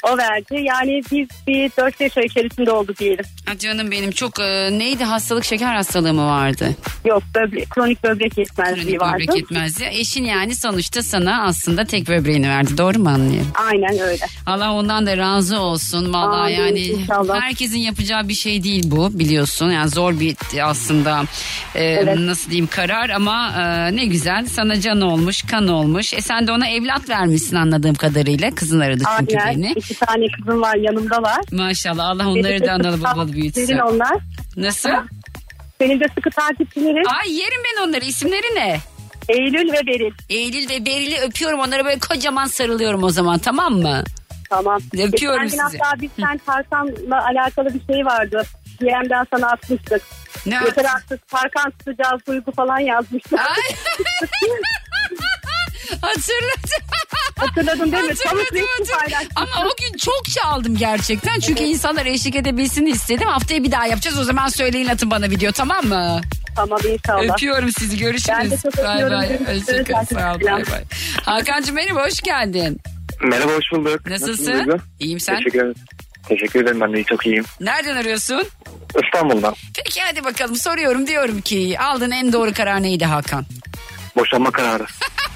O 0.04 0.18
verdi. 0.18 0.56
Yani 0.62 1.02
biz 1.12 1.28
bir 1.47 1.70
4-5 1.70 2.20
ay 2.20 2.26
içerisinde 2.26 2.72
oldu 2.72 2.93
diyelim. 3.00 3.26
Ha 3.45 3.58
canım 3.58 3.91
benim 3.91 4.12
çok 4.12 4.39
e, 4.39 4.70
neydi 4.72 5.04
hastalık 5.04 5.45
şeker 5.45 5.76
hastalığı 5.76 6.14
mı 6.14 6.26
vardı? 6.28 6.76
Yok 7.06 7.24
böbrek, 7.36 7.70
kronik 7.70 8.04
böbrek 8.04 8.38
yetmezliği 8.38 8.86
Kronik 8.86 9.02
vardı. 9.02 9.14
böbrek 9.24 9.36
yetmezliği. 9.36 9.89
Eşin 9.93 10.24
yani 10.26 10.56
sonuçta 10.56 11.04
sana 11.04 11.43
aslında 11.43 11.86
tek 11.86 12.08
böbreğini 12.08 12.50
verdi. 12.50 12.78
Doğru 12.78 13.00
mu 13.00 13.10
anlıyorum? 13.10 13.52
Aynen 13.72 14.00
öyle. 14.00 14.26
Allah 14.45 14.74
ondan 14.74 15.06
da 15.06 15.18
razı 15.18 15.60
olsun. 15.60 16.14
Vallahi 16.14 16.41
Amin, 16.58 16.66
yani 16.66 16.80
inşallah. 16.80 17.41
herkesin 17.41 17.78
yapacağı 17.78 18.28
bir 18.28 18.34
şey 18.34 18.64
değil 18.64 18.84
bu 18.86 19.20
biliyorsun. 19.20 19.70
Yani 19.72 19.89
zor 19.89 20.20
bir 20.20 20.36
aslında 20.64 21.24
e, 21.76 22.06
nasıl 22.26 22.50
diyeyim 22.52 22.68
karar 22.68 23.10
ama 23.10 23.52
e, 23.58 23.95
ne 23.95 24.06
güzel 24.06 24.45
sana 24.47 24.80
can 24.82 25.02
olmuş, 25.02 25.41
kan 25.43 25.68
olmuş. 25.68 26.14
E 26.14 26.22
sen 26.22 26.47
de 26.47 26.52
ona 26.52 26.68
evlat 26.68 27.10
vermişsin 27.10 27.56
anladığım 27.56 27.95
kadarıyla. 27.95 28.52
Kızın 28.56 28.80
aradı 28.80 29.04
çünkü 29.20 29.38
Aynen. 29.38 29.64
beni. 29.64 29.76
İki 29.90 30.00
tane 30.00 30.26
kızım 30.28 30.62
var 30.62 30.76
yanımdalar. 30.76 31.40
Maşallah 31.52 32.10
Allah 32.10 32.28
onları 32.28 32.66
da 32.66 32.72
analı 32.74 33.04
babalı 33.04 33.34
büyütsün. 33.34 33.66
Senin 33.66 33.80
onlar. 33.80 34.18
Nasıl? 34.58 34.90
Senin 35.82 36.00
de 36.00 36.06
sıkı 36.16 36.30
takipçilerin. 36.30 37.06
Ay 37.22 37.34
yerim 37.38 37.62
ben 37.66 37.88
onları. 37.88 38.06
İsimleri 38.06 38.56
ne? 38.56 38.80
Eylül 39.30 39.72
ve 39.72 39.88
Beril. 39.88 40.12
Eylül 40.30 40.70
ve 40.70 40.86
Beril'i 40.86 41.18
öpüyorum. 41.20 41.60
Onlara 41.60 41.86
böyle 41.86 42.00
kocaman 42.00 42.46
sarılıyorum 42.48 43.04
o 43.04 43.10
zaman 43.10 43.40
tamam 43.40 43.74
mı? 43.74 44.04
Tamam. 44.50 44.82
Öpüyorum 44.94 45.44
Geçen 45.44 45.68
sizi. 45.68 45.78
hatta 45.78 46.02
biz 46.02 46.12
sen 46.20 46.38
Tarkan'la 46.38 47.26
alakalı 47.26 47.74
bir 47.74 47.94
şey 47.94 48.06
vardı. 48.06 48.44
DM'den 48.82 49.26
sana 49.34 49.48
atmıştık. 49.48 50.02
Ne 50.46 50.56
Yeter 50.56 50.86
artık 50.96 51.28
Tarkan 51.28 51.72
tutacağız 51.72 52.22
duygu 52.28 52.52
falan 52.52 52.80
yazmıştık. 52.80 53.40
Hatırladım. 56.02 56.70
Hatırladın 57.38 57.92
değil 57.92 58.04
mi? 58.04 58.10
Hatırladım, 58.26 58.46
resmi 58.56 58.68
hatırladım. 58.94 59.28
Ama 59.36 59.66
o 59.70 59.70
gün 59.82 59.98
çok 59.98 60.26
çaldım 60.30 60.76
gerçekten. 60.78 61.40
Çünkü 61.40 61.64
insanlar 61.64 62.06
eşlik 62.06 62.36
edebilsin 62.36 62.86
istedim. 62.86 63.28
Haftaya 63.28 63.64
bir 63.64 63.72
daha 63.72 63.86
yapacağız. 63.88 64.20
O 64.20 64.24
zaman 64.24 64.48
söyleyin 64.48 64.88
atın 64.88 65.12
bana 65.12 65.30
video 65.30 65.52
tamam 65.52 65.86
mı? 65.86 66.22
Tamam 66.56 66.80
inşallah. 66.94 67.34
Öpüyorum 67.34 67.72
sizi. 67.72 67.98
Görüşürüz. 67.98 68.38
Ben 68.40 68.52
de 68.52 68.58
çok 68.58 68.78
Bay 68.78 68.94
öpüyorum. 69.04 69.18
bay. 69.48 69.58
Hoşçakalın. 69.58 70.04
Sağ 70.06 70.34
ol. 70.36 70.40
Bay 70.42 70.64
bay. 70.72 70.84
Hakan'cığım 71.26 71.76
merhaba. 71.76 72.06
Hoş 72.06 72.22
geldin. 72.22 72.80
Merhaba 73.24 73.52
hoş 73.52 73.66
bulduk. 73.72 74.08
Nasılsın? 74.10 74.54
Duygu? 74.54 74.78
İyiyim 75.00 75.20
sen? 75.20 75.38
Teşekkür 75.38 75.60
ederim. 75.60 75.76
Teşekkür 76.30 76.64
ederim 76.64 76.82
ben 76.82 76.94
de 76.94 77.04
çok 77.04 77.26
iyiyim. 77.26 77.46
Nereden 77.60 77.96
arıyorsun? 77.96 78.44
İstanbul'dan. 79.06 79.56
Peki 79.76 80.02
hadi 80.02 80.24
bakalım 80.24 80.56
soruyorum 80.56 81.08
diyorum 81.08 81.42
ki 81.42 81.78
aldığın 81.80 82.12
en 82.12 82.34
doğru 82.34 82.54
karar 82.54 82.84
neydi 82.84 83.06
Hakan? 83.06 83.46
Boşanma 84.18 84.52
kararı. 84.52 84.86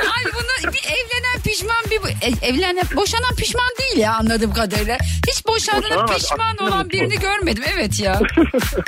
Ay 0.00 0.24
bunu 0.34 0.72
bir 0.72 0.82
evlenen 0.84 1.40
pişman 1.44 1.84
bir 1.90 2.26
e, 2.26 2.46
evlenen 2.46 2.84
boşanan 2.96 3.34
pişman 3.36 3.70
değil 3.78 3.96
ya 3.98 4.14
anladığım 4.14 4.52
kadarıyla. 4.54 4.98
Hiç 5.28 5.46
boşandığına 5.46 5.82
Boşanan 6.02 6.06
pişman 6.16 6.56
olan 6.56 6.78
mutlu. 6.78 6.90
birini 6.90 7.18
görmedim 7.18 7.64
evet 7.74 8.00
ya. 8.00 8.20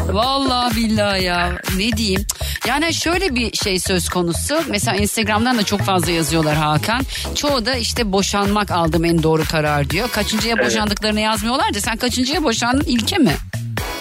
Vallahi 0.00 0.76
billahi 0.76 1.24
ya 1.24 1.52
ne 1.76 1.92
diyeyim. 1.96 2.26
Yani 2.66 2.94
şöyle 2.94 3.34
bir 3.34 3.56
şey 3.56 3.78
söz 3.78 4.08
konusu. 4.08 4.62
Mesela 4.68 4.96
Instagram'dan 4.96 5.58
da 5.58 5.62
çok 5.62 5.80
fazla 5.80 6.12
yazıyorlar 6.12 6.56
Hakan. 6.56 7.02
Çoğu 7.34 7.66
da 7.66 7.74
işte 7.74 8.12
boşanmak 8.12 8.70
aldım 8.70 9.04
en 9.04 9.22
doğru 9.22 9.44
karar 9.44 9.90
diyor. 9.90 10.10
Kaçıncıya 10.10 10.58
boşandıklarını 10.58 11.20
yazmıyorlar 11.20 11.74
da 11.74 11.80
sen 11.80 11.96
kaçıncıya 11.96 12.44
boşandın 12.44 12.84
ilke 12.84 13.18
mi? 13.18 13.32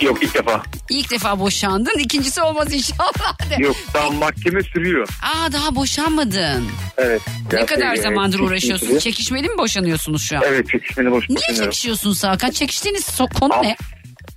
Yok 0.02 0.24
ilk 0.24 0.34
defa. 0.36 0.64
İlk 0.90 1.12
defa 1.12 1.40
boşandın 1.40 2.00
ikincisi 2.00 2.42
olmaz 2.42 2.74
inşallah 2.74 3.50
de. 3.50 3.64
Yok 3.64 3.76
daha 3.94 4.10
mahkeme 4.10 4.64
sürüyor. 4.64 5.08
Aa 5.24 5.52
daha 5.52 5.76
boşanmadın. 5.76 6.70
Evet. 6.98 7.22
Ne 7.54 7.66
kadar 7.66 7.94
e, 7.94 8.02
zamandır 8.02 8.40
uğraşıyorsunuz? 8.40 9.04
Çekişmeli 9.04 9.50
mi 9.50 9.58
boşanıyorsunuz 9.58 10.24
şu 10.24 10.38
an? 10.38 10.44
Evet 10.46 10.70
çekişmeli 10.70 11.12
boş 11.12 11.30
Niye 11.30 11.38
boşanıyorum. 11.38 11.66
çekişiyorsunuz 11.72 12.24
Hakan? 12.24 12.50
Çekiştiğiniz 12.52 13.04
so- 13.04 13.40
konu 13.40 13.64
ne? 13.64 13.76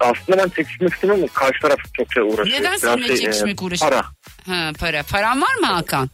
Aslında 0.00 0.38
ben 0.38 0.48
çekişmek 0.48 0.92
istemem 0.92 1.16
ama 1.16 1.26
karşı 1.26 1.61
taraf 1.62 1.78
çok 1.96 2.12
şey 2.12 2.22
uğraşıyor. 2.22 2.61
Neden 2.61 2.76
seninle 2.76 3.06
şey, 3.06 3.16
e, 3.16 3.18
çekişmek 3.18 3.62
uğraşıyor? 3.62 3.90
Para. 3.90 4.04
Ha, 4.46 4.70
para. 4.80 5.02
Paran 5.02 5.42
var 5.42 5.54
mı 5.61 5.66
Hakan? 5.66 6.11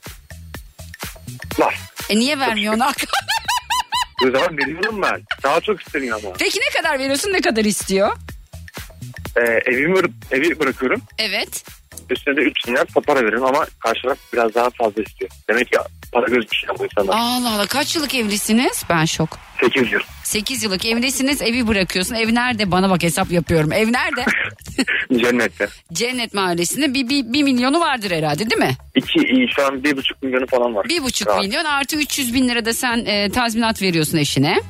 Var. 1.59 1.79
E 2.09 2.17
niye 2.19 2.39
vermiyorsun 2.39 2.81
Hakan? 2.81 3.09
O 4.27 4.31
zaman 4.31 4.59
veriyorum 4.59 5.03
ben. 5.03 5.23
Daha 5.43 5.61
çok 5.61 5.83
isteniyor 5.83 6.21
ama. 6.25 6.33
Peki 6.39 6.59
ne 6.59 6.83
kadar 6.83 6.99
veriyorsun 6.99 7.33
ne 7.33 7.41
kadar 7.41 7.65
istiyor? 7.65 8.17
Ee, 9.37 9.41
evimi 9.71 9.99
evi 10.31 10.61
bırakıyorum. 10.61 11.03
Evet. 11.19 11.65
Üstüne 12.11 12.37
de 12.37 12.41
3 12.41 12.67
milyar 12.69 12.87
para 12.87 13.21
veriyorum 13.21 13.45
ama 13.47 13.67
karşı 13.79 14.03
taraf 14.03 14.19
biraz 14.33 14.55
daha 14.55 14.71
fazla 14.71 15.03
istiyor. 15.03 15.31
Demek 15.49 15.73
ki 15.73 15.79
para 16.13 16.27
gözmüş 16.27 16.65
ya 16.69 16.79
bu 16.79 16.85
insanlar. 16.85 17.15
Allah 17.17 17.55
Allah 17.55 17.67
kaç 17.67 17.97
yıllık 17.97 18.15
evlisiniz? 18.15 18.83
Ben 18.91 19.05
şok. 19.05 19.39
8 19.61 19.93
yıl. 19.93 20.01
8 20.25 20.63
yıllık 20.63 20.85
evlisiniz 20.87 21.43
evi 21.43 21.67
bırakıyorsun. 21.67 22.15
Ev 22.15 22.35
nerede? 22.35 22.71
Bana 22.71 22.91
bak 22.91 23.03
hesap 23.03 23.31
yapıyorum. 23.33 23.73
Ev 23.73 23.93
nerede? 23.93 24.25
Cennette. 25.23 25.69
Cennet 25.93 26.35
mahallesinde 26.35 26.95
bir, 26.95 27.09
bir, 27.09 27.33
bir 27.33 27.43
milyonu 27.43 27.81
vardır 27.81 28.11
herhalde 28.11 28.51
değil 28.51 28.63
mi? 28.63 28.77
İki, 28.95 29.47
şu 29.57 29.67
an 29.67 29.85
bir 29.85 29.97
buçuk 29.97 30.23
milyonu 30.23 30.47
falan 30.47 30.75
var. 30.75 30.89
Bir 30.89 31.03
buçuk 31.03 31.29
Rahat. 31.29 31.45
milyon 31.45 31.65
artı 31.65 31.97
300 31.97 32.35
bin 32.35 32.49
lira 32.49 32.65
da 32.65 32.73
sen 32.73 33.05
e, 33.05 33.31
tazminat 33.31 33.83
veriyorsun 33.83 34.19
eşine. 34.19 34.61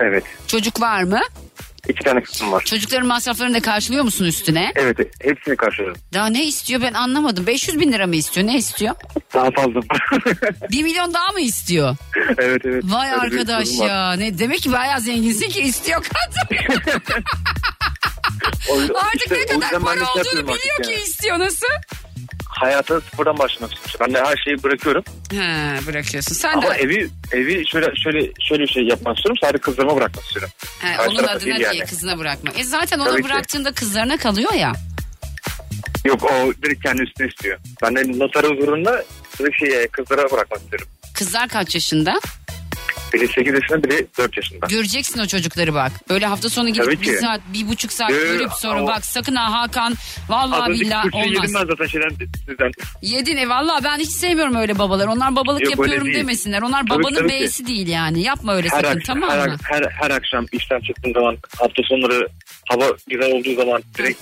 Evet. 0.00 0.24
Çocuk 0.46 0.80
var 0.80 1.02
mı? 1.02 1.20
İki 1.88 2.04
tane 2.04 2.22
kızım 2.22 2.52
var. 2.52 2.62
Çocukların 2.64 3.06
masraflarını 3.08 3.54
da 3.54 3.60
karşılıyor 3.60 4.04
musun 4.04 4.24
üstüne? 4.24 4.72
Evet 4.76 4.96
hepsini 5.22 5.56
karşılıyorum. 5.56 6.00
Daha 6.12 6.26
ne 6.26 6.44
istiyor 6.44 6.82
ben 6.82 6.92
anlamadım. 6.94 7.46
500 7.46 7.80
bin 7.80 7.92
lira 7.92 8.06
mı 8.06 8.16
istiyor? 8.16 8.46
Ne 8.46 8.56
istiyor? 8.58 8.94
Daha 9.34 9.50
fazla. 9.50 9.80
1 10.70 10.82
milyon 10.82 11.14
daha 11.14 11.32
mı 11.32 11.40
istiyor? 11.40 11.96
evet 12.38 12.62
evet. 12.64 12.84
Vay 12.86 13.08
Öyle 13.10 13.20
arkadaş 13.20 13.68
var. 13.78 13.86
ya. 13.88 14.12
Ne 14.12 14.38
demek 14.38 14.58
ki 14.60 14.72
bayağı 14.72 15.00
zenginsin 15.00 15.48
ki 15.48 15.60
istiyor 15.60 16.02
kadın. 16.04 16.56
O- 18.70 18.98
Artık 18.98 19.22
işte 19.22 19.34
ne 19.34 19.46
kadar 19.46 19.80
para 19.82 19.94
şey 19.96 20.04
olduğunu 20.04 20.42
biliyor 20.42 20.76
ki 20.84 20.92
yani. 20.92 20.94
istiyor 21.02 21.38
nasıl? 21.38 21.66
Hayata 22.60 23.00
sıfırdan 23.00 23.38
başlamak 23.38 23.74
istiyorum. 23.74 24.00
Ben 24.00 24.14
de 24.14 24.24
her 24.28 24.36
şeyi 24.36 24.62
bırakıyorum. 24.62 25.04
Ha 25.34 25.78
bırakıyorsun. 25.86 26.34
Sen 26.34 26.52
Ama 26.52 26.62
de 26.74 26.78
evi 26.78 27.08
evi 27.32 27.66
şöyle 27.68 27.86
şöyle 27.96 28.32
şöyle 28.48 28.62
bir 28.62 28.68
şey 28.68 28.82
yapmak 28.82 29.16
istiyorum. 29.16 29.38
Sadece 29.42 29.58
kızlarıma 29.58 29.96
bırakmak 29.96 30.24
istiyorum. 30.24 30.50
Ha, 30.82 30.88
onun 31.08 31.16
adına 31.24 31.40
değil 31.40 31.60
yani. 31.60 31.80
kızına 31.80 32.18
bırakma. 32.18 32.52
E 32.56 32.64
zaten 32.64 32.98
ona 32.98 33.10
Tabii 33.10 33.22
ki. 33.22 33.28
bıraktığında 33.28 33.72
kızlarına 33.72 34.16
kalıyor 34.16 34.52
ya. 34.52 34.72
Yok 36.04 36.24
o 36.24 36.52
direkt 36.62 36.82
kendi 36.82 37.02
üstüne 37.02 37.28
istiyor. 37.28 37.58
Ben 37.82 37.96
de 37.96 38.18
noter 38.18 38.44
huzurunda 38.44 39.04
direkt 39.38 39.58
şey, 39.58 39.88
kızlara 39.88 40.30
bırakmak 40.30 40.60
istiyorum. 40.60 40.88
Kızlar 41.14 41.48
kaç 41.48 41.74
yaşında? 41.74 42.20
Biri 43.14 43.28
8 43.28 43.54
yaşında 43.54 43.82
biri 43.84 44.06
4 44.18 44.36
yaşında. 44.36 44.66
Göreceksin 44.66 45.20
o 45.20 45.26
çocukları 45.26 45.74
bak. 45.74 45.92
Böyle 46.10 46.26
hafta 46.26 46.48
sonu 46.50 46.72
Tabii 46.72 46.86
gidip 46.90 47.00
bir 47.02 47.06
ki. 47.06 47.18
saat, 47.20 47.40
bir 47.52 47.68
buçuk 47.68 47.92
saat 47.92 48.10
Ee, 48.10 48.14
görüp 48.14 48.52
sonra 48.52 48.78
ama- 48.78 48.86
bak 48.88 49.04
sakın 49.04 49.34
ha 49.34 49.60
Hakan 49.60 49.94
vallahi 50.28 50.62
Az 50.62 50.68
önceki 50.68 50.84
billahi 50.84 51.02
kurşunu 51.02 51.22
olmaz. 51.22 51.34
yedim 51.42 51.54
ben 51.54 51.66
zaten 51.66 51.86
şeyden 51.86 52.08
sizden. 52.46 52.70
Yedin 53.02 53.36
e 53.36 53.48
vallahi 53.48 53.84
ben 53.84 53.98
hiç 53.98 54.08
sevmiyorum 54.10 54.54
öyle 54.56 54.78
babalar. 54.78 55.06
Onlar 55.06 55.36
babalık 55.36 55.62
Yok, 55.62 55.72
öyle 55.72 55.82
yapıyorum 55.82 56.06
değil. 56.06 56.16
demesinler. 56.18 56.62
Onlar 56.62 56.80
Tabii, 56.80 56.90
babanın 56.90 57.14
tabii 57.14 57.28
ki. 57.28 57.34
beysi 57.34 57.66
değil 57.66 57.88
yani. 57.88 58.22
Yapma 58.22 58.54
öyle 58.54 58.68
Her, 58.68 58.80
sakın 58.82 58.98
ak- 58.98 59.04
tamam 59.06 59.30
her, 59.30 59.48
mı? 59.48 59.56
her, 59.62 59.82
her 60.02 60.10
akşam 60.10 60.46
işten 60.52 60.80
çıktığım 60.80 61.12
zaman 61.12 61.36
hafta 61.58 61.82
sonları 61.82 62.28
hava 62.68 62.84
güzel 63.08 63.32
olduğu 63.32 63.54
zaman 63.54 63.82
direkt 63.98 64.20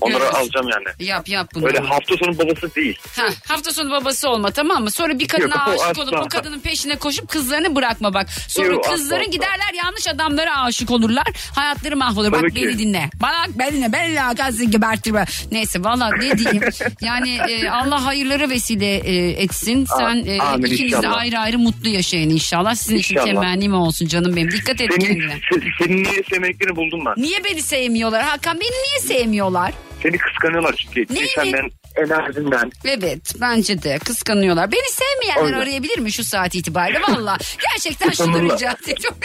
Onları 0.00 0.22
Evet. 0.24 0.34
alacağım 0.34 0.68
yani. 0.68 1.08
Yap 1.08 1.28
yap 1.28 1.50
bunu. 1.54 1.66
Öyle 1.66 1.78
hafta 1.78 2.16
sonu 2.16 2.38
babası 2.38 2.74
değil. 2.74 2.98
Ha, 3.16 3.26
hafta 3.48 3.72
sonu 3.72 3.90
babası 3.90 4.28
olma 4.28 4.50
tamam 4.50 4.82
mı? 4.82 4.90
Sonra 4.90 5.18
bir 5.18 5.28
kadına 5.28 5.54
Yok, 5.54 5.68
aşık 5.68 5.86
asla. 5.90 6.02
olup 6.02 6.14
o 6.26 6.28
kadının 6.28 6.60
peşine 6.60 6.96
koşup 6.96 7.28
kızlarını 7.28 7.76
bırakma 7.76 8.14
bak. 8.14 8.30
Sonra 8.48 8.66
Yok, 8.66 8.84
asla, 8.84 8.94
kızların 8.96 9.20
asla. 9.20 9.30
giderler 9.30 9.74
yanlış 9.84 10.08
adamlara 10.08 10.62
aşık 10.62 10.90
olurlar. 10.90 11.26
Hayatları 11.54 11.96
mahvolur. 11.96 12.32
Bak 12.32 12.40
Tabii 12.40 12.54
ki. 12.54 12.66
beni 12.66 12.78
dinle. 12.78 13.10
Bak 13.22 13.48
beni 13.58 13.72
dinle. 13.72 13.92
Beni 13.92 14.10
dinle. 14.10 14.34
Kalsın 14.36 14.70
gebertir. 14.70 15.14
Neyse 15.52 15.84
valla 15.84 16.10
ne 16.16 16.38
diyeyim. 16.38 16.62
yani 17.00 17.38
e, 17.48 17.68
Allah 17.70 18.04
hayırlara 18.06 18.50
vesile 18.50 18.96
e, 18.96 19.42
etsin. 19.42 19.86
Sen 19.98 20.24
e, 20.26 20.42
Amin, 20.42 20.64
ikiniz 20.64 20.92
de 20.92 20.96
inşallah. 20.96 21.16
ayrı 21.16 21.38
ayrı 21.38 21.58
mutlu 21.58 21.88
yaşayın 21.88 22.30
inşallah. 22.30 22.74
Sizin 22.74 22.96
için 22.96 23.14
temennim 23.14 23.74
olsun 23.74 24.06
canım 24.06 24.36
benim. 24.36 24.50
Dikkat 24.50 24.80
et 24.80 24.90
Senin, 24.94 25.06
kendine. 25.06 25.32
se- 25.32 25.84
senin 25.84 26.04
niye 26.04 26.22
sevmediklerini 26.30 26.76
buldum 26.76 27.00
ben. 27.06 27.22
Niye 27.22 27.44
beni 27.44 27.62
sevmiyorlar 27.62 28.22
Hakan? 28.22 28.60
Beni 28.60 28.70
niye 28.70 29.18
sevmiyorlar? 29.18 29.72
Seni 30.02 30.18
kıskanıyorlar 30.18 30.74
çünkü. 30.76 31.14
Neyi? 31.14 31.28
Senden, 31.28 31.70
enerjinden. 31.96 32.70
Evet 32.84 33.32
bence 33.40 33.82
de 33.82 33.98
kıskanıyorlar. 33.98 34.72
Beni 34.72 34.90
sevmeyenler 34.92 35.44
Öyle. 35.44 35.56
arayabilir 35.56 35.98
mi 35.98 36.12
şu 36.12 36.24
saat 36.24 36.54
itibariyle? 36.54 37.00
Valla 37.02 37.38
gerçekten 37.72 38.10
şunu 38.10 38.42
rica 38.54 38.76
ediyorum. 38.86 39.18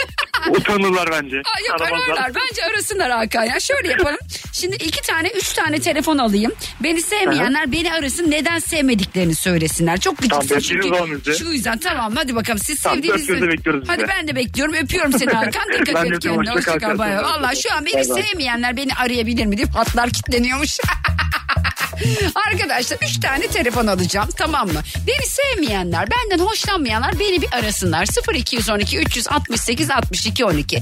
Utanırlar 0.49 1.09
bence. 1.11 1.37
Aa, 1.37 1.59
yok 1.69 1.81
Aramazlar. 1.81 2.07
ararlar. 2.13 2.31
Bence 2.35 2.63
arasınlar 2.65 3.11
Hakan 3.11 3.43
ya. 3.43 3.59
Şöyle 3.59 3.87
yapalım. 3.91 4.17
Şimdi 4.53 4.75
iki 4.75 5.01
tane 5.01 5.27
üç 5.27 5.53
tane 5.53 5.79
telefon 5.79 6.17
alayım. 6.17 6.53
Beni 6.83 7.01
sevmeyenler 7.01 7.71
beni 7.71 7.93
arasın. 7.93 8.31
Neden 8.31 8.59
sevmediklerini 8.59 9.35
söylesinler. 9.35 9.99
Çok 9.99 10.17
Tamam, 10.29 10.45
gıcıksın 10.47 10.75
bekliyoruz 10.77 11.09
çünkü. 11.23 11.39
Şu 11.39 11.45
yüzden 11.51 11.77
tamam 11.77 12.15
hadi 12.15 12.35
bakalım. 12.35 12.59
Siz 12.59 12.81
Tamam, 12.81 12.97
sevdiğiniz... 12.97 13.29
Hadi 13.87 13.99
bizi. 13.99 14.07
ben 14.07 14.27
de 14.27 14.35
bekliyorum. 14.35 14.73
Öpüyorum 14.73 15.11
seni 15.19 15.29
Hakan. 15.33 15.51
Dikkat 15.79 15.95
Ben 15.95 16.11
et 16.11 16.19
kendine. 16.19 16.51
Hoşça 16.51 16.61
kal, 16.71 16.73
Hoşça 16.73 16.77
kal. 16.79 16.97
Bay 16.97 16.99
bay. 16.99 17.15
hoşça 17.17 17.27
kal. 17.27 17.41
Valla 17.43 17.55
şu 17.55 17.73
an 17.73 17.85
beni 17.85 18.05
sevmeyenler 18.05 18.77
beni 18.77 18.93
arayabilir 18.93 19.45
mi 19.45 19.57
deyip 19.57 19.75
hatlar 19.75 20.09
kilitleniyormuş. 20.09 20.64
Arkadaşlar 22.47 22.97
3 23.01 23.19
tane 23.19 23.47
telefon 23.47 23.87
alacağım 23.87 24.29
tamam 24.37 24.67
mı? 24.67 24.81
Beni 25.07 25.27
sevmeyenler, 25.27 26.07
benden 26.11 26.45
hoşlanmayanlar 26.45 27.19
beni 27.19 27.41
bir 27.41 27.53
arasınlar. 27.53 28.07
0212 28.33 28.97
368 28.97 29.91
62 29.91 30.45
12. 30.45 30.81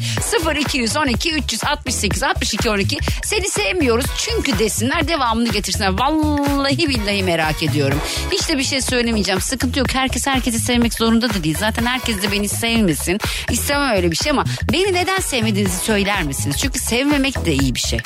0212 0.55 1.33
368 1.33 2.23
62 2.23 2.69
12. 2.69 2.97
Seni 3.23 3.49
sevmiyoruz 3.49 4.05
çünkü 4.17 4.59
desinler 4.59 5.07
devamını 5.07 5.49
getirsinler. 5.49 5.99
Vallahi 5.99 6.89
billahi 6.89 7.23
merak 7.23 7.63
ediyorum. 7.63 8.01
Hiç 8.31 8.49
de 8.49 8.57
bir 8.57 8.63
şey 8.63 8.81
söylemeyeceğim. 8.81 9.41
Sıkıntı 9.41 9.79
yok. 9.79 9.93
Herkes 9.93 10.27
herkesi 10.27 10.59
sevmek 10.59 10.93
zorunda 10.93 11.33
da 11.33 11.43
değil. 11.43 11.57
Zaten 11.59 11.85
herkes 11.85 12.21
de 12.21 12.31
beni 12.31 12.49
sevmesin. 12.49 13.19
İstemem 13.51 13.95
öyle 13.95 14.11
bir 14.11 14.15
şey 14.15 14.31
ama 14.31 14.45
beni 14.71 14.93
neden 14.93 15.19
sevmediğinizi 15.19 15.77
söyler 15.77 16.23
misiniz? 16.23 16.57
Çünkü 16.61 16.79
sevmemek 16.79 17.45
de 17.45 17.53
iyi 17.53 17.75
bir 17.75 17.79
şey. 17.79 17.99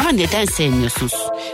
Ama 0.00 0.10
neden 0.10 0.44
sevmiyorsunuz? 0.44 1.12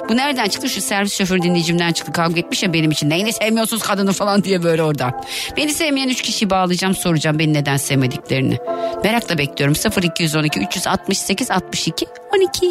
Bu 0.08 0.16
nereden 0.16 0.48
çıktı? 0.48 0.68
Şu 0.68 0.80
servis 0.80 1.18
şoförü 1.18 1.42
dinleyicimden 1.42 1.92
çıktı. 1.92 2.12
Kavga 2.12 2.40
etmiş 2.40 2.62
ya 2.62 2.72
benim 2.72 2.90
için. 2.90 3.10
Neyini 3.10 3.32
sevmiyorsunuz 3.32 3.82
kadını 3.82 4.12
falan 4.12 4.44
diye 4.44 4.62
böyle 4.62 4.82
oradan. 4.82 5.24
Beni 5.56 5.74
sevmeyen 5.74 6.08
üç 6.08 6.22
kişiyi 6.22 6.50
bağlayacağım 6.50 6.94
soracağım 6.94 7.38
beni 7.38 7.52
neden 7.52 7.76
sevmediklerini. 7.76 8.58
Merakla 9.04 9.38
bekliyorum. 9.38 9.76
0212 10.02 10.60
368 10.60 11.50
62 11.50 12.06
12. 12.36 12.70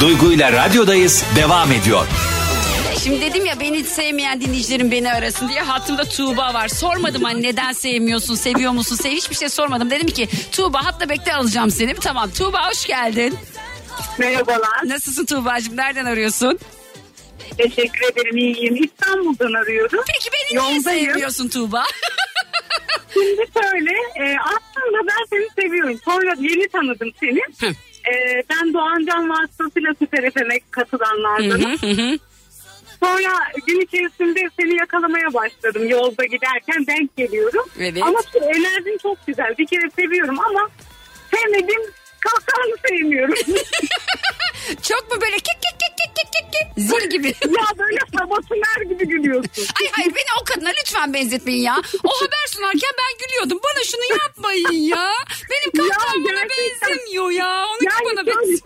Duygu 0.00 0.32
ile 0.32 0.52
radyodayız 0.52 1.24
devam 1.36 1.72
ediyor. 1.72 2.06
Şimdi 3.04 3.20
dedim 3.20 3.46
ya 3.46 3.60
beni 3.60 3.84
sevmeyen 3.84 4.40
dinleyicilerim 4.40 4.90
beni 4.90 5.12
arasın 5.12 5.48
diye 5.48 5.60
hattımda 5.60 6.04
Tuğba 6.04 6.54
var. 6.54 6.68
Sormadım 6.68 7.22
hani 7.24 7.42
neden 7.42 7.72
sevmiyorsun, 7.72 8.34
seviyor 8.34 8.72
musun, 8.72 8.96
sev 8.96 9.10
hiçbir 9.10 9.34
şey 9.36 9.48
sormadım. 9.48 9.90
Dedim 9.90 10.06
ki 10.06 10.28
Tuğba 10.52 10.84
hatta 10.84 11.08
bekle 11.08 11.34
alacağım 11.34 11.70
seni. 11.70 11.94
Tamam 11.94 12.30
Tuğba 12.30 12.68
hoş 12.70 12.86
geldin. 12.86 13.38
Merhabalar. 14.18 14.80
Nasılsın 14.84 15.26
Tuğba'cığım 15.26 15.76
nereden 15.76 16.04
arıyorsun? 16.04 16.58
Teşekkür 17.58 18.12
ederim 18.12 18.36
iyiyim. 18.36 18.76
İstanbul'dan 18.84 19.52
arıyorum. 19.52 20.00
Peki 20.06 20.28
beni 20.32 20.58
niye 20.60 20.74
Yoldayım. 20.76 21.06
sevmiyorsun 21.06 21.48
Tuğba? 21.48 21.84
Şimdi 23.14 23.44
şöyle 23.62 23.90
e, 23.92 24.36
aslında 24.40 24.98
ben 25.06 25.24
seni 25.30 25.48
seviyorum. 25.64 26.00
Sonra 26.04 26.34
yeni 26.38 26.68
tanıdım 26.68 27.10
seni. 27.20 27.40
E, 28.10 28.42
ben 28.50 28.74
Doğancan 28.74 29.30
vasıtasıyla 29.30 29.94
Süper 29.98 30.30
FM'e 30.30 30.58
katılanlardanım. 30.70 31.78
Sonra 33.00 33.30
gün 33.66 33.80
içerisinde 33.80 34.40
seni 34.60 34.76
yakalamaya 34.76 35.34
başladım. 35.34 35.88
Yolda 35.88 36.24
giderken 36.24 36.86
denk 36.86 37.16
geliyorum. 37.16 37.64
Evet. 37.78 38.02
Ama 38.02 38.18
enerjin 38.42 38.98
çok 39.02 39.26
güzel. 39.26 39.54
Bir 39.58 39.66
kere 39.66 39.90
seviyorum 39.96 40.40
ama 40.40 40.68
sevmediğim 41.34 41.82
kahkahanı 42.32 42.74
sevmiyorum. 42.88 43.34
Çok 44.82 45.10
mu 45.14 45.20
böyle 45.20 45.36
kik 45.36 45.44
kik 45.62 45.76
kik 45.80 45.96
kik 45.98 46.16
kik 46.16 46.32
kik 46.32 46.52
kik 46.52 46.84
zil 46.84 47.10
gibi. 47.10 47.28
ya 47.58 47.78
böyle 47.78 47.98
sabahsınlar 48.18 48.80
gibi 48.88 49.08
gülüyorsun. 49.08 49.50
Ay 49.80 49.88
hayır 49.92 50.10
beni 50.14 50.30
o 50.40 50.44
kadına 50.44 50.68
lütfen 50.68 51.14
benzetmeyin 51.14 51.62
ya. 51.62 51.76
O 52.04 52.08
haber 52.20 52.46
sunarken 52.48 52.90
ben 52.98 53.26
gülüyordum. 53.26 53.58
Bana 53.64 53.84
şunu 53.84 54.18
yapmayın 54.18 54.72
ya. 54.96 55.12
Benim 55.50 55.88
kahkaham 55.88 56.20
ona 56.24 56.42
benzemiyor 56.50 57.30
ya. 57.30 57.66
Onunki 57.70 57.84
Yani 57.84 58.04
bana 58.16 58.26
benziyor. 58.26 58.58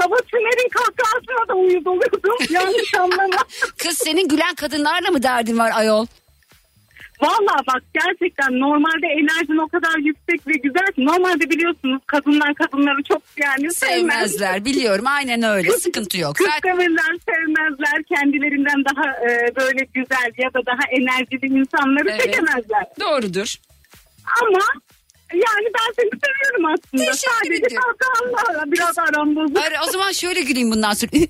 sabah 0.00 0.16
Tümer'in 0.30 0.68
kahkahasına 0.68 1.48
da 1.48 1.54
uyuz 1.54 1.86
oluyordum. 1.86 2.36
Yanlış 2.50 2.94
anlama. 2.94 3.44
Kız 3.78 3.98
senin 3.98 4.28
gülen 4.28 4.54
kadınlarla 4.54 5.10
mı 5.10 5.22
derdin 5.22 5.58
var 5.58 5.70
ayol? 5.74 6.06
Valla 7.22 7.54
bak 7.68 7.82
gerçekten 7.94 8.60
normalde 8.60 9.06
enerjin 9.06 9.58
o 9.58 9.68
kadar 9.68 9.98
yüksek 9.98 10.46
ve 10.46 10.52
güzel 10.52 10.86
ki 10.86 11.04
normalde 11.06 11.50
biliyorsunuz 11.50 12.02
kadınlar 12.06 12.54
kadınları 12.54 13.02
çok 13.02 13.22
yani 13.36 13.72
sevmez. 13.72 13.96
Sevmezler 13.98 14.64
biliyorum 14.64 15.04
aynen 15.06 15.42
öyle 15.42 15.70
sıkıntı 15.72 16.18
yok. 16.18 16.36
Kıskanırlar, 16.36 17.16
sevmezler. 17.28 18.02
Kendilerinden 18.14 18.84
daha 18.84 19.10
e, 19.10 19.56
böyle 19.56 19.84
güzel 19.94 20.30
ya 20.38 20.54
da 20.54 20.66
daha 20.66 20.80
enerjili 20.90 21.46
insanları 21.60 22.10
Evet. 22.10 22.22
çekemezler. 22.22 22.84
doğrudur. 23.00 23.54
Ama 24.42 24.58
yani 25.34 25.66
ben 25.74 25.92
seni 25.96 26.10
seviyorum 26.10 26.64
aslında. 26.66 27.12
Teşekkür 27.12 27.34
Sadece 27.44 27.54
ediyorum. 27.66 27.96
kahkahanla 27.98 28.72
biraz 28.72 28.98
aram 28.98 29.36
bozuk. 29.36 29.58
Hayır, 29.58 29.74
o 29.88 29.90
zaman 29.90 30.12
şöyle 30.12 30.40
güleyim 30.40 30.70
bundan 30.70 30.92
sonra. 30.92 31.10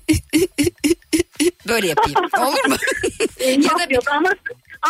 Böyle 1.67 1.87
yapayım. 1.87 2.17
Olur 2.39 2.65
mu? 2.69 2.75
ya 3.47 3.79
da 3.79 3.93
yok 3.93 4.03
ama 4.11 4.29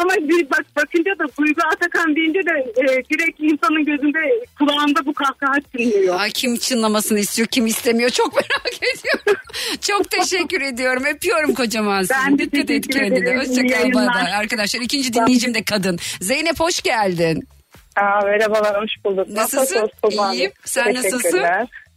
ama 0.01 0.13
bir 0.29 0.49
bak 0.49 0.65
bakınca 0.75 1.11
da 1.19 1.23
Duygu 1.39 1.61
Atakan 1.73 2.15
deyince 2.15 2.39
de 2.39 2.51
e, 2.81 2.85
direkt 2.85 3.39
insanın 3.39 3.85
gözünde 3.85 4.19
kulağında 4.59 5.05
bu 5.05 5.13
kahkaha 5.13 5.55
çınlıyor. 5.71 6.19
Ay, 6.19 6.31
kim 6.31 6.57
çınlamasını 6.57 7.19
istiyor 7.19 7.47
kim 7.47 7.65
istemiyor 7.65 8.09
çok 8.09 8.35
merak 8.35 8.75
ediyorum. 8.77 9.41
çok 9.81 10.11
teşekkür 10.11 10.61
ediyorum. 10.61 11.03
Öpüyorum 11.15 11.53
kocaman 11.53 12.01
sizi. 12.01 12.13
Ben 12.25 12.37
de 12.39 12.43
Dikkat 12.51 12.59
et 12.59 12.67
teşekkür 12.67 12.99
kendine. 12.99 13.37
Hoşçakal 13.37 13.93
bay 13.93 14.07
bay. 14.07 14.33
Arkadaşlar 14.35 14.81
ikinci 14.81 15.13
dinleyicim 15.13 15.53
de 15.53 15.63
kadın. 15.63 15.99
Zeynep 16.21 16.59
hoş 16.59 16.81
geldin. 16.81 17.47
Aa, 17.95 18.21
merhabalar, 18.25 18.81
hoş 18.83 18.91
bulduk. 19.05 19.29
Nasılsın? 19.29 19.89
Tuğba? 20.03 20.33
İyiyim. 20.33 20.51
Sen 20.65 20.93
nasılsın? 20.93 21.43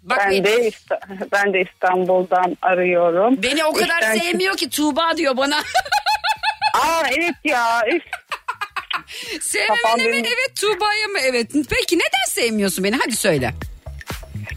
Bak 0.03 0.18
ben 0.30 0.44
de 0.44 0.70
ben 1.32 1.53
de 1.55 1.61
İstanbul'dan 1.72 2.57
arıyorum. 2.62 3.42
Beni 3.42 3.64
o 3.64 3.72
kadar 3.72 3.98
İşten- 4.03 4.18
sevmiyor 4.18 4.57
ki 4.57 4.70
Tuğba 4.70 5.16
diyor 5.16 5.36
bana. 5.36 5.57
Aa 6.74 7.02
evet 7.18 7.34
ya. 7.44 7.82
Üf. 7.94 8.02
Sevmemene 9.40 10.10
mi 10.10 10.16
evet 10.16 10.56
Tuğba'ya 10.60 11.08
mı 11.08 11.18
evet. 11.22 11.50
Peki 11.52 11.96
neden 11.96 12.28
sevmiyorsun 12.28 12.84
beni 12.84 12.96
hadi 12.96 13.16
söyle. 13.16 13.54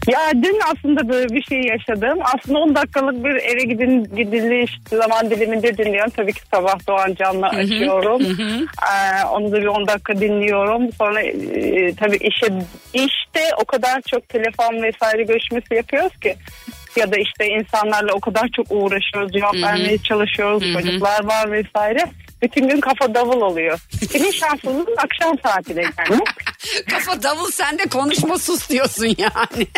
Ya 0.08 0.32
dün 0.42 0.60
aslında 0.72 1.08
böyle 1.08 1.34
bir 1.34 1.42
şey 1.42 1.60
yaşadım. 1.62 2.18
Aslında 2.22 2.58
10 2.58 2.74
dakikalık 2.74 3.24
bir 3.24 3.34
eve 3.34 3.64
gidin, 3.64 4.04
gidiliş 4.16 4.70
zaman 4.90 5.30
diliminde 5.30 5.78
dinliyorum. 5.78 6.10
Tabii 6.16 6.32
ki 6.32 6.40
sabah 6.50 6.86
Doğan 6.88 7.14
Can'la 7.14 7.48
açıyorum. 7.48 8.22
Ee, 8.22 9.24
onu 9.24 9.52
da 9.52 9.60
bir 9.60 9.66
10 9.66 9.86
dakika 9.86 10.20
dinliyorum. 10.20 10.92
Sonra 10.92 11.22
e, 11.22 11.94
tabii 11.94 12.16
işe 12.16 12.46
işte 12.92 13.50
o 13.60 13.64
kadar 13.64 14.00
çok 14.00 14.28
telefon 14.28 14.82
vesaire 14.82 15.22
görüşmesi 15.22 15.74
yapıyoruz 15.74 16.20
ki 16.20 16.36
ya 16.96 17.12
da 17.12 17.16
işte 17.16 17.46
insanlarla 17.46 18.12
o 18.12 18.20
kadar 18.20 18.48
çok 18.56 18.66
uğraşıyoruz, 18.70 19.32
cevap 19.32 19.54
vermeye 19.54 19.98
çalışıyoruz, 19.98 20.62
Hı 20.62 20.68
hı. 20.68 20.72
çocuklar 20.72 21.24
var 21.24 21.52
vesaire. 21.52 22.04
Bütün 22.42 22.68
gün 22.68 22.80
kafa 22.80 23.14
davul 23.14 23.40
oluyor. 23.40 23.78
Senin 24.10 24.30
şansın 24.30 24.86
akşam 24.98 25.38
saatine 25.42 25.82
yani. 25.82 26.20
Kafa 26.90 27.22
davul 27.22 27.50
sen 27.50 27.78
de 27.78 27.82
konuşma 27.82 28.38
sus 28.38 28.70
diyorsun 28.70 29.06
yani. 29.18 29.66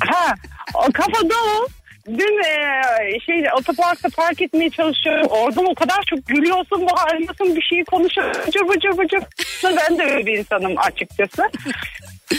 Ha, 0.00 0.34
o 0.74 0.92
kafa 0.92 1.30
davul. 1.30 1.66
Dün 2.08 2.42
e, 2.44 3.20
şey 3.20 3.44
otoparkta 3.58 4.08
park 4.16 4.42
etmeye 4.42 4.70
çalışıyorum. 4.70 5.26
Oradan 5.26 5.64
o 5.64 5.74
kadar 5.74 6.02
çok 6.10 6.26
gülüyorsun, 6.26 6.86
bağırıyorsun, 6.86 7.56
bir 7.56 7.62
şey 7.62 7.84
konuşuyorsun. 7.84 8.42
Bıcır 8.46 8.68
bıcır 8.68 8.98
bıcır. 8.98 9.22
Ben 9.64 9.98
de 9.98 10.02
öyle 10.04 10.26
bir 10.26 10.38
insanım 10.38 10.74
açıkçası. 10.78 11.42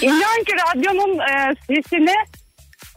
İnan 0.01 0.43
ki 0.43 0.53
radyonun 0.53 1.19
e, 1.19 1.55
sesine 1.67 2.13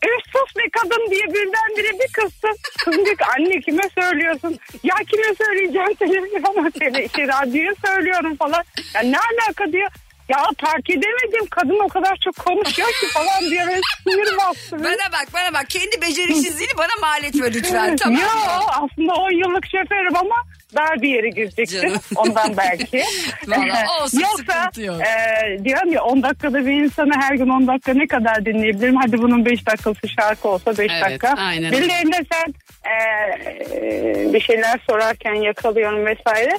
Üf 0.04 0.32
sus 0.32 0.56
be 0.56 0.62
kadın 0.72 1.10
diye 1.10 1.26
birdenbire 1.26 1.92
bir 1.98 2.12
kızsın. 2.12 2.56
Diyor 3.04 3.16
ki 3.16 3.24
anne 3.36 3.60
kime 3.60 3.82
söylüyorsun? 4.00 4.58
Ya 4.82 4.94
kime 5.10 5.34
söyleyeceğim 5.34 5.94
televizyona 5.94 6.70
seni 6.78 7.04
işte 7.04 7.28
radyoya 7.28 7.72
söylüyorum 7.86 8.36
falan. 8.36 8.64
Ya 8.94 9.00
ne 9.00 9.16
alaka 9.18 9.72
diyor. 9.72 9.90
Ya 10.28 10.38
fark 10.60 10.90
edemedim. 10.90 11.46
Kadın 11.50 11.78
o 11.84 11.88
kadar 11.88 12.16
çok 12.24 12.36
konuşuyor 12.36 12.88
ki 12.88 13.06
falan 13.14 13.50
diye 13.50 13.66
böyle 13.66 13.80
sinir 14.02 14.36
bastı. 14.38 14.78
Bana 14.84 15.12
bak 15.12 15.26
bana 15.34 15.54
bak 15.54 15.70
kendi 15.70 16.00
beceriksizliğini 16.02 16.72
bana 16.78 16.94
mal 17.00 17.24
etme 17.24 17.52
lütfen 17.54 17.96
tamam 18.02 18.20
Yo 18.22 18.26
mı? 18.26 18.64
aslında 18.70 19.12
10 19.14 19.30
yıllık 19.30 19.64
şoförüm 19.66 20.16
ama 20.16 20.36
dar 20.76 21.02
bir 21.02 21.08
yere 21.08 21.28
girecektim. 21.28 21.80
Canım. 21.82 22.00
Ondan 22.16 22.56
belki. 22.56 23.02
Vallahi 23.46 24.02
olsun, 24.02 24.20
Yoksa 24.20 24.70
yok. 24.82 25.00
e, 25.00 25.64
diyorum 25.64 25.92
ya 25.92 26.02
10 26.02 26.22
dakikada 26.22 26.66
bir 26.66 26.72
insanı 26.82 27.12
her 27.20 27.34
gün 27.34 27.48
10 27.48 27.66
dakika 27.66 27.94
ne 27.94 28.06
kadar 28.06 28.44
dinleyebilirim? 28.44 28.96
Hadi 28.96 29.18
bunun 29.22 29.44
5 29.44 29.66
dakikası 29.66 30.08
şarkı 30.08 30.48
olsa 30.48 30.78
5 30.78 30.78
Evet, 30.92 31.02
dakika. 31.04 31.34
aynen. 31.38 31.72
Birilerine 31.72 32.20
sen 32.32 32.54
e, 32.90 34.32
bir 34.32 34.40
şeyler 34.40 34.80
sorarken 34.90 35.34
yakalıyorum 35.34 36.06
vesaire. 36.06 36.56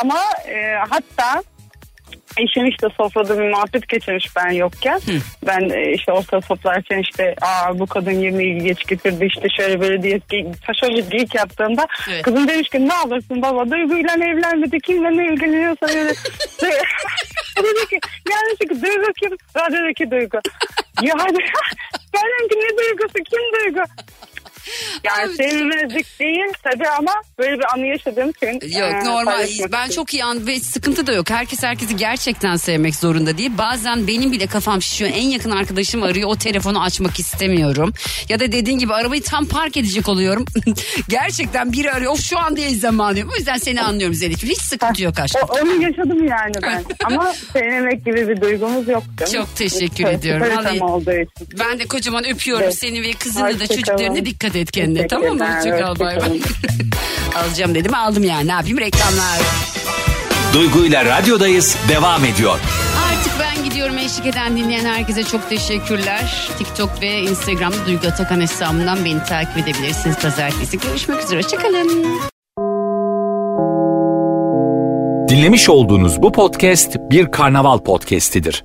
Ama 0.00 0.18
e, 0.48 0.74
hatta 0.90 1.42
Eşim 2.38 2.66
işte 2.66 2.86
sofrada 2.96 3.38
bir 3.38 3.48
muhabbet 3.50 3.88
geçirmiş 3.88 4.36
ben 4.36 4.50
yokken. 4.50 5.00
Ben 5.46 5.70
e, 5.70 5.92
işte 5.92 6.12
orta 6.12 6.40
toplarken 6.40 6.98
işte 6.98 7.34
aa 7.42 7.78
bu 7.78 7.86
kadın 7.86 8.10
yemeği 8.10 8.58
geç 8.58 8.86
getirdi 8.86 9.24
işte 9.24 9.48
şöyle 9.56 9.80
böyle 9.80 10.02
diye 10.02 10.20
bir 10.30 11.10
geyik 11.10 11.34
yaptığımda 11.34 11.86
Evet. 12.10 12.22
kızım 12.22 12.48
demiş 12.48 12.68
ki 12.68 12.88
ne 12.88 12.92
alırsın 12.92 13.42
baba 13.42 13.70
duyguyla 13.70 14.14
evlenmedi 14.14 14.80
kimle 14.80 15.16
ne 15.16 15.26
ilgileniyorsa 15.32 15.86
öyle. 15.86 16.10
dedi 17.58 17.88
ki 17.90 17.98
yani 18.30 18.54
çünkü 18.62 18.82
duygu 18.82 19.12
kim? 19.22 19.36
Radyodaki 19.56 20.10
duygu. 20.10 20.38
Yani 21.02 21.38
ben 22.14 22.22
dedim 22.22 22.48
ki 22.48 22.56
ne 22.56 22.78
duygusu 22.78 23.14
kim 23.14 23.40
duygu? 23.54 23.80
Yani 25.04 25.34
sevmezlik 25.34 26.06
değil 26.20 26.52
tabii 26.62 26.88
ama 26.88 27.12
böyle 27.38 27.58
bir 27.58 27.64
anı 27.74 27.86
yaşadığım 27.86 28.30
için. 28.30 28.78
Yok 28.80 28.92
e, 28.92 29.04
normal. 29.04 29.48
Ben 29.72 29.88
çok 29.90 30.14
iyi 30.14 30.24
an 30.24 30.46
ve 30.46 30.60
sıkıntı 30.60 31.06
da 31.06 31.12
yok. 31.12 31.30
Herkes 31.30 31.62
herkesi 31.62 31.96
gerçekten 31.96 32.56
sevmek 32.56 32.94
zorunda 32.96 33.38
değil. 33.38 33.50
Bazen 33.58 34.06
benim 34.06 34.32
bile 34.32 34.46
kafam 34.46 34.82
şişiyor. 34.82 35.10
En 35.14 35.28
yakın 35.28 35.50
arkadaşım 35.50 36.02
arıyor. 36.02 36.28
O 36.30 36.36
telefonu 36.36 36.82
açmak 36.82 37.18
istemiyorum. 37.18 37.92
Ya 38.28 38.40
da 38.40 38.52
dediğin 38.52 38.78
gibi 38.78 38.94
arabayı 38.94 39.22
tam 39.22 39.46
park 39.46 39.76
edecek 39.76 40.08
oluyorum. 40.08 40.44
gerçekten 41.08 41.72
biri 41.72 41.92
arıyor. 41.92 42.12
Of 42.12 42.20
şu 42.20 42.38
an 42.38 42.56
değil 42.56 42.80
zaman 42.80 43.14
diyorum. 43.14 43.32
O 43.34 43.36
yüzden 43.36 43.56
seni 43.56 43.82
anlıyorum 43.82 44.14
Zeynep'ciğim. 44.14 44.54
Hiç 44.54 44.62
sıkıntı 44.62 45.02
yok 45.02 45.18
aşkım. 45.18 45.48
O, 45.48 45.52
onu 45.62 45.82
yaşadım 45.82 46.26
yani 46.26 46.52
ben. 46.62 46.84
Ama 47.04 47.34
sevmemek 47.52 48.04
gibi 48.04 48.28
bir 48.28 48.40
duygumuz 48.40 48.88
yok. 48.88 49.02
canım. 49.18 49.32
Çok 49.32 49.56
teşekkür 49.56 50.04
ediyorum. 50.04 50.46
Vallahi- 50.56 50.78
tam 50.78 50.90
olduğu 50.90 51.12
için. 51.12 51.48
Ben 51.58 51.78
de 51.78 51.84
kocaman 51.86 52.24
öpüyorum 52.28 52.64
Evet. 52.64 52.78
seni 52.78 53.02
ve 53.02 53.12
kızını 53.12 53.44
da 53.44 53.48
Hoşça 53.48 53.66
çocuklarına 53.66 54.08
kalın. 54.08 54.24
Dikkat 54.54 54.68
et 54.68 54.70
kendine 54.70 55.06
tamam 55.06 55.36
mı? 55.36 55.56
Hoşçakal 55.56 55.98
bay 55.98 56.16
bay. 56.16 56.40
Alacağım 57.36 57.74
dedim 57.74 57.94
aldım 57.94 58.24
yani 58.24 58.48
ne 58.48 58.52
yapayım 58.52 58.78
reklamlar. 58.78 59.40
Duygu 60.52 60.84
ile 60.84 61.04
radyodayız 61.04 61.76
devam 61.88 62.24
ediyor. 62.24 62.58
Artık 63.12 63.32
ben 63.40 63.64
gidiyorum 63.64 63.98
eşlik 63.98 64.26
eden 64.26 64.56
dinleyen 64.56 64.84
herkese 64.84 65.24
çok 65.24 65.48
teşekkürler. 65.50 66.48
TikTok 66.58 67.02
ve 67.02 67.20
Instagram'da 67.20 67.86
Duygu 67.86 68.06
Atakan 68.06 68.40
hesabından 68.40 69.04
beni 69.04 69.24
takip 69.24 69.58
edebilirsiniz. 69.58 70.16
Pazartesi 70.18 70.78
görüşmek 70.78 71.22
üzere. 71.24 71.42
Hoşçakalın. 71.42 72.06
Dinlemiş 75.28 75.68
olduğunuz 75.68 76.22
bu 76.22 76.32
podcast 76.32 76.96
bir 77.10 77.30
karnaval 77.30 77.78
podcastidir. 77.78 78.64